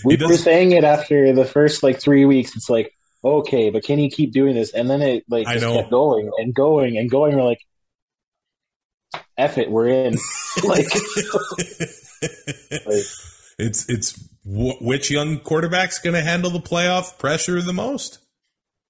we 0.05 0.17
were 0.17 0.37
saying 0.37 0.73
it 0.73 0.85
after 0.85 1.33
the 1.33 1.45
first 1.45 1.83
like 1.83 2.01
three 2.01 2.25
weeks. 2.25 2.55
It's 2.57 2.71
like 2.71 2.93
okay, 3.25 3.71
but 3.71 3.85
can 3.85 3.99
he 3.99 4.11
keep 4.11 4.33
doing 4.33 4.55
this? 4.55 4.73
And 4.73 4.89
then 4.89 5.03
it 5.03 5.25
like 5.29 5.47
just 5.47 5.65
kept 5.65 5.91
going 5.91 6.31
and 6.39 6.55
going 6.55 6.97
and 6.99 7.11
going. 7.11 7.37
We're 7.37 7.45
like, 7.45 7.61
F 9.37 9.59
it, 9.59 9.71
we're 9.71 9.89
in. 9.89 10.15
like, 10.65 10.87
like, 12.87 13.05
it's 13.59 13.89
it's 13.89 14.29
which 14.45 15.11
young 15.11 15.41
quarterback's 15.41 15.99
going 15.99 16.15
to 16.15 16.23
handle 16.23 16.51
the 16.51 16.61
playoff 16.61 17.19
pressure 17.19 17.61
the 17.61 17.73
most? 17.73 18.19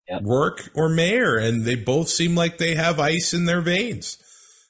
Yep. 0.08 0.22
Rourke 0.24 0.70
or 0.74 0.88
Maier, 0.88 1.42
and 1.42 1.64
they 1.64 1.74
both 1.74 2.08
seem 2.08 2.34
like 2.34 2.56
they 2.56 2.74
have 2.74 2.98
ice 2.98 3.34
in 3.34 3.44
their 3.44 3.60
veins. 3.60 4.18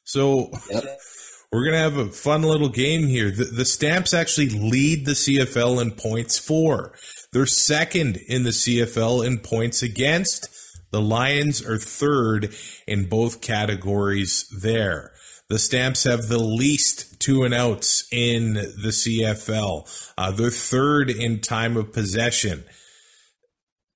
So. 0.05 0.51
Yep. 0.71 0.85
We're 1.51 1.65
going 1.65 1.77
to 1.77 1.79
have 1.79 1.97
a 1.97 2.11
fun 2.11 2.43
little 2.43 2.69
game 2.69 3.07
here. 3.07 3.31
The, 3.31 3.45
the 3.45 3.65
Stamps 3.65 4.13
actually 4.13 4.51
lead 4.51 5.07
the 5.07 5.13
CFL 5.13 5.81
in 5.81 5.93
points 5.93 6.39
for. 6.39 6.93
They're 7.33 7.47
second 7.47 8.17
in 8.17 8.45
the 8.45 8.51
CFL 8.51 9.27
in 9.27 9.39
points 9.39 9.83
against. 9.83 10.49
The 10.91 11.01
Lions 11.01 11.65
are 11.65 11.79
third 11.79 12.55
in 12.87 13.09
both 13.09 13.43
categories 13.43 14.49
there. 14.63 15.13
The 15.49 15.59
Stamps 15.59 16.05
have 16.05 16.29
the 16.29 16.39
least 16.39 17.21
two 17.21 17.45
and 17.45 17.55
outs 17.55 18.07
in 18.11 18.55
the 18.55 18.91
CFL. 18.91 20.11
Uh, 20.17 20.31
they're 20.31 20.51
third 20.51 21.11
in 21.11 21.41
time 21.41 21.77
of 21.77 21.93
possession. 21.93 22.65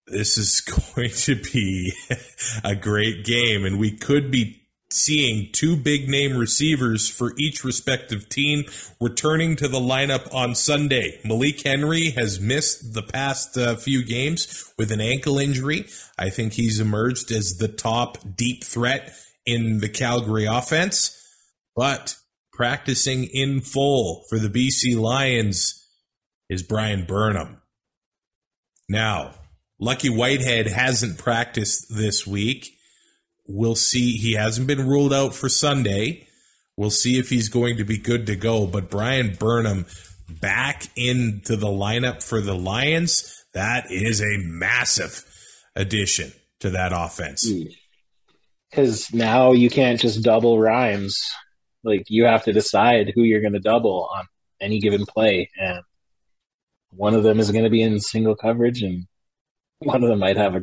This 0.07 0.37
is 0.37 0.61
going 0.95 1.11
to 1.11 1.37
be 1.37 1.93
a 2.65 2.75
great 2.75 3.25
game, 3.25 3.65
and 3.65 3.79
we 3.79 3.97
could 3.97 4.31
be 4.31 4.62
seeing 4.93 5.51
two 5.53 5.77
big 5.77 6.09
name 6.09 6.37
receivers 6.37 7.09
for 7.09 7.33
each 7.39 7.65
respective 7.65 8.29
team 8.29 8.65
returning 9.01 9.57
to 9.57 9.69
the 9.69 9.81
lineup 9.81 10.33
on 10.35 10.55
Sunday. 10.55 11.21
Malik 11.25 11.63
Henry 11.63 12.11
has 12.11 12.41
missed 12.41 12.95
the 12.95 13.03
past 13.03 13.57
uh, 13.57 13.77
few 13.77 14.05
games 14.05 14.73
with 14.77 14.93
an 14.93 15.01
ankle 15.01 15.39
injury. 15.39 15.87
I 16.19 16.31
think 16.31 16.53
he's 16.53 16.81
emerged 16.81 17.31
as 17.31 17.57
the 17.59 17.69
top 17.69 18.19
deep 18.37 18.65
threat 18.65 19.13
in 19.45 19.81
the 19.81 19.89
Calgary 19.89 20.45
offense, 20.45 21.19
but 21.75 22.17
practicing 22.53 23.25
in 23.25 23.61
full 23.61 24.25
for 24.29 24.39
the 24.39 24.49
BC 24.49 24.99
Lions 24.99 25.89
is 26.49 26.63
Bryan 26.63 27.07
Burnham. 27.07 27.63
Now, 28.89 29.35
Lucky 29.81 30.11
Whitehead 30.11 30.69
hasn't 30.69 31.19
practiced 31.19 31.87
this 31.91 32.27
week 32.27 32.77
we'll 33.53 33.77
see. 33.77 34.17
He 34.17 34.35
hasn't 34.35 34.67
been 34.67 34.87
ruled 34.87 35.13
out 35.13 35.35
for 35.35 35.49
Sunday. 35.49 36.27
We'll 36.77 36.91
see 36.91 37.19
if 37.19 37.29
he's 37.29 37.49
going 37.49 37.77
to 37.77 37.85
be 37.85 37.99
good 37.99 38.27
to 38.27 38.37
go. 38.37 38.67
But 38.67 38.91
Bryan 38.91 39.37
Burnham 39.39 39.87
back 40.29 40.87
into 40.97 41.57
the 41.57 41.69
lineup 41.69 42.23
for 42.23 42.41
the 42.41 42.55
Lions, 42.55 43.45
that 43.53 43.91
is 43.91 44.21
a 44.21 44.39
massive 44.39 45.25
addition 45.77 46.33
to 46.61 46.71
that 46.71 46.93
offense. 46.95 47.51
Because 48.71 49.13
now 49.13 49.53
you 49.53 49.69
can't 49.69 50.01
just 50.01 50.23
double 50.23 50.59
Rhymes. 50.59 51.21
Like 51.85 52.05
you 52.09 52.25
have 52.25 52.45
to 52.45 52.53
decide 52.53 53.13
who 53.15 53.23
you're 53.23 53.41
going 53.41 53.53
to 53.53 53.61
double 53.61 54.09
on 54.15 54.27
any 54.61 54.79
given 54.79 55.05
play, 55.05 55.51
and 55.59 55.83
one 56.91 57.15
of 57.15 57.25
them 57.25 57.41
is 57.41 57.51
going 57.51 57.65
to 57.65 57.71
be 57.71 57.83
in 57.83 57.99
single 58.01 58.37
coverage, 58.37 58.83
and 58.83 59.07
one 59.81 60.03
of 60.03 60.09
them 60.09 60.21
might 60.21 60.37
have 60.37 60.55
a. 60.55 60.61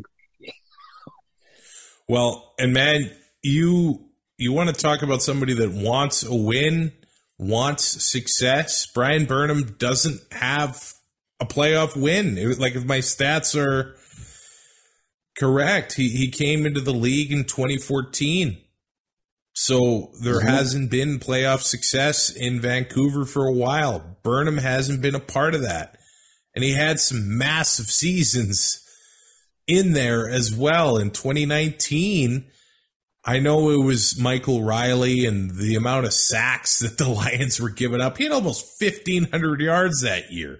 well, 2.09 2.55
and 2.57 2.73
man, 2.73 3.11
you 3.43 4.09
you 4.37 4.51
want 4.51 4.69
to 4.69 4.75
talk 4.75 5.03
about 5.03 5.21
somebody 5.21 5.53
that 5.53 5.71
wants 5.71 6.25
a 6.25 6.35
win, 6.35 6.91
wants 7.37 7.83
success. 8.03 8.87
Bryan 8.87 9.25
Burnham 9.25 9.75
doesn't 9.77 10.21
have 10.33 10.93
a 11.39 11.45
playoff 11.45 11.95
win. 11.95 12.37
It, 12.37 12.59
like 12.59 12.75
if 12.75 12.83
my 12.83 12.97
stats 12.97 13.55
are 13.55 13.95
correct, 15.37 15.93
he 15.93 16.09
he 16.09 16.31
came 16.31 16.65
into 16.65 16.81
the 16.81 16.93
league 16.93 17.31
in 17.31 17.43
2014. 17.43 18.57
So 19.53 20.11
there 20.23 20.39
mm-hmm. 20.39 20.47
hasn't 20.47 20.89
been 20.89 21.19
playoff 21.19 21.61
success 21.61 22.31
in 22.31 22.59
Vancouver 22.59 23.25
for 23.25 23.45
a 23.45 23.53
while. 23.53 24.17
Burnham 24.23 24.57
hasn't 24.57 25.01
been 25.01 25.15
a 25.15 25.19
part 25.19 25.53
of 25.53 25.61
that. 25.61 25.97
And 26.55 26.63
he 26.63 26.73
had 26.73 26.99
some 26.99 27.37
massive 27.37 27.85
seasons 27.91 28.83
in 29.69 29.93
there 29.93 30.27
as 30.27 30.53
well 30.53 30.97
in 30.97 31.11
2019 31.11 32.45
I 33.25 33.39
know 33.39 33.69
it 33.69 33.83
was 33.83 34.17
Michael 34.17 34.63
Reilly 34.63 35.25
and 35.25 35.51
the 35.51 35.75
amount 35.75 36.05
of 36.05 36.13
sacks 36.13 36.79
that 36.79 36.97
the 36.97 37.09
Lions 37.09 37.59
were 37.59 37.69
giving 37.69 38.01
up. 38.01 38.17
He 38.17 38.23
had 38.23 38.33
almost 38.33 38.81
1,500 38.81 39.61
yards 39.61 40.01
that 40.01 40.31
year. 40.31 40.59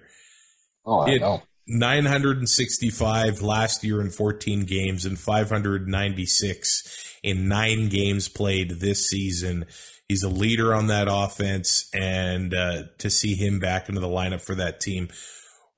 Oh, 0.84 1.00
I 1.00 1.16
know. 1.16 1.42
965 1.66 3.42
last 3.42 3.84
year 3.84 4.00
in 4.00 4.10
14 4.10 4.64
games 4.64 5.04
and 5.04 5.18
596 5.18 7.18
in 7.22 7.48
nine 7.48 7.88
games 7.88 8.28
played 8.28 8.80
this 8.80 9.06
season. 9.06 9.66
He's 10.08 10.24
a 10.24 10.28
leader 10.28 10.74
on 10.74 10.88
that 10.88 11.06
offense, 11.08 11.88
and 11.94 12.52
uh, 12.52 12.82
to 12.98 13.10
see 13.10 13.34
him 13.34 13.60
back 13.60 13.88
into 13.88 14.00
the 14.00 14.08
lineup 14.08 14.42
for 14.42 14.56
that 14.56 14.80
team 14.80 15.08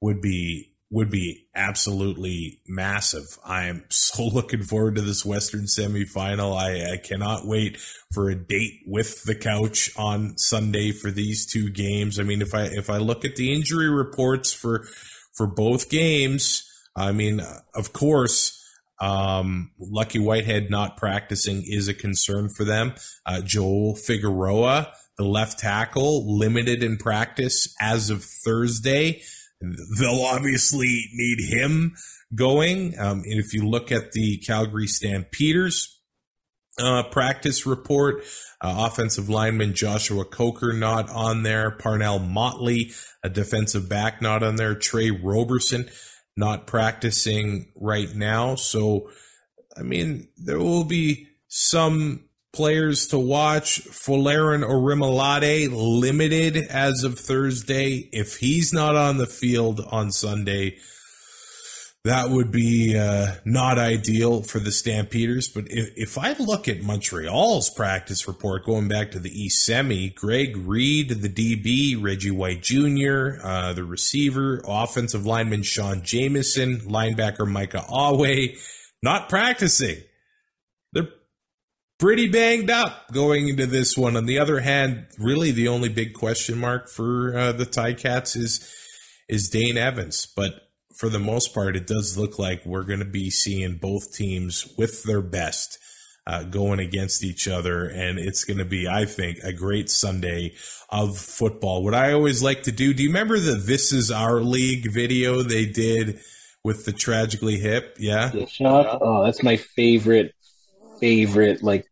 would 0.00 0.22
be 0.22 0.71
would 0.92 1.10
be 1.10 1.46
absolutely 1.54 2.60
massive. 2.68 3.38
I 3.44 3.64
am 3.64 3.84
so 3.88 4.24
looking 4.32 4.62
forward 4.62 4.96
to 4.96 5.00
this 5.00 5.24
Western 5.24 5.62
semifinal. 5.62 6.54
I, 6.54 6.92
I 6.92 6.96
cannot 6.98 7.46
wait 7.46 7.78
for 8.12 8.28
a 8.28 8.34
date 8.34 8.82
with 8.86 9.24
the 9.24 9.34
couch 9.34 9.90
on 9.96 10.36
Sunday 10.36 10.92
for 10.92 11.10
these 11.10 11.50
two 11.50 11.70
games. 11.70 12.20
I 12.20 12.24
mean, 12.24 12.42
if 12.42 12.54
I 12.54 12.64
if 12.64 12.90
I 12.90 12.98
look 12.98 13.24
at 13.24 13.36
the 13.36 13.54
injury 13.54 13.88
reports 13.88 14.52
for 14.52 14.86
for 15.34 15.46
both 15.46 15.88
games, 15.88 16.70
I 16.94 17.10
mean, 17.10 17.40
of 17.74 17.92
course. 17.92 18.58
Um, 19.00 19.72
Lucky 19.80 20.20
Whitehead 20.20 20.70
not 20.70 20.96
practicing 20.96 21.64
is 21.66 21.88
a 21.88 21.94
concern 21.94 22.48
for 22.48 22.62
them. 22.62 22.94
Uh, 23.26 23.40
Joel 23.40 23.96
Figueroa, 23.96 24.92
the 25.18 25.24
left 25.24 25.58
tackle, 25.58 26.38
limited 26.38 26.84
in 26.84 26.98
practice 26.98 27.74
as 27.80 28.10
of 28.10 28.22
Thursday. 28.22 29.22
They'll 29.98 30.22
obviously 30.22 31.08
need 31.12 31.38
him 31.48 31.94
going. 32.34 32.98
Um, 32.98 33.22
and 33.24 33.38
if 33.38 33.54
you 33.54 33.68
look 33.68 33.92
at 33.92 34.12
the 34.12 34.38
Calgary 34.38 34.86
Stampeders 34.86 36.00
uh, 36.78 37.04
practice 37.04 37.66
report, 37.66 38.22
uh, 38.60 38.88
offensive 38.90 39.28
lineman 39.28 39.74
Joshua 39.74 40.24
Coker 40.24 40.72
not 40.72 41.10
on 41.10 41.42
there, 41.42 41.70
Parnell 41.70 42.18
Motley, 42.18 42.92
a 43.22 43.28
defensive 43.28 43.88
back 43.88 44.22
not 44.22 44.42
on 44.42 44.56
there, 44.56 44.74
Trey 44.74 45.10
Roberson 45.10 45.88
not 46.36 46.66
practicing 46.66 47.72
right 47.76 48.14
now. 48.14 48.54
So, 48.54 49.10
I 49.76 49.82
mean, 49.82 50.28
there 50.36 50.58
will 50.58 50.84
be 50.84 51.28
some 51.48 52.28
players 52.52 53.06
to 53.08 53.18
watch. 53.18 53.82
Folarin 53.84 54.62
Orimolade 54.62 55.70
limited 55.72 56.56
as 56.56 57.02
of 57.02 57.18
Thursday. 57.18 58.08
If 58.12 58.36
he's 58.36 58.72
not 58.72 58.94
on 58.94 59.16
the 59.16 59.26
field 59.26 59.80
on 59.90 60.12
Sunday, 60.12 60.76
that 62.04 62.30
would 62.30 62.50
be 62.50 62.98
uh, 62.98 63.34
not 63.44 63.78
ideal 63.78 64.42
for 64.42 64.58
the 64.58 64.72
Stampeders. 64.72 65.48
But 65.48 65.64
if, 65.68 65.90
if 65.96 66.18
I 66.18 66.32
look 66.34 66.68
at 66.68 66.82
Montreal's 66.82 67.70
practice 67.70 68.26
report 68.26 68.64
going 68.64 68.88
back 68.88 69.12
to 69.12 69.18
the 69.18 69.30
East 69.30 69.64
Semi, 69.64 70.10
Greg 70.10 70.56
Reid, 70.56 71.10
the 71.10 71.28
DB, 71.28 72.02
Reggie 72.02 72.32
White 72.32 72.62
Jr., 72.62 73.40
uh, 73.42 73.72
the 73.72 73.84
receiver, 73.84 74.62
offensive 74.66 75.24
lineman 75.24 75.62
Sean 75.62 76.02
Jamieson, 76.02 76.80
linebacker 76.80 77.48
Micah 77.48 77.84
Awe, 77.88 78.56
not 79.02 79.28
practicing 79.28 80.02
pretty 82.02 82.28
banged 82.28 82.68
up 82.68 83.12
going 83.12 83.46
into 83.46 83.64
this 83.64 83.96
one. 83.96 84.16
On 84.16 84.26
the 84.26 84.40
other 84.40 84.58
hand, 84.58 85.06
really 85.20 85.52
the 85.52 85.68
only 85.68 85.88
big 85.88 86.14
question 86.14 86.58
mark 86.58 86.88
for 86.88 87.38
uh, 87.38 87.52
the 87.52 87.64
Ticats 87.64 88.36
is 88.36 88.74
is 89.28 89.48
Dane 89.48 89.78
Evans, 89.78 90.26
but 90.26 90.52
for 90.96 91.08
the 91.08 91.20
most 91.20 91.54
part, 91.54 91.76
it 91.76 91.86
does 91.86 92.18
look 92.18 92.40
like 92.40 92.66
we're 92.66 92.82
going 92.82 92.98
to 92.98 93.04
be 93.04 93.30
seeing 93.30 93.76
both 93.76 94.12
teams 94.12 94.66
with 94.76 95.04
their 95.04 95.22
best 95.22 95.78
uh, 96.26 96.42
going 96.42 96.80
against 96.80 97.22
each 97.22 97.46
other, 97.46 97.84
and 97.84 98.18
it's 98.18 98.42
going 98.42 98.58
to 98.58 98.64
be, 98.64 98.88
I 98.88 99.04
think, 99.04 99.38
a 99.44 99.52
great 99.52 99.88
Sunday 99.88 100.54
of 100.90 101.16
football. 101.16 101.84
What 101.84 101.94
I 101.94 102.12
always 102.12 102.42
like 102.42 102.64
to 102.64 102.72
do. 102.72 102.92
Do 102.92 103.04
you 103.04 103.10
remember 103.10 103.38
the 103.38 103.54
"This 103.54 103.92
Is 103.92 104.10
Our 104.10 104.40
League" 104.40 104.90
video 104.90 105.42
they 105.42 105.66
did? 105.66 106.18
With 106.64 106.84
the 106.84 106.92
tragically 106.92 107.58
hip, 107.58 107.96
yeah. 107.98 108.30
Oh, 108.60 109.24
that's 109.24 109.42
my 109.42 109.56
favorite 109.56 110.32
favorite 111.00 111.64
like 111.64 111.88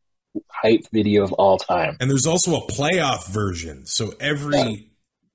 hype 0.49 0.83
video 0.93 1.25
of 1.25 1.33
all 1.33 1.59
time. 1.59 1.97
And 2.01 2.11
there's 2.11 2.27
also 2.27 2.57
a 2.57 2.67
playoff 2.67 3.29
version. 3.29 3.87
So 3.87 4.15
every 4.21 4.59
yeah. 4.59 4.77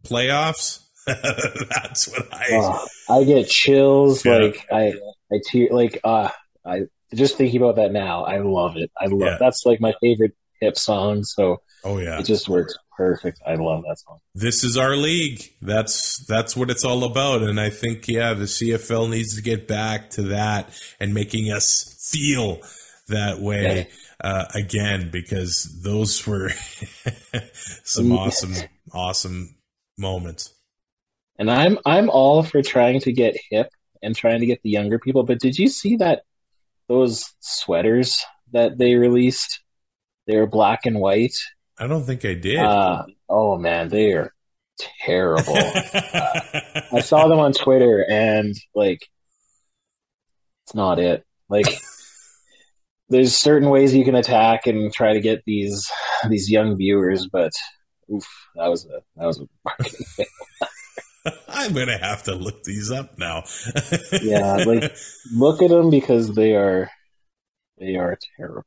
playoffs, 0.03 0.81
that's 1.05 2.07
what 2.07 2.33
I. 2.33 2.47
Oh, 2.51 2.87
I 3.09 3.23
get 3.23 3.47
chills. 3.47 4.25
Yeah. 4.25 4.37
Like 4.37 4.67
I, 4.71 4.93
I 5.31 5.39
tear. 5.45 5.69
Like 5.71 5.99
uh, 6.03 6.29
I 6.65 6.83
just 7.13 7.37
thinking 7.37 7.61
about 7.61 7.75
that 7.75 7.91
now. 7.91 8.23
I 8.23 8.39
love 8.39 8.77
it. 8.77 8.91
I 8.99 9.05
love. 9.05 9.21
Yeah. 9.21 9.37
That's 9.39 9.63
like 9.65 9.79
my 9.79 9.93
favorite 10.01 10.35
hip 10.59 10.77
song. 10.77 11.23
So. 11.23 11.61
Oh 11.83 11.99
yeah. 11.99 12.19
It 12.19 12.25
just 12.25 12.49
works 12.49 12.75
perfect. 12.97 13.39
I 13.45 13.55
love 13.55 13.83
that 13.87 13.99
song. 13.99 14.19
This 14.33 14.63
is 14.63 14.75
our 14.77 14.95
league. 14.95 15.43
That's 15.61 16.25
that's 16.25 16.55
what 16.57 16.71
it's 16.71 16.83
all 16.83 17.03
about. 17.03 17.43
And 17.43 17.59
I 17.59 17.69
think 17.69 18.07
yeah, 18.07 18.33
the 18.33 18.45
CFL 18.45 19.09
needs 19.09 19.35
to 19.35 19.43
get 19.43 19.67
back 19.67 20.09
to 20.11 20.23
that 20.23 20.69
and 20.99 21.13
making 21.13 21.51
us 21.51 22.09
feel 22.11 22.61
that 23.07 23.39
way 23.39 23.89
uh, 24.23 24.45
again 24.53 25.09
because 25.11 25.81
those 25.83 26.25
were 26.25 26.49
some 27.83 28.11
awesome, 28.11 28.53
awesome 28.93 29.55
moments. 29.97 30.53
And 31.37 31.51
I'm 31.51 31.77
I'm 31.85 32.09
all 32.09 32.43
for 32.43 32.61
trying 32.61 33.01
to 33.01 33.11
get 33.11 33.37
hip 33.49 33.69
and 34.01 34.15
trying 34.15 34.39
to 34.39 34.45
get 34.45 34.61
the 34.63 34.69
younger 34.69 34.99
people. 34.99 35.23
But 35.23 35.39
did 35.39 35.57
you 35.57 35.67
see 35.67 35.97
that 35.97 36.23
those 36.87 37.33
sweaters 37.39 38.23
that 38.51 38.77
they 38.77 38.95
released? 38.95 39.61
They 40.27 40.37
were 40.37 40.47
black 40.47 40.85
and 40.85 40.99
white. 40.99 41.35
I 41.77 41.87
don't 41.87 42.03
think 42.03 42.23
I 42.23 42.35
did. 42.35 42.57
Uh, 42.57 43.03
oh 43.29 43.57
man, 43.57 43.89
they 43.89 44.13
are 44.13 44.33
terrible. 45.01 45.57
uh, 45.57 46.39
I 46.93 47.01
saw 47.01 47.27
them 47.27 47.39
on 47.39 47.51
Twitter 47.53 48.05
and 48.09 48.55
like, 48.73 49.07
it's 50.65 50.73
not 50.73 50.99
it. 50.99 51.25
Like 51.49 51.67
there's 53.09 53.35
certain 53.35 53.69
ways 53.69 53.93
you 53.93 54.03
can 54.03 54.15
attack 54.15 54.67
and 54.67 54.91
try 54.93 55.13
to 55.13 55.19
get 55.19 55.43
these 55.45 55.89
these 56.29 56.49
young 56.49 56.75
viewers, 56.75 57.27
but 57.27 57.51
oof, 58.11 58.27
that 58.55 58.67
was 58.67 58.85
a 58.85 59.01
that 59.15 59.25
was 59.25 59.39
a 59.39 59.47
marketing 59.63 60.05
fail. 60.15 60.25
I'm 61.47 61.73
gonna 61.73 61.97
have 61.97 62.23
to 62.23 62.35
look 62.35 62.63
these 62.63 62.91
up 62.91 63.17
now. 63.17 63.43
yeah, 64.21 64.57
like 64.57 64.95
look 65.35 65.61
at 65.61 65.69
them 65.69 65.89
because 65.89 66.33
they 66.35 66.55
are 66.55 66.89
they 67.79 67.95
are 67.95 68.17
terrible. 68.37 68.63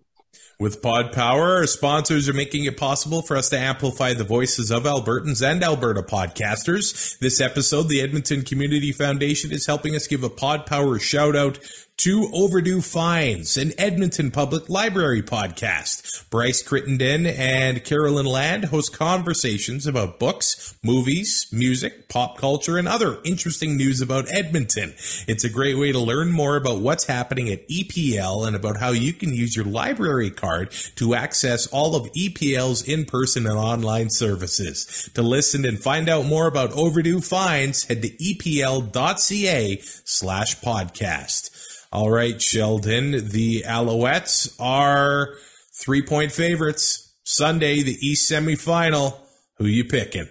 With 0.61 0.83
Pod 0.83 1.13
Power, 1.13 1.59
our 1.59 1.69
sponsors 1.69 2.29
are 2.29 2.33
making 2.33 2.65
it 2.65 2.77
possible 2.77 3.23
for 3.23 3.37
us 3.37 3.49
to 3.51 3.57
amplify 3.57 4.13
the 4.13 4.25
voices 4.25 4.73
of 4.73 4.83
Albertans 4.83 5.41
and 5.41 5.63
Alberta 5.63 6.03
podcasters. 6.03 7.17
This 7.21 7.41
episode, 7.41 7.85
the 7.85 8.01
Edmonton 8.01 8.43
Community 8.43 8.91
Foundation 8.91 9.53
is 9.53 9.67
helping 9.67 9.95
us 9.95 10.09
give 10.09 10.25
a 10.25 10.29
Pod 10.29 10.67
Power 10.67 10.99
shout 10.99 11.37
out 11.37 11.61
to 11.99 12.31
Overdue 12.33 12.81
Fines, 12.81 13.57
an 13.57 13.73
Edmonton 13.77 14.31
Public 14.31 14.69
Library 14.69 15.21
podcast. 15.21 16.31
Bryce 16.31 16.63
Crittenden 16.63 17.27
and 17.27 17.83
Carolyn 17.83 18.25
Land 18.25 18.67
host 18.67 18.97
conversations 18.97 19.85
about 19.85 20.21
books, 20.21 20.77
movies, 20.85 21.49
music, 21.53 22.09
pop 22.09 22.39
culture, 22.39 22.79
and 22.79 22.87
other 22.87 23.19
interesting 23.25 23.77
news 23.77 24.01
about 24.01 24.33
Edmonton. 24.33 24.95
It's 25.27 25.43
a 25.43 25.51
great 25.51 25.77
way 25.77 25.91
to 25.91 25.99
learn 25.99 26.31
more 26.31 26.55
about 26.55 26.81
what's 26.81 27.07
happening 27.07 27.49
at 27.49 27.69
EPL 27.69 28.47
and 28.47 28.55
about 28.55 28.77
how 28.77 28.91
you 28.91 29.13
can 29.13 29.35
use 29.35 29.57
your 29.57 29.65
library 29.65 30.31
card 30.31 30.48
to 30.97 31.15
access 31.15 31.67
all 31.69 31.95
of 31.95 32.13
EPL's 32.13 32.83
in-person 32.87 33.47
and 33.47 33.59
online 33.59 34.11
services. 34.11 35.11
To 35.15 35.23
listen 35.23 35.65
and 35.65 35.79
find 35.79 36.09
out 36.09 36.27
more 36.27 36.47
about 36.47 36.73
Overdue 36.73 37.21
Fines, 37.21 37.85
head 37.85 38.03
to 38.03 38.09
epl.ca 38.09 39.79
slash 40.05 40.61
podcast. 40.61 41.51
All 41.93 42.11
right, 42.11 42.41
Sheldon. 42.41 43.29
The 43.29 43.65
Alouettes 43.67 44.55
are 44.61 45.35
three 45.73 46.03
point 46.03 46.33
favorites. 46.33 47.15
Sunday, 47.25 47.83
the 47.83 47.97
East 48.01 48.31
semifinal. 48.31 49.19
Who 49.57 49.67
you 49.67 49.85
picking? 49.85 50.29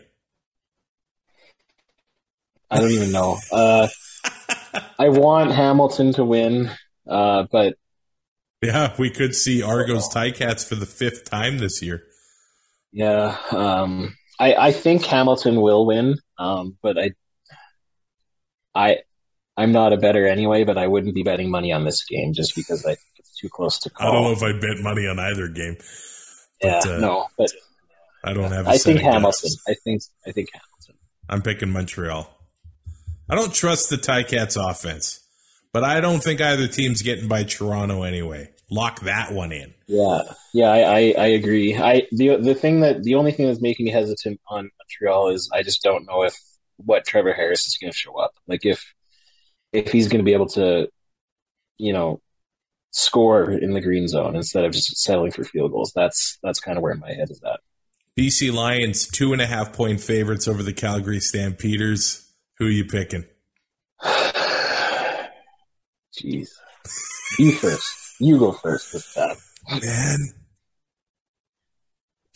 I 2.69 2.79
don't 2.79 2.91
even 2.91 3.11
know. 3.11 3.37
Uh, 3.51 3.87
I 4.99 5.09
want 5.09 5.51
Hamilton 5.51 6.13
to 6.13 6.23
win, 6.25 6.69
uh, 7.07 7.43
but 7.51 7.75
yeah, 8.61 8.93
we 8.97 9.09
could 9.09 9.35
see 9.35 9.61
Argos 9.61 10.09
Ticats 10.09 10.67
for 10.67 10.75
the 10.75 10.85
fifth 10.85 11.29
time 11.29 11.59
this 11.59 11.81
year. 11.81 12.03
Yeah, 12.91 13.37
um, 13.51 14.15
I, 14.39 14.53
I 14.55 14.71
think 14.71 15.05
Hamilton 15.05 15.61
will 15.61 15.85
win, 15.85 16.15
um, 16.37 16.77
but 16.81 16.97
I, 16.97 17.11
I, 18.73 18.97
I'm 19.55 19.71
not 19.71 19.93
a 19.93 19.97
bettor 19.97 20.27
anyway, 20.27 20.63
but 20.63 20.77
I 20.77 20.87
wouldn't 20.87 21.15
be 21.15 21.23
betting 21.23 21.49
money 21.49 21.71
on 21.71 21.83
this 21.83 22.03
game 22.05 22.33
just 22.33 22.55
because 22.55 22.85
I 22.85 22.95
think 22.95 22.99
it's 23.17 23.35
too 23.37 23.49
close 23.49 23.79
to 23.79 23.89
call. 23.89 24.07
I 24.07 24.11
don't 24.11 24.23
know 24.23 24.31
if 24.31 24.43
I'd 24.43 24.61
bet 24.61 24.79
money 24.81 25.07
on 25.07 25.19
either 25.19 25.47
game. 25.47 25.77
But, 26.61 26.85
yeah, 26.85 26.91
uh, 26.93 26.99
no, 26.99 27.27
but 27.37 27.51
I 28.23 28.33
don't 28.33 28.51
have. 28.51 28.67
I 28.67 28.77
think 28.77 29.01
Hamilton. 29.01 29.51
I 29.67 29.73
think 29.83 30.01
I 30.25 30.31
think 30.31 30.49
Hamilton. 30.53 31.01
I'm 31.29 31.41
picking 31.41 31.69
Montreal. 31.69 32.29
I 33.29 33.35
don't 33.35 33.53
trust 33.53 33.89
the 33.89 33.97
Ticats 33.97 34.57
offense, 34.57 35.26
but 35.73 35.83
I 35.83 36.01
don't 36.01 36.23
think 36.23 36.41
either 36.41 36.67
team's 36.67 37.01
getting 37.01 37.27
by 37.27 37.43
Toronto 37.43 38.03
anyway. 38.03 38.49
Lock 38.69 39.01
that 39.01 39.31
one 39.33 39.51
in. 39.51 39.73
Yeah, 39.87 40.23
yeah, 40.53 40.69
I, 40.69 40.79
I, 40.79 41.13
I 41.17 41.25
agree. 41.27 41.77
I 41.77 42.03
the 42.11 42.35
the 42.37 42.55
thing 42.55 42.81
that 42.81 43.03
the 43.03 43.15
only 43.15 43.31
thing 43.31 43.47
that's 43.47 43.61
making 43.61 43.85
me 43.85 43.91
hesitant 43.91 44.41
on 44.49 44.69
Montreal 44.79 45.29
is 45.29 45.49
I 45.53 45.63
just 45.63 45.81
don't 45.83 46.05
know 46.05 46.23
if 46.23 46.37
what 46.77 47.05
Trevor 47.05 47.33
Harris 47.33 47.65
is 47.67 47.77
going 47.77 47.91
to 47.91 47.97
show 47.97 48.15
up. 48.15 48.31
Like 48.47 48.65
if 48.65 48.93
if 49.71 49.91
he's 49.91 50.09
going 50.09 50.19
to 50.19 50.25
be 50.25 50.33
able 50.33 50.49
to, 50.49 50.89
you 51.77 51.93
know, 51.93 52.21
score 52.91 53.51
in 53.51 53.73
the 53.73 53.81
green 53.81 54.07
zone 54.07 54.35
instead 54.35 54.65
of 54.65 54.73
just 54.73 54.97
settling 54.97 55.31
for 55.31 55.43
field 55.43 55.71
goals. 55.71 55.93
That's 55.95 56.37
that's 56.43 56.59
kind 56.59 56.77
of 56.77 56.83
where 56.83 56.95
my 56.95 57.13
head 57.13 57.29
is 57.29 57.41
at. 57.43 57.59
BC 58.17 58.51
Lions 58.51 59.07
two 59.07 59.31
and 59.31 59.41
a 59.41 59.47
half 59.47 59.71
point 59.73 60.01
favorites 60.01 60.47
over 60.47 60.63
the 60.63 60.73
Calgary 60.73 61.19
Stampeders. 61.19 62.33
Who 62.57 62.65
are 62.65 62.71
you 62.71 62.85
picking? 62.85 63.25
Jeez, 66.17 66.49
you 67.39 67.51
first. 67.51 68.15
You 68.19 68.39
go 68.39 68.51
first 68.51 68.93
this 68.93 69.13
time. 69.13 69.37
Man, 69.69 70.33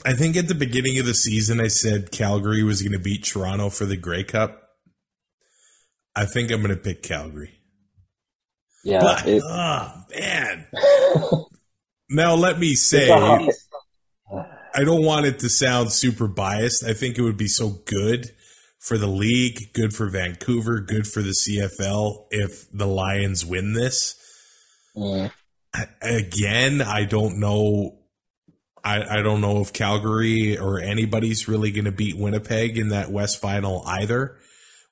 I 0.05 0.13
think 0.13 0.35
at 0.35 0.47
the 0.47 0.55
beginning 0.55 0.99
of 0.99 1.05
the 1.05 1.13
season 1.13 1.59
I 1.59 1.67
said 1.67 2.11
Calgary 2.11 2.63
was 2.63 2.81
going 2.81 2.91
to 2.93 2.99
beat 2.99 3.23
Toronto 3.23 3.69
for 3.69 3.85
the 3.85 3.97
Grey 3.97 4.23
Cup. 4.23 4.61
I 6.15 6.25
think 6.25 6.51
I'm 6.51 6.61
going 6.61 6.75
to 6.75 6.81
pick 6.81 7.03
Calgary. 7.03 7.59
Yeah. 8.83 8.99
But, 9.01 9.27
it, 9.27 9.43
oh, 9.45 10.03
man. 10.15 10.67
now, 12.09 12.35
let 12.35 12.59
me 12.59 12.75
say, 12.75 13.11
I 13.11 14.83
don't 14.83 15.05
want 15.05 15.25
it 15.25 15.39
to 15.39 15.49
sound 15.49 15.91
super 15.91 16.27
biased. 16.27 16.83
I 16.83 16.93
think 16.93 17.17
it 17.17 17.21
would 17.21 17.37
be 17.37 17.47
so 17.47 17.69
good 17.85 18.31
for 18.81 18.97
the 18.97 19.07
league, 19.07 19.73
good 19.73 19.93
for 19.93 20.09
Vancouver, 20.09 20.79
good 20.81 21.07
for 21.07 21.21
the 21.21 21.35
CFL 21.35 22.25
if 22.31 22.69
the 22.71 22.87
Lions 22.87 23.45
win 23.45 23.73
this. 23.73 24.15
Mm. 24.95 25.31
Again, 26.01 26.81
I 26.81 27.05
don't 27.05 27.39
know. 27.39 27.99
I, 28.83 29.19
I 29.19 29.21
don't 29.21 29.41
know 29.41 29.61
if 29.61 29.71
Calgary 29.71 30.57
or 30.57 30.79
anybody's 30.79 31.47
really 31.47 31.71
going 31.71 31.85
to 31.85 31.91
beat 31.91 32.17
Winnipeg 32.17 32.77
in 32.77 32.89
that 32.89 33.11
West 33.11 33.39
final 33.39 33.83
either 33.85 34.37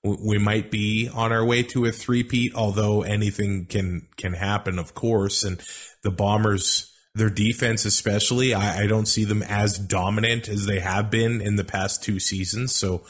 we 0.03 0.37
might 0.37 0.71
be 0.71 1.09
on 1.13 1.31
our 1.31 1.43
way 1.43 1.63
to 1.63 1.85
a 1.85 1.91
three-peat, 1.91 2.55
although 2.55 3.01
anything 3.01 3.65
can 3.65 4.07
can 4.15 4.33
happen, 4.33 4.79
of 4.79 4.93
course. 4.93 5.43
And 5.43 5.61
the 6.03 6.11
Bombers, 6.11 6.93
their 7.13 7.29
defense 7.29 7.85
especially, 7.85 8.53
I, 8.53 8.83
I 8.83 8.87
don't 8.87 9.07
see 9.07 9.25
them 9.25 9.43
as 9.43 9.77
dominant 9.77 10.47
as 10.47 10.65
they 10.65 10.79
have 10.79 11.11
been 11.11 11.41
in 11.41 11.57
the 11.57 11.65
past 11.65 12.01
two 12.01 12.19
seasons. 12.19 12.73
So 12.75 13.03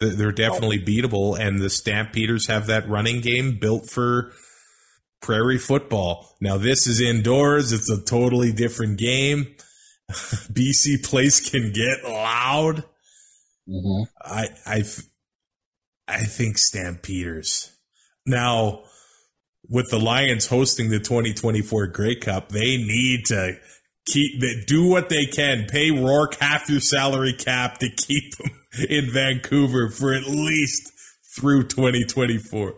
they're 0.00 0.32
definitely 0.32 0.78
beatable. 0.78 1.38
And 1.38 1.60
the 1.60 1.70
Stampeders 1.70 2.46
have 2.46 2.66
that 2.66 2.88
running 2.88 3.20
game 3.20 3.58
built 3.58 3.90
for 3.90 4.32
prairie 5.20 5.58
football. 5.58 6.36
Now 6.40 6.56
this 6.56 6.86
is 6.86 7.00
indoors; 7.00 7.72
it's 7.72 7.90
a 7.90 8.02
totally 8.02 8.52
different 8.52 8.98
game. 8.98 9.54
BC 10.10 11.04
place 11.04 11.50
can 11.50 11.72
get 11.72 12.04
loud. 12.04 12.84
Mm-hmm. 13.68 14.04
I 14.20 14.48
I 14.66 14.84
I 16.06 16.20
think 16.24 16.58
Stampeders. 16.58 17.72
Now, 18.24 18.84
with 19.68 19.90
the 19.90 19.98
Lions 19.98 20.46
hosting 20.46 20.88
the 20.88 20.98
2024 20.98 21.88
Grey 21.88 22.14
Cup, 22.16 22.48
they 22.50 22.76
need 22.76 23.26
to 23.26 23.58
keep 24.12 24.40
that 24.40 24.64
do 24.66 24.86
what 24.86 25.08
they 25.08 25.26
can. 25.26 25.66
Pay 25.66 25.90
Rourke 25.90 26.36
half 26.36 26.68
your 26.68 26.80
salary 26.80 27.32
cap 27.32 27.78
to 27.78 27.88
keep 27.90 28.38
him 28.38 28.50
in 28.88 29.10
Vancouver 29.10 29.90
for 29.90 30.12
at 30.14 30.24
least 30.24 30.92
through 31.36 31.64
2024. 31.68 32.74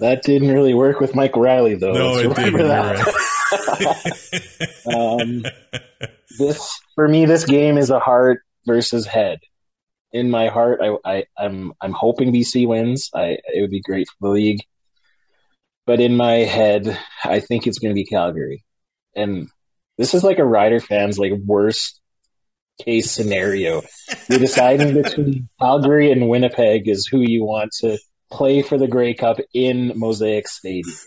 That 0.00 0.22
didn't 0.22 0.52
really 0.52 0.74
work 0.74 1.00
with 1.00 1.14
Mike 1.14 1.36
Reilly, 1.36 1.76
though. 1.76 1.92
No, 1.92 2.16
it 2.16 2.34
didn't. 2.34 2.60
um, 4.96 5.44
this 6.38 6.80
for 6.94 7.06
me, 7.06 7.26
this 7.26 7.44
game 7.44 7.78
is 7.78 7.90
a 7.90 8.00
heart 8.00 8.40
versus 8.66 9.06
head 9.06 9.38
in 10.12 10.30
my 10.30 10.48
heart, 10.48 10.80
I, 10.82 10.96
I 11.04 11.24
I'm 11.38 11.72
I'm 11.80 11.92
hoping 11.92 12.32
BC 12.32 12.66
wins. 12.68 13.10
I 13.14 13.38
it 13.52 13.60
would 13.60 13.70
be 13.70 13.80
great 13.80 14.08
for 14.08 14.28
the 14.28 14.34
league, 14.34 14.60
but 15.86 16.00
in 16.00 16.16
my 16.16 16.32
head, 16.32 16.98
I 17.24 17.40
think 17.40 17.66
it's 17.66 17.78
going 17.78 17.92
to 17.92 18.00
be 18.00 18.04
Calgary, 18.04 18.64
and 19.16 19.48
this 20.02 20.14
is 20.14 20.24
like 20.24 20.40
a 20.40 20.44
Rider 20.44 20.80
fan's 20.80 21.16
like 21.16 21.32
worst 21.46 22.00
case 22.84 23.08
scenario. 23.08 23.82
You're 24.28 24.40
deciding 24.40 25.00
between 25.02 25.48
Calgary 25.60 26.10
and 26.10 26.28
Winnipeg 26.28 26.88
is 26.88 27.06
who 27.06 27.20
you 27.20 27.44
want 27.44 27.70
to 27.80 27.98
play 28.32 28.62
for 28.62 28.76
the 28.76 28.88
Grey 28.88 29.14
Cup 29.14 29.38
in 29.54 29.92
Mosaic 29.94 30.48
Stadium. 30.48 30.92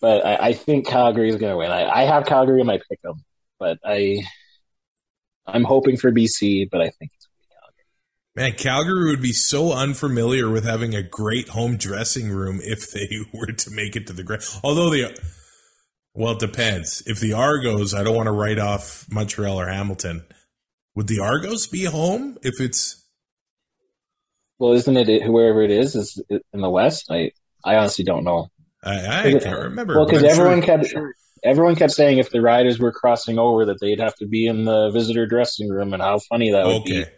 but 0.00 0.24
I, 0.24 0.36
I, 0.48 0.52
think 0.54 0.86
Calgary 0.86 1.28
is 1.28 1.36
going 1.36 1.52
to 1.52 1.58
win. 1.58 1.70
I, 1.70 1.84
I 1.90 2.04
have 2.04 2.24
Calgary 2.24 2.62
in 2.62 2.66
my 2.66 2.78
pick 2.88 3.00
'em, 3.04 3.22
but 3.58 3.78
I 3.84 4.22
I'm 5.46 5.64
hoping 5.64 5.98
for 5.98 6.10
BC, 6.10 6.70
but 6.70 6.80
I 6.80 6.88
think 6.88 7.10
it's 7.14 7.26
gonna 7.26 7.36
be 7.38 7.48
Calgary. 7.54 7.84
Man, 8.34 8.52
Calgary 8.56 9.10
would 9.10 9.20
be 9.20 9.34
so 9.34 9.74
unfamiliar 9.74 10.48
with 10.48 10.64
having 10.64 10.94
a 10.94 11.02
great 11.02 11.48
home 11.48 11.76
dressing 11.76 12.30
room 12.30 12.60
if 12.62 12.90
they 12.92 13.10
were 13.34 13.52
to 13.52 13.70
make 13.70 13.94
it 13.94 14.06
to 14.06 14.14
the 14.14 14.22
grand. 14.22 14.42
Although 14.64 14.88
the, 14.88 15.14
well, 16.14 16.32
it 16.32 16.38
depends. 16.38 17.02
If 17.06 17.20
the 17.20 17.32
Argos, 17.32 17.94
I 17.94 18.02
don't 18.02 18.14
want 18.16 18.26
to 18.26 18.32
write 18.32 18.58
off 18.58 19.06
Montreal 19.10 19.58
or 19.58 19.68
Hamilton. 19.68 20.24
Would 20.94 21.06
the 21.06 21.20
Argos 21.20 21.66
be 21.66 21.84
home 21.84 22.38
if 22.42 22.60
it's? 22.60 23.02
Well, 24.58 24.72
isn't 24.72 24.96
it 24.96 25.30
wherever 25.30 25.62
it 25.62 25.70
is? 25.70 25.96
Is 25.96 26.22
it 26.28 26.44
in 26.52 26.60
the 26.60 26.70
West? 26.70 27.06
I 27.10 27.32
I 27.64 27.76
honestly 27.76 28.04
don't 28.04 28.24
know. 28.24 28.48
I, 28.84 29.20
I 29.20 29.38
can't 29.38 29.60
remember. 29.60 29.96
Well, 29.96 30.06
because 30.06 30.24
everyone 30.24 30.62
sure, 30.62 30.78
kept 30.78 30.94
everyone 31.42 31.76
kept 31.76 31.92
saying 31.92 32.18
if 32.18 32.30
the 32.30 32.40
riders 32.40 32.78
were 32.78 32.92
crossing 32.92 33.38
over 33.38 33.64
that 33.66 33.80
they'd 33.80 34.00
have 34.00 34.14
to 34.16 34.26
be 34.26 34.46
in 34.46 34.64
the 34.64 34.90
visitor 34.90 35.26
dressing 35.26 35.68
room 35.68 35.92
and 35.92 36.02
how 36.02 36.18
funny 36.18 36.50
that 36.52 36.66
would 36.66 36.82
okay. 36.82 37.04
be. 37.04 37.10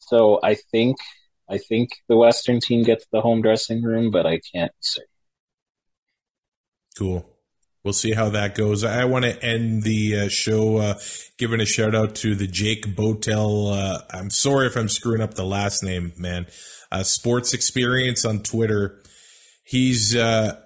So 0.00 0.40
I 0.42 0.54
think 0.54 0.96
I 1.48 1.58
think 1.58 1.90
the 2.08 2.16
Western 2.16 2.60
team 2.60 2.82
gets 2.82 3.06
the 3.12 3.20
home 3.20 3.42
dressing 3.42 3.82
room, 3.82 4.10
but 4.10 4.26
I 4.26 4.40
can't 4.52 4.72
say. 4.80 5.02
Cool. 6.96 7.37
We'll 7.88 7.94
see 7.94 8.12
how 8.12 8.28
that 8.28 8.54
goes. 8.54 8.84
I 8.84 9.06
want 9.06 9.24
to 9.24 9.42
end 9.42 9.82
the 9.82 10.18
uh, 10.18 10.28
show 10.28 10.76
uh, 10.76 10.98
giving 11.38 11.62
a 11.62 11.64
shout 11.64 11.94
out 11.94 12.16
to 12.16 12.34
the 12.34 12.46
Jake 12.46 12.84
Botel. 12.94 13.74
Uh, 13.74 14.02
I'm 14.10 14.28
sorry 14.28 14.66
if 14.66 14.76
I'm 14.76 14.90
screwing 14.90 15.22
up 15.22 15.32
the 15.32 15.46
last 15.46 15.82
name, 15.82 16.12
man. 16.18 16.48
Uh, 16.92 17.02
Sports 17.02 17.54
Experience 17.54 18.26
on 18.26 18.42
Twitter. 18.42 19.00
He's 19.64 20.14
uh, 20.14 20.60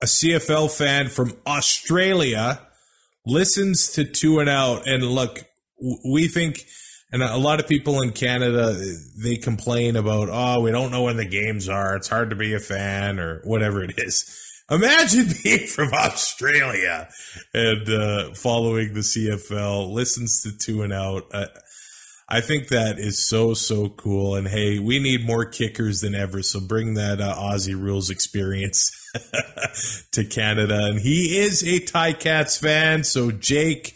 a 0.00 0.06
CFL 0.06 0.74
fan 0.74 1.08
from 1.08 1.34
Australia 1.46 2.66
listens 3.26 3.92
to 3.92 4.04
two 4.06 4.38
and 4.38 4.48
out 4.48 4.88
and 4.88 5.04
look, 5.04 5.44
we 6.10 6.28
think 6.28 6.64
And 7.12 7.22
a 7.22 7.36
lot 7.36 7.60
of 7.60 7.68
people 7.68 8.00
in 8.00 8.12
Canada, 8.12 8.74
they 9.22 9.36
complain 9.36 9.96
about, 9.96 10.30
oh, 10.30 10.62
we 10.62 10.70
don't 10.70 10.92
know 10.92 11.02
when 11.02 11.18
the 11.18 11.28
games 11.28 11.68
are. 11.68 11.96
It's 11.96 12.08
hard 12.08 12.30
to 12.30 12.36
be 12.36 12.54
a 12.54 12.58
fan 12.58 13.18
or 13.18 13.42
whatever 13.44 13.82
it 13.84 13.98
is. 13.98 14.24
Imagine 14.70 15.26
being 15.42 15.66
from 15.66 15.92
Australia 15.94 17.08
and 17.54 17.88
uh, 17.88 18.34
following 18.34 18.94
the 18.94 19.00
CFL, 19.00 19.92
listens 19.92 20.42
to 20.42 20.56
Two 20.56 20.82
and 20.82 20.92
Out. 20.92 21.24
Uh, 21.32 21.46
I 22.30 22.42
think 22.42 22.68
that 22.68 22.98
is 22.98 23.26
so 23.26 23.54
so 23.54 23.88
cool. 23.88 24.34
And 24.34 24.46
hey, 24.46 24.78
we 24.78 24.98
need 24.98 25.24
more 25.24 25.46
kickers 25.46 26.00
than 26.00 26.14
ever. 26.14 26.42
So 26.42 26.60
bring 26.60 26.94
that 26.94 27.20
uh, 27.20 27.34
Aussie 27.34 27.80
rules 27.80 28.10
experience 28.10 28.90
to 30.12 30.24
Canada. 30.24 30.78
And 30.84 31.00
he 31.00 31.38
is 31.38 31.62
a 31.62 31.80
Ticats 31.80 32.60
fan. 32.60 33.04
So 33.04 33.30
Jake, 33.30 33.94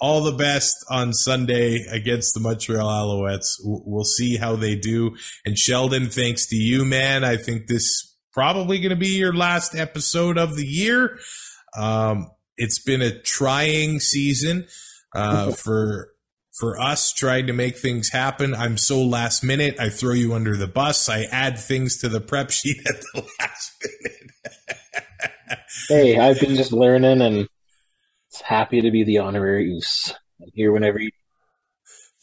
all 0.00 0.24
the 0.24 0.32
best 0.32 0.74
on 0.90 1.12
Sunday 1.12 1.84
against 1.88 2.34
the 2.34 2.40
Montreal 2.40 2.84
Alouettes. 2.84 3.56
We'll 3.62 4.04
see 4.04 4.36
how 4.36 4.56
they 4.56 4.74
do. 4.74 5.16
And 5.44 5.56
Sheldon, 5.56 6.08
thanks 6.08 6.48
to 6.48 6.56
you, 6.56 6.84
man. 6.84 7.22
I 7.22 7.36
think 7.36 7.68
this 7.68 8.07
probably 8.32 8.78
going 8.78 8.90
to 8.90 8.96
be 8.96 9.16
your 9.16 9.34
last 9.34 9.74
episode 9.74 10.38
of 10.38 10.56
the 10.56 10.66
year. 10.66 11.18
Um, 11.76 12.30
it's 12.56 12.82
been 12.82 13.02
a 13.02 13.18
trying 13.20 14.00
season 14.00 14.66
uh, 15.14 15.52
for 15.52 16.10
for 16.58 16.78
us 16.80 17.12
trying 17.12 17.46
to 17.46 17.52
make 17.52 17.78
things 17.78 18.10
happen. 18.10 18.52
I'm 18.52 18.76
so 18.76 19.00
last 19.00 19.44
minute. 19.44 19.78
I 19.78 19.90
throw 19.90 20.12
you 20.12 20.34
under 20.34 20.56
the 20.56 20.66
bus. 20.66 21.08
I 21.08 21.22
add 21.30 21.56
things 21.56 21.98
to 21.98 22.08
the 22.08 22.20
prep 22.20 22.50
sheet 22.50 22.78
at 22.86 23.00
the 23.00 23.24
last 23.38 23.72
minute. 23.84 25.60
hey, 25.88 26.18
I've 26.18 26.40
been 26.40 26.56
just 26.56 26.72
learning 26.72 27.22
and 27.22 27.48
it's 28.28 28.40
happy 28.40 28.80
to 28.80 28.90
be 28.90 29.04
the 29.04 29.18
honorary 29.18 29.70
Oos. 29.70 30.12
I'm 30.42 30.50
here 30.52 30.72
whenever 30.72 30.98
you. 30.98 31.10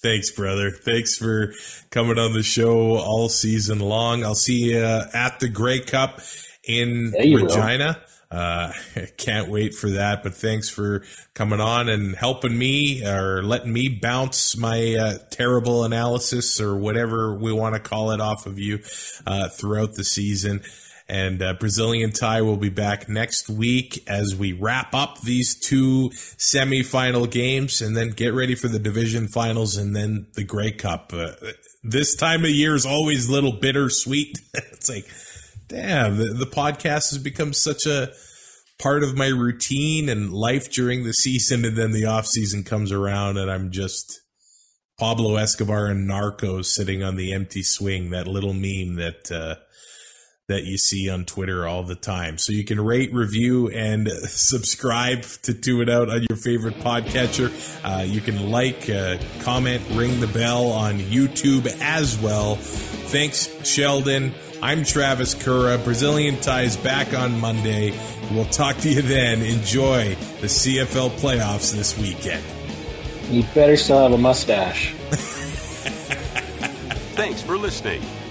Thanks, 0.06 0.30
brother. 0.30 0.70
Thanks 0.70 1.18
for 1.18 1.52
coming 1.90 2.20
on 2.20 2.34
the 2.34 2.44
show 2.44 2.98
all 3.00 3.28
season 3.28 3.80
long. 3.80 4.24
I'll 4.24 4.36
see 4.36 4.72
you 4.72 4.84
at 4.84 5.40
the 5.40 5.50
Grey 5.50 5.80
Cup 5.80 6.22
in 6.64 7.12
Regina. 7.18 7.98
Will. 8.30 8.38
Uh, 8.38 8.72
can't 9.18 9.50
wait 9.50 9.74
for 9.74 9.90
that. 9.90 10.22
But 10.22 10.36
thanks 10.36 10.70
for 10.70 11.04
coming 11.34 11.60
on 11.60 11.90
and 11.90 12.16
helping 12.16 12.56
me 12.56 13.04
or 13.04 13.42
letting 13.42 13.74
me 13.74 13.90
bounce 13.90 14.56
my 14.56 14.94
uh, 14.94 15.18
terrible 15.32 15.84
analysis 15.84 16.62
or 16.62 16.78
whatever 16.78 17.34
we 17.34 17.52
want 17.52 17.74
to 17.74 17.82
call 17.82 18.12
it 18.12 18.22
off 18.22 18.46
of 18.46 18.60
you 18.60 18.82
uh, 19.26 19.50
throughout 19.50 19.96
the 19.96 20.04
season. 20.04 20.62
And 21.08 21.42
uh, 21.42 21.54
Brazilian 21.54 22.12
Tie 22.12 22.42
will 22.42 22.58
be 22.58 22.70
back 22.70 23.08
next 23.08 23.48
week 23.48 24.04
as 24.08 24.36
we 24.36 24.54
wrap 24.54 24.96
up 24.96 25.22
these 25.22 25.56
two 25.56 26.10
semifinal 26.16 27.30
games 27.30 27.80
and 27.80 27.96
then 27.96 28.10
get 28.10 28.34
ready 28.34 28.56
for 28.56 28.68
the 28.68 28.80
division 28.80 29.28
finals 29.28 29.78
and 29.78 29.96
then 29.96 30.26
the 30.34 30.44
Grey 30.44 30.72
Cup. 30.72 31.14
Uh, 31.14 31.34
this 31.84 32.16
time 32.16 32.44
of 32.44 32.50
year 32.50 32.74
is 32.74 32.88
always 32.88 33.30
a 33.30 33.32
little 33.32 33.52
bittersweet. 33.52 34.40
it's 34.56 34.90
like, 34.90 35.06
damn, 35.68 36.18
the, 36.18 36.34
the 36.34 36.48
podcast 36.48 37.12
has 37.12 37.20
become 37.20 37.54
such 37.54 37.86
a 37.86 38.12
part 38.80 39.04
of 39.04 39.16
my 39.16 39.28
routine 39.28 40.10
and 40.10 40.34
life 40.34 40.72
during 40.72 41.04
the 41.04 41.14
season, 41.14 41.66
and 41.66 41.78
then 41.78 41.92
the 41.92 42.06
off 42.06 42.26
season 42.26 42.64
comes 42.64 42.92
around, 42.92 43.38
and 43.38 43.50
I'm 43.50 43.72
just 43.72 44.22
Pablo 45.00 45.36
Escobar 45.36 45.88
and 45.88 46.10
Narcos 46.10 46.66
sitting 46.66 47.04
on 47.04 47.16
the 47.16 47.34
empty 47.34 47.64
swing. 47.64 48.10
That 48.10 48.28
little 48.28 48.54
meme 48.54 48.96
that 48.96 49.32
uh, 49.32 49.56
that 50.48 50.64
you 50.64 50.78
see 50.78 51.10
on 51.10 51.26
Twitter 51.26 51.68
all 51.68 51.84
the 51.84 51.96
time. 51.96 52.38
So 52.38 52.54
you 52.54 52.64
can 52.64 52.80
rate, 52.80 53.12
review, 53.14 53.70
and 53.70 54.08
subscribe 54.08 55.24
to 55.44 55.54
Two 55.54 55.82
and 55.82 55.90
Out 55.90 56.10
on 56.10 56.26
your 56.30 56.38
favorite 56.38 56.76
podcatcher. 56.80 57.52
Uh, 57.84 58.04
you 58.04 58.22
can 58.22 58.52
like, 58.52 58.88
uh, 58.90 59.18
comment, 59.42 59.82
ring 59.92 60.20
the 60.20 60.28
bell 60.28 60.68
on 60.68 61.00
YouTube 61.00 61.66
as 61.82 62.20
well. 62.20 62.56
Thanks, 62.56 63.50
Sheldon. 63.68 64.34
I'm 64.62 64.84
Travis 64.84 65.34
Cura. 65.34 65.78
Brazilian 65.80 66.40
Ties 66.40 66.78
back 66.78 67.14
on 67.14 67.40
Monday. 67.40 67.98
We'll 68.32 68.46
talk 68.46 68.78
to 68.78 68.90
you 68.90 69.02
then. 69.02 69.42
Enjoy 69.42 70.16
the 70.42 70.48
CFL 70.48 71.10
playoffs 71.20 71.74
this 71.74 71.98
weekend. 71.98 72.44
You 73.30 73.44
better 73.56 73.78
still 73.78 74.02
have 74.02 74.12
a 74.12 74.18
mustache. 74.18 74.94
Thanks 77.16 77.42
for 77.42 77.58
listening. 77.58 78.02